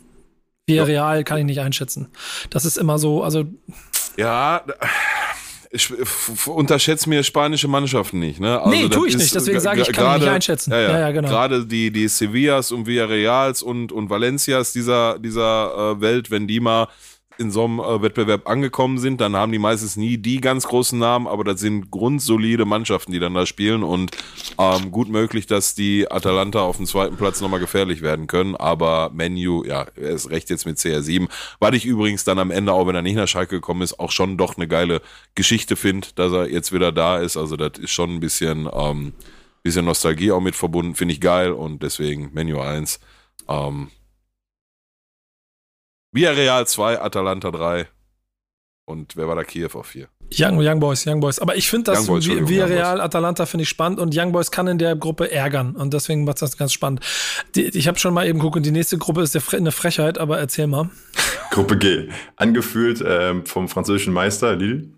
Villarreal 0.66 1.24
kann 1.24 1.40
ich 1.40 1.46
nicht 1.46 1.60
einschätzen. 1.60 2.08
Das 2.50 2.64
ist 2.64 2.78
immer 2.78 3.00
so, 3.00 3.24
also 3.24 3.46
Ja, 4.18 4.64
ich 5.70 5.92
unterschätze 6.48 7.10
mir 7.10 7.24
spanische 7.24 7.68
Mannschaften 7.68 8.20
nicht. 8.20 8.40
Ne? 8.40 8.60
Also 8.60 8.70
Nee, 8.70 8.88
das 8.88 8.92
tu 8.92 9.06
ich 9.06 9.18
nicht, 9.18 9.36
deswegen 9.36 9.60
sage 9.60 9.82
ich, 9.82 9.92
kann 9.92 10.16
ich 10.16 10.22
nicht 10.22 10.32
einschätzen. 10.32 10.72
Ja, 10.72 10.80
ja, 10.80 10.92
Ja, 10.92 11.00
ja, 11.00 11.12
genau. 11.12 11.28
Gerade 11.28 11.66
die, 11.66 11.92
die 11.92 12.08
Sevillas 12.08 12.72
und 12.72 12.86
Villarreals 12.86 13.62
und, 13.62 13.92
und 13.92 14.10
Valencias 14.10 14.72
dieser, 14.72 15.20
dieser 15.20 15.96
äh, 15.98 16.02
Welt, 16.02 16.32
wenn 16.32 16.48
die 16.48 16.62
mal 16.62 16.88
in 17.38 17.52
so 17.52 17.66
einem 17.66 17.80
äh, 17.80 18.02
Wettbewerb 18.02 18.48
angekommen 18.48 18.98
sind, 18.98 19.22
dann 19.22 19.36
haben 19.36 19.52
die 19.52 19.60
meistens 19.60 19.96
nie 19.96 20.18
die 20.18 20.42
ganz 20.42 20.68
großen 20.68 20.98
Namen, 20.98 21.28
aber 21.28 21.44
das 21.44 21.60
sind 21.60 21.92
grundsolide 21.92 22.66
Mannschaften, 22.66 23.12
die 23.12 23.20
dann 23.20 23.34
da 23.34 23.46
spielen 23.46 23.84
und 23.84 24.12
ähm, 24.58 24.92
gut 24.92 25.10
möglich, 25.10 25.46
dass 25.46 25.76
die 25.76 26.10
Atalanta 26.10 26.62
auf 26.62 26.78
dem 26.78 26.86
zweiten 26.86 27.18
Platz 27.18 27.42
nochmal 27.42 27.60
gefährlich 27.60 28.02
werden 28.02 28.28
können, 28.28 28.56
aber 28.56 29.12
Menu, 29.14 29.64
ja, 29.64 29.86
er 29.96 30.10
ist 30.10 30.30
recht 30.30 30.50
jetzt 30.50 30.66
mit 30.66 30.78
CR7, 30.78 31.28
weil 31.60 31.76
ich 31.76 31.86
übrigens 31.86 32.24
dann 32.24 32.40
am 32.40 32.52
Ende, 32.52 32.74
auch 32.74 32.88
wenn 32.88 32.96
er 32.96 33.02
nicht 33.02 33.16
nach 33.16 33.28
Schalke 33.28 33.56
gekommen 33.56 33.82
ist, 33.82 34.00
auch 34.00 34.12
schon 34.12 34.38
doch 34.38 34.58
eine 34.58 34.68
geile 34.68 35.02
Geschichte 35.36 35.76
finde, 35.76 36.08
dass 36.16 36.32
er 36.32 36.50
jetzt 36.50 36.74
wieder 36.74 36.92
da 36.92 37.18
ist, 37.18 37.38
also 37.38 37.56
das 37.56 37.78
ist 37.80 37.92
schon 37.92 38.16
ein 38.16 38.20
bisschen, 38.20 38.70
ähm, 38.74 39.14
bisschen 39.64 39.86
Nostalgie 39.86 40.32
auch 40.32 40.42
mit 40.42 40.56
verbunden, 40.56 40.96
finde 40.96 41.14
ich 41.14 41.22
geil 41.22 41.52
und 41.52 41.84
deswegen 41.84 42.32
Menu 42.34 42.60
1, 42.60 43.00
ähm, 43.50 43.90
Villarreal 46.12 46.68
2, 46.68 47.02
Atalanta 47.02 47.52
3 47.52 47.88
und 48.86 49.18
wer 49.18 49.28
war 49.28 49.36
da? 49.36 49.44
Kiew 49.44 49.70
auf 49.74 49.88
4. 49.88 50.08
Young, 50.34 50.58
Young 50.60 50.80
Boys, 50.80 51.06
Young 51.06 51.20
Boys. 51.20 51.40
Aber 51.40 51.56
ich 51.56 51.70
finde 51.70 51.92
das 51.92 52.08
Villarreal, 52.08 53.02
Atalanta 53.02 53.46
finde 53.46 53.64
ich 53.64 53.70
spannend 53.70 54.00
und 54.00 54.16
Young 54.18 54.32
Boys 54.32 54.50
kann 54.50 54.68
in 54.68 54.78
der 54.78 54.96
Gruppe 54.96 55.30
ärgern 55.32 55.76
und 55.76 55.94
deswegen 55.94 56.24
macht 56.24 56.42
das 56.42 56.58
ganz 56.58 56.74
spannend. 56.74 57.02
Die, 57.56 57.66
ich 57.66 57.88
habe 57.88 58.00
schon 58.00 58.14
mal 58.14 58.26
eben 58.26 58.40
geguckt 58.40 58.56
und 58.56 58.66
die 58.66 58.72
nächste 58.72 58.98
Gruppe 58.98 59.22
ist 59.22 59.36
eine 59.54 59.72
Frechheit, 59.72 60.18
aber 60.18 60.40
erzähl 60.40 60.68
mal. 60.68 60.90
Gruppe 61.52 61.78
G. 61.78 62.10
Angeführt 62.38 63.04
ähm, 63.06 63.46
vom 63.46 63.68
französischen 63.68 64.14
Meister 64.14 64.56
Lille. 64.56 64.90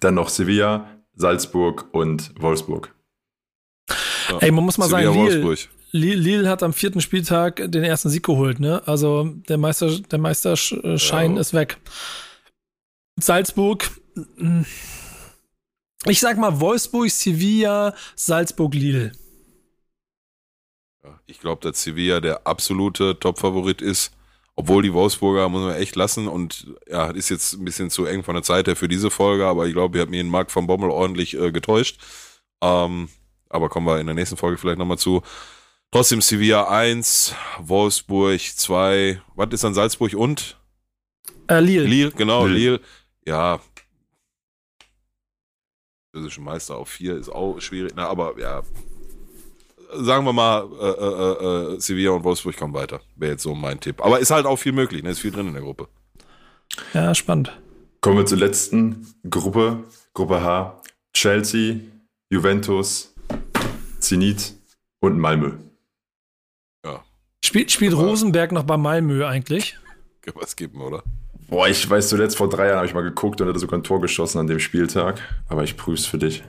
Dann 0.00 0.14
noch 0.14 0.28
Sevilla, 0.28 0.88
Salzburg 1.14 1.86
und 1.92 2.32
Wolfsburg. 2.40 2.92
Ja. 4.30 4.38
Ey, 4.38 4.50
man 4.50 4.64
muss 4.64 4.78
mal 4.78 4.88
Sevilla, 4.88 5.12
sagen, 5.12 5.26
Lille, 5.26 5.44
Wolfsburg. 5.44 5.75
Lille, 5.92 6.48
hat 6.48 6.62
am 6.62 6.72
vierten 6.72 7.00
Spieltag 7.00 7.70
den 7.70 7.84
ersten 7.84 8.08
Sieg 8.10 8.24
geholt, 8.24 8.60
ne? 8.60 8.82
Also 8.86 9.24
der 9.48 9.56
Meister, 9.58 9.98
der 9.98 10.18
Meisterschein 10.18 11.34
Ja. 11.34 11.40
ist 11.40 11.54
weg. 11.54 11.78
Salzburg, 13.18 13.88
mm, 14.36 14.62
ich 16.06 16.20
sag 16.20 16.38
mal 16.38 16.60
Wolfsburg, 16.60 17.10
Sevilla, 17.10 17.94
Salzburg, 18.14 18.74
Lille. 18.74 19.12
Ich 21.26 21.40
glaube, 21.40 21.60
dass 21.62 21.82
Sevilla 21.82 22.20
der 22.20 22.46
absolute 22.46 23.18
Top-Favorit 23.18 23.80
ist. 23.82 24.12
Obwohl 24.58 24.82
die 24.82 24.92
Wolfsburger 24.94 25.48
muss 25.48 25.62
man 25.62 25.74
echt 25.74 25.96
lassen 25.96 26.28
und 26.28 26.66
ja, 26.88 27.10
ist 27.10 27.28
jetzt 27.28 27.52
ein 27.54 27.64
bisschen 27.64 27.90
zu 27.90 28.06
eng 28.06 28.22
von 28.22 28.34
der 28.34 28.42
Zeit 28.42 28.66
her 28.66 28.74
für 28.76 28.88
diese 28.88 29.10
Folge, 29.10 29.46
aber 29.46 29.66
ich 29.66 29.74
glaube, 29.74 29.98
ihr 29.98 30.02
habt 30.02 30.10
mir 30.10 30.22
den 30.22 30.30
Marc 30.30 30.50
von 30.50 30.66
Bommel 30.66 30.90
ordentlich 30.90 31.34
äh, 31.38 31.52
getäuscht. 31.52 32.00
Ähm, 32.62 33.08
aber 33.50 33.68
kommen 33.68 33.86
wir 33.86 34.00
in 34.00 34.06
der 34.06 34.14
nächsten 34.14 34.38
Folge 34.38 34.56
vielleicht 34.56 34.78
nochmal 34.78 34.96
zu. 34.98 35.22
Trotzdem 35.96 36.20
Sevilla 36.20 36.68
1, 36.68 37.34
Wolfsburg 37.58 38.38
2, 38.38 39.18
was 39.34 39.48
ist 39.52 39.64
dann 39.64 39.72
Salzburg 39.72 40.12
und? 40.12 40.60
Äh, 41.48 41.60
Lille. 41.60 41.84
Lille, 41.86 42.10
genau, 42.10 42.44
Lille. 42.44 42.58
Lille. 42.58 42.80
Ja. 43.26 43.60
Physische 46.12 46.42
Meister 46.42 46.76
auf 46.76 46.90
4 46.90 47.16
ist 47.16 47.30
auch 47.30 47.58
schwierig, 47.62 47.94
na, 47.96 48.08
aber 48.08 48.38
ja. 48.38 48.62
Sagen 49.94 50.26
wir 50.26 50.34
mal, 50.34 50.68
äh, 50.78 51.72
äh, 51.72 51.76
äh, 51.76 51.80
Sevilla 51.80 52.10
und 52.10 52.24
Wolfsburg 52.24 52.58
kommen 52.58 52.74
weiter. 52.74 53.00
Wäre 53.14 53.32
jetzt 53.32 53.44
so 53.44 53.54
mein 53.54 53.80
Tipp. 53.80 54.04
Aber 54.04 54.18
ist 54.18 54.30
halt 54.30 54.44
auch 54.44 54.56
viel 54.56 54.72
möglich, 54.72 55.02
ne? 55.02 55.08
Ist 55.08 55.20
viel 55.20 55.30
drin 55.30 55.46
in 55.48 55.54
der 55.54 55.62
Gruppe. 55.62 55.88
Ja, 56.92 57.14
spannend. 57.14 57.58
Kommen 58.02 58.18
wir 58.18 58.26
zur 58.26 58.36
letzten 58.36 59.14
Gruppe, 59.30 59.84
Gruppe 60.12 60.42
H. 60.42 60.78
Chelsea, 61.14 61.76
Juventus, 62.28 63.14
Zenit 63.98 64.52
und 65.00 65.18
Malmö. 65.18 65.52
Spielt, 67.44 67.70
spielt 67.70 67.92
Aber- 67.94 68.04
Rosenberg 68.04 68.52
noch 68.52 68.64
bei 68.64 68.76
Malmö 68.76 69.24
eigentlich? 69.26 69.76
Kann 70.22 70.34
was 70.40 70.56
geben, 70.56 70.80
oder? 70.80 71.02
Boah, 71.48 71.68
ich 71.68 71.88
weiß, 71.88 72.08
zuletzt 72.08 72.36
vor 72.36 72.48
drei 72.48 72.66
Jahren 72.66 72.78
habe 72.78 72.86
ich 72.88 72.94
mal 72.94 73.02
geguckt 73.04 73.40
und 73.40 73.48
hatte 73.48 73.58
sogar 73.60 73.78
ein 73.78 73.84
Tor 73.84 74.00
geschossen 74.00 74.38
an 74.40 74.48
dem 74.48 74.58
Spieltag. 74.58 75.20
Aber 75.48 75.62
ich 75.62 75.76
prüfe 75.76 76.00
es 76.00 76.06
für 76.06 76.18
dich. 76.18 76.42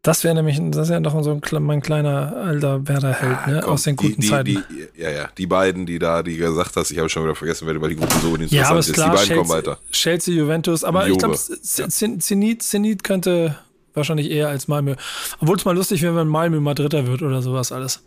Das 0.00 0.22
wäre 0.24 0.36
nämlich, 0.36 0.58
das 0.70 0.84
ist 0.84 0.90
ja 0.90 1.00
noch 1.00 1.20
so 1.24 1.32
ein, 1.32 1.62
mein 1.64 1.82
kleiner 1.82 2.34
alter 2.36 2.86
Werder-Held, 2.86 3.46
ne? 3.48 3.58
Ah, 3.58 3.60
Komm, 3.62 3.72
Aus 3.72 3.82
den 3.82 3.96
die- 3.96 4.08
guten 4.08 4.20
die, 4.22 4.28
Zeiten. 4.28 4.64
Die, 4.70 5.02
ja, 5.02 5.10
ja, 5.10 5.28
die 5.36 5.46
beiden, 5.48 5.84
die 5.84 5.98
da, 5.98 6.22
die 6.22 6.36
gesagt 6.36 6.76
hast, 6.76 6.92
ich 6.92 6.98
habe 6.98 7.08
schon 7.08 7.24
wieder 7.24 7.34
vergessen, 7.34 7.66
wer 7.66 7.78
weil 7.82 7.88
die 7.90 7.96
Gruppe 7.96 8.14
so 8.22 8.28
ja, 8.36 8.42
interessant 8.42 8.70
aber 8.70 8.78
ist. 8.78 8.88
ist 8.88 8.94
klar, 8.94 9.10
die 9.10 9.16
beiden 9.16 9.36
kommen 9.36 9.48
Chelsea, 9.50 9.56
weiter. 9.72 9.80
Chelsea, 9.90 10.34
Juventus, 10.34 10.84
aber 10.84 11.08
ich 11.08 11.18
glaube, 11.18 11.36
Zenit, 11.36 12.62
Zenit 12.62 13.02
könnte 13.04 13.58
wahrscheinlich 13.94 14.30
eher 14.30 14.48
als 14.48 14.68
Malmö. 14.68 14.94
Obwohl 15.40 15.56
es 15.56 15.64
mal 15.64 15.74
lustig 15.74 16.00
wäre, 16.02 16.14
wenn 16.14 16.28
Malmö 16.28 16.60
mal 16.60 16.74
Dritter 16.74 17.06
wird 17.08 17.22
oder 17.22 17.42
sowas 17.42 17.72
alles. 17.72 18.02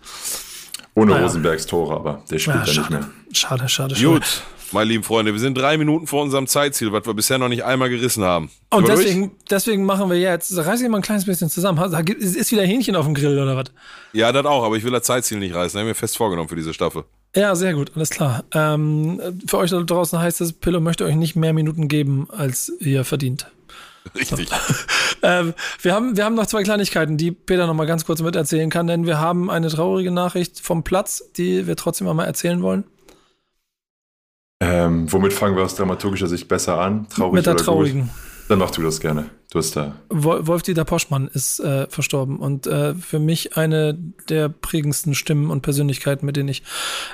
Ohne 0.95 1.11
Naja. 1.11 1.23
Rosenbergs 1.25 1.65
Tore, 1.65 1.95
aber 1.95 2.23
der 2.29 2.39
spielt 2.39 2.55
Ja, 2.57 2.61
ja 2.61 2.67
nicht 2.67 2.75
schade. 2.75 2.93
mehr. 2.93 3.09
Schade, 3.31 3.69
schade, 3.69 3.95
schade. 3.95 4.13
Gut, 4.19 4.43
meine 4.71 4.89
lieben 4.89 5.03
Freunde, 5.03 5.31
wir 5.33 5.39
sind 5.39 5.57
drei 5.57 5.77
Minuten 5.77 6.07
vor 6.07 6.21
unserem 6.23 6.45
Zeitziel, 6.47 6.91
was 6.91 7.05
wir 7.05 7.13
bisher 7.13 7.37
noch 7.37 7.47
nicht 7.47 7.63
einmal 7.63 7.89
gerissen 7.89 8.23
haben. 8.23 8.49
Und 8.71 8.87
durch? 8.87 8.99
deswegen, 8.99 9.31
deswegen 9.49 9.85
machen 9.85 10.09
wir 10.09 10.19
jetzt, 10.19 10.55
reiß 10.57 10.81
ich 10.81 10.89
mal 10.89 10.97
ein 10.97 11.01
kleines 11.03 11.25
bisschen 11.25 11.49
zusammen. 11.49 11.79
Da 11.91 12.01
gibt- 12.01 12.21
Ist 12.21 12.51
wieder 12.51 12.63
Hähnchen 12.63 12.95
auf 12.95 13.05
dem 13.05 13.13
Grill 13.13 13.39
oder 13.39 13.55
was? 13.55 13.65
Ja, 14.13 14.31
das 14.31 14.45
auch, 14.45 14.63
aber 14.63 14.75
ich 14.77 14.83
will 14.83 14.91
das 14.91 15.03
Zeitziel 15.03 15.39
nicht 15.39 15.53
reißen. 15.55 15.73
Das 15.77 15.79
haben 15.81 15.87
wir 15.87 15.95
fest 15.95 16.17
vorgenommen 16.17 16.49
für 16.49 16.55
diese 16.55 16.73
Staffel. 16.73 17.03
Ja, 17.35 17.55
sehr 17.55 17.75
gut, 17.75 17.91
alles 17.95 18.09
klar. 18.09 18.43
Ähm, 18.53 19.21
für 19.47 19.59
euch 19.59 19.69
da 19.69 19.79
draußen 19.81 20.19
heißt 20.19 20.41
es, 20.41 20.53
Pillow 20.53 20.79
möchte 20.81 21.05
euch 21.05 21.15
nicht 21.15 21.35
mehr 21.35 21.53
Minuten 21.53 21.87
geben, 21.87 22.27
als 22.31 22.71
ihr 22.79 23.05
verdient. 23.05 23.45
Richtig. 24.15 24.49
Ähm, 25.21 25.53
wir, 25.81 25.93
haben, 25.93 26.15
wir 26.15 26.23
haben 26.23 26.35
noch 26.35 26.45
zwei 26.45 26.63
Kleinigkeiten, 26.63 27.17
die 27.17 27.31
Peter 27.31 27.67
noch 27.67 27.73
mal 27.73 27.85
ganz 27.85 28.05
kurz 28.05 28.21
miterzählen 28.21 28.69
kann, 28.69 28.87
denn 28.87 29.05
wir 29.05 29.19
haben 29.19 29.49
eine 29.49 29.67
traurige 29.67 30.11
Nachricht 30.11 30.61
vom 30.61 30.85
Platz, 30.85 31.29
die 31.35 31.67
wir 31.67 31.75
trotzdem 31.75 32.07
einmal 32.07 32.25
erzählen 32.25 32.61
wollen. 32.61 32.85
Ähm, 34.61 35.11
womit 35.11 35.33
fangen 35.33 35.57
wir 35.57 35.63
aus 35.63 35.75
dramaturgischer 35.75 36.27
Sicht 36.27 36.47
besser 36.47 36.79
an? 36.79 37.09
Traurig 37.09 37.33
Mit 37.33 37.45
der 37.47 37.55
oder 37.55 37.63
traurigen. 37.65 38.03
Gut? 38.03 38.28
Dann 38.49 38.57
mach 38.59 38.71
du 38.71 38.81
das 38.81 38.99
gerne. 38.99 39.29
Du 39.51 39.59
hast 39.59 39.75
da. 39.75 39.95
Wol- 40.09 40.45
Wolf-Dieter 40.47 40.83
Poschmann 40.83 41.27
ist 41.27 41.59
äh, 41.59 41.87
verstorben 41.87 42.37
und 42.39 42.65
äh, 42.65 42.95
für 42.95 43.19
mich 43.19 43.55
eine 43.57 43.93
der 44.27 44.49
prägendsten 44.49 45.13
Stimmen 45.13 45.51
und 45.51 45.61
Persönlichkeiten, 45.61 46.25
mit 46.25 46.35
denen 46.35 46.49
ich 46.49 46.63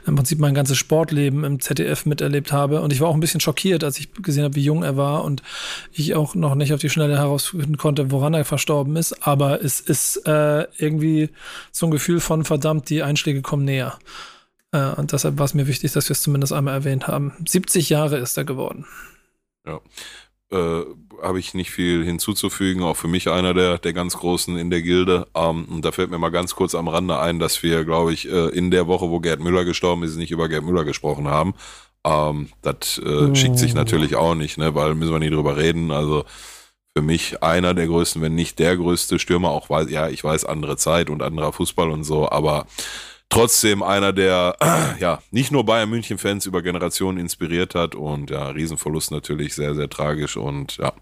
im 0.07 0.15
Prinzip 0.15 0.39
mein 0.39 0.53
ganzes 0.53 0.77
Sportleben 0.77 1.43
im 1.43 1.59
ZDF 1.59 2.05
miterlebt 2.05 2.53
habe. 2.53 2.79
Und 2.81 2.93
ich 2.93 3.01
war 3.01 3.09
auch 3.09 3.13
ein 3.13 3.19
bisschen 3.19 3.41
schockiert, 3.41 3.83
als 3.83 3.99
ich 3.99 4.13
gesehen 4.13 4.45
habe, 4.45 4.55
wie 4.55 4.63
jung 4.63 4.81
er 4.83 4.95
war 4.95 5.25
und 5.25 5.43
ich 5.91 6.15
auch 6.15 6.35
noch 6.35 6.55
nicht 6.55 6.73
auf 6.73 6.79
die 6.79 6.89
Schnelle 6.89 7.17
herausfinden 7.17 7.75
konnte, 7.77 8.11
woran 8.11 8.33
er 8.33 8.45
verstorben 8.45 8.95
ist. 8.95 9.27
Aber 9.27 9.61
es 9.61 9.81
ist 9.81 10.25
äh, 10.25 10.67
irgendwie 10.77 11.29
so 11.73 11.85
ein 11.87 11.91
Gefühl 11.91 12.21
von 12.21 12.45
verdammt, 12.45 12.89
die 12.89 13.03
Einschläge 13.03 13.41
kommen 13.41 13.65
näher. 13.65 13.99
Äh, 14.71 14.91
und 14.91 15.11
deshalb 15.11 15.37
war 15.37 15.45
es 15.45 15.53
mir 15.53 15.67
wichtig, 15.67 15.91
dass 15.91 16.07
wir 16.07 16.13
es 16.13 16.21
zumindest 16.21 16.53
einmal 16.53 16.75
erwähnt 16.75 17.07
haben. 17.07 17.33
70 17.45 17.89
Jahre 17.89 18.19
ist 18.19 18.37
er 18.37 18.45
geworden. 18.45 18.85
äh, 20.51 20.81
habe 21.21 21.39
ich 21.39 21.53
nicht 21.53 21.71
viel 21.71 22.03
hinzuzufügen. 22.03 22.83
Auch 22.83 22.97
für 22.97 23.07
mich 23.07 23.29
einer 23.29 23.53
der, 23.53 23.77
der 23.77 23.93
ganz 23.93 24.17
Großen 24.17 24.57
in 24.57 24.69
der 24.69 24.81
Gilde. 24.81 25.27
Ähm, 25.35 25.65
und 25.65 25.85
da 25.85 25.91
fällt 25.91 26.11
mir 26.11 26.17
mal 26.17 26.29
ganz 26.29 26.55
kurz 26.55 26.75
am 26.75 26.87
Rande 26.87 27.19
ein, 27.19 27.39
dass 27.39 27.63
wir, 27.63 27.85
glaube 27.85 28.13
ich, 28.13 28.29
äh, 28.29 28.49
in 28.49 28.71
der 28.71 28.87
Woche, 28.87 29.09
wo 29.09 29.19
Gerd 29.19 29.39
Müller 29.39 29.65
gestorben 29.65 30.03
ist, 30.03 30.15
nicht 30.15 30.31
über 30.31 30.49
Gerd 30.49 30.63
Müller 30.63 30.83
gesprochen 30.83 31.27
haben. 31.27 31.53
Ähm, 32.05 32.49
das 32.61 32.99
äh, 32.99 33.35
schickt 33.35 33.57
sich 33.57 33.73
natürlich 33.73 34.15
auch 34.15 34.35
nicht, 34.35 34.57
ne, 34.57 34.75
weil 34.75 34.95
müssen 34.95 35.11
wir 35.11 35.19
nie 35.19 35.29
drüber 35.29 35.57
reden. 35.57 35.91
Also 35.91 36.25
für 36.95 37.01
mich 37.01 37.43
einer 37.43 37.73
der 37.73 37.87
größten, 37.87 38.21
wenn 38.21 38.35
nicht 38.35 38.59
der 38.59 38.77
größte 38.77 39.19
Stürmer, 39.19 39.49
auch 39.49 39.69
weiß, 39.69 39.89
ja, 39.89 40.07
ich 40.07 40.23
weiß, 40.23 40.45
andere 40.45 40.77
Zeit 40.77 41.09
und 41.09 41.21
anderer 41.21 41.51
Fußball 41.51 41.89
und 41.89 42.03
so, 42.03 42.29
aber 42.29 42.67
trotzdem 43.35 43.83
einer, 43.83 44.13
der 44.13 44.55
ja 44.99 45.21
nicht 45.29 45.51
nur 45.51 45.65
Bayern 45.65 45.89
München 45.89 46.17
Fans 46.17 46.45
über 46.45 46.61
Generationen 46.61 47.17
inspiriert 47.17 47.75
hat 47.75 47.93
und 47.93 48.29
ja, 48.29 48.47
Riesenverlust 48.47 49.11
natürlich 49.11 49.53
sehr, 49.53 49.75
sehr 49.75 49.89
tragisch 49.89 50.37
und 50.37 50.77
ja, 50.77 50.93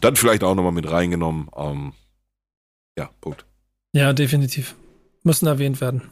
dann 0.00 0.16
vielleicht 0.16 0.44
auch 0.44 0.54
nochmal 0.54 0.72
mit 0.72 0.90
reingenommen. 0.90 1.48
Ähm, 1.54 1.92
ja, 2.96 3.10
Punkt. 3.20 3.44
Ja, 3.92 4.14
definitiv. 4.14 4.74
Müssen 5.24 5.46
erwähnt 5.46 5.80
werden. 5.80 6.02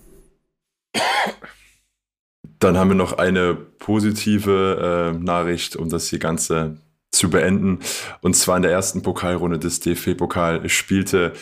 Dann 2.58 2.76
haben 2.76 2.90
wir 2.90 2.94
noch 2.94 3.14
eine 3.14 3.54
positive 3.54 5.14
äh, 5.14 5.18
Nachricht, 5.18 5.74
um 5.74 5.88
das 5.88 6.08
hier 6.08 6.18
Ganze 6.18 6.76
zu 7.10 7.30
beenden. 7.30 7.80
Und 8.20 8.36
zwar 8.36 8.56
in 8.56 8.62
der 8.62 8.72
ersten 8.72 9.02
Pokalrunde 9.02 9.58
des 9.58 9.80
DFB-Pokal 9.80 10.68
spielte 10.68 11.32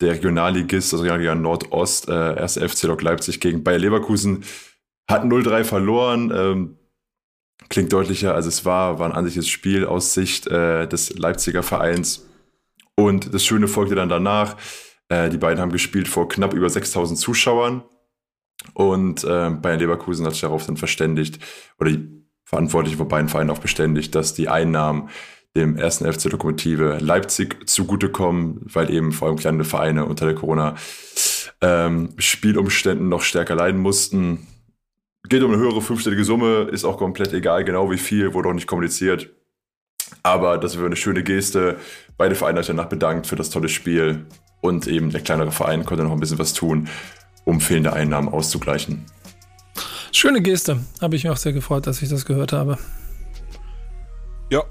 der 0.00 0.12
Regionalligist, 0.12 0.92
also 0.92 1.02
Regionalliga 1.02 1.34
Nordost, 1.34 2.08
äh, 2.08 2.12
1. 2.12 2.58
FC 2.58 2.84
Lok 2.84 3.02
Leipzig 3.02 3.40
gegen 3.40 3.64
Bayer 3.64 3.78
Leverkusen, 3.78 4.44
hat 5.08 5.24
0-3 5.24 5.64
verloren. 5.64 6.32
Ähm, 6.34 6.78
klingt 7.68 7.92
deutlicher, 7.92 8.34
als 8.34 8.46
es 8.46 8.64
war, 8.64 8.98
war 8.98 9.06
ein 9.06 9.16
ansichtliches 9.16 9.50
Spiel 9.50 9.86
aus 9.86 10.14
Sicht 10.14 10.46
äh, 10.46 10.86
des 10.86 11.18
Leipziger 11.18 11.62
Vereins. 11.62 12.26
Und 12.94 13.32
das 13.32 13.44
Schöne 13.44 13.68
folgte 13.68 13.94
dann 13.94 14.08
danach. 14.08 14.56
Äh, 15.08 15.30
die 15.30 15.38
beiden 15.38 15.60
haben 15.60 15.72
gespielt 15.72 16.08
vor 16.08 16.28
knapp 16.28 16.54
über 16.54 16.68
6000 16.68 17.18
Zuschauern. 17.18 17.82
Und 18.74 19.24
äh, 19.24 19.50
Bayern 19.50 19.78
Leverkusen 19.78 20.26
hat 20.26 20.32
sich 20.32 20.42
darauf 20.42 20.66
dann 20.66 20.76
verständigt, 20.76 21.38
oder 21.78 21.90
die 21.90 22.08
Verantwortlichen 22.44 22.98
von 22.98 23.08
beiden 23.08 23.28
Vereinen 23.28 23.50
auch 23.50 23.58
bestätigt, 23.58 24.14
dass 24.14 24.34
die 24.34 24.48
Einnahmen 24.48 25.10
dem 25.58 25.76
ersten 25.76 26.10
FC 26.10 26.30
Lokomotive 26.30 26.96
Leipzig 27.00 27.68
zugutekommen, 27.68 28.62
weil 28.72 28.90
eben 28.90 29.12
vor 29.12 29.28
allem 29.28 29.36
kleine 29.36 29.64
Vereine 29.64 30.06
unter 30.06 30.24
der 30.26 30.34
Corona-Spielumständen 30.34 33.08
noch 33.08 33.22
stärker 33.22 33.54
leiden 33.54 33.80
mussten. 33.80 34.46
geht 35.28 35.42
um 35.42 35.52
eine 35.52 35.60
höhere 35.60 35.82
fünfstellige 35.82 36.24
Summe, 36.24 36.68
ist 36.70 36.84
auch 36.84 36.96
komplett 36.96 37.32
egal, 37.32 37.64
genau 37.64 37.90
wie 37.90 37.98
viel, 37.98 38.32
wurde 38.34 38.48
auch 38.48 38.54
nicht 38.54 38.68
kommuniziert. 38.68 39.30
Aber 40.22 40.58
das 40.58 40.76
wäre 40.76 40.86
eine 40.86 40.96
schöne 40.96 41.22
Geste. 41.22 41.76
Beide 42.16 42.34
Vereine 42.34 42.60
hat 42.60 42.68
danach 42.68 42.88
bedankt 42.88 43.26
für 43.26 43.36
das 43.36 43.50
tolle 43.50 43.68
Spiel 43.68 44.26
und 44.60 44.86
eben 44.86 45.10
der 45.10 45.20
kleinere 45.20 45.52
Verein 45.52 45.84
konnte 45.84 46.04
noch 46.04 46.12
ein 46.12 46.20
bisschen 46.20 46.38
was 46.38 46.54
tun, 46.54 46.88
um 47.44 47.60
fehlende 47.60 47.92
Einnahmen 47.92 48.28
auszugleichen. 48.28 49.04
Schöne 50.12 50.40
Geste. 50.40 50.78
Habe 51.00 51.16
ich 51.16 51.24
mich 51.24 51.32
auch 51.32 51.36
sehr 51.36 51.52
gefreut, 51.52 51.86
dass 51.86 52.00
ich 52.00 52.08
das 52.08 52.24
gehört 52.24 52.52
habe. 52.52 52.78
Ja. 54.50 54.64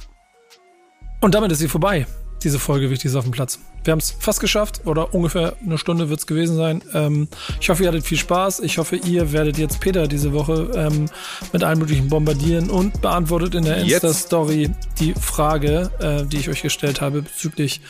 Und 1.22 1.36
damit 1.36 1.51
ist 1.51 1.59
sie 1.59 1.68
vorbei 1.68 2.05
diese 2.43 2.59
Folge 2.59 2.89
Wichtiges 2.89 3.15
auf 3.15 3.24
dem 3.24 3.32
Platz. 3.32 3.59
Wir 3.84 3.91
haben 3.91 3.99
es 3.99 4.11
fast 4.11 4.39
geschafft 4.39 4.82
oder 4.86 5.13
ungefähr 5.13 5.53
eine 5.65 5.78
Stunde 5.78 6.09
wird 6.09 6.20
es 6.20 6.28
gewesen 6.28 6.55
sein. 6.55 6.82
Ähm, 6.93 7.28
ich 7.59 7.70
hoffe, 7.70 7.84
ihr 7.84 7.89
hattet 7.89 8.05
viel 8.05 8.18
Spaß. 8.18 8.59
Ich 8.61 8.78
hoffe, 8.78 8.95
ihr 8.95 9.32
werdet 9.32 9.57
jetzt 9.57 9.80
Peter 9.80 10.07
diese 10.07 10.34
Woche 10.34 10.72
ähm, 10.76 11.05
mit 11.53 11.63
allen 11.63 11.80
möglichen 11.80 12.09
bombardieren 12.09 12.70
und 12.70 13.01
beantwortet 13.01 13.55
in 13.55 13.63
der 13.63 13.78
Insta-Story 13.78 14.72
die 14.99 15.13
Frage, 15.13 15.89
äh, 15.99 16.26
die 16.26 16.38
ich 16.38 16.49
euch 16.49 16.61
gestellt 16.61 17.01
habe 17.01 17.22
bezüglich 17.22 17.82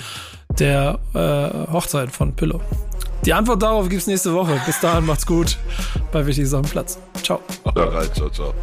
der 0.60 1.00
äh, 1.14 1.72
Hochzeit 1.72 2.12
von 2.12 2.36
Pillow. 2.36 2.62
Die 3.26 3.34
Antwort 3.34 3.62
darauf 3.62 3.90
gibt 3.90 4.02
es 4.02 4.08
nächste 4.08 4.34
Woche. 4.34 4.62
Bis 4.66 4.80
dahin 4.80 5.06
macht's 5.06 5.26
gut 5.26 5.58
bei 6.12 6.26
Wichtiges 6.26 6.54
auf 6.54 6.62
dem 6.62 6.72
Platz. 6.72 6.98
Ciao. 7.24 7.42
Ciao, 7.74 8.06
ciao, 8.14 8.30
ciao. 8.30 8.54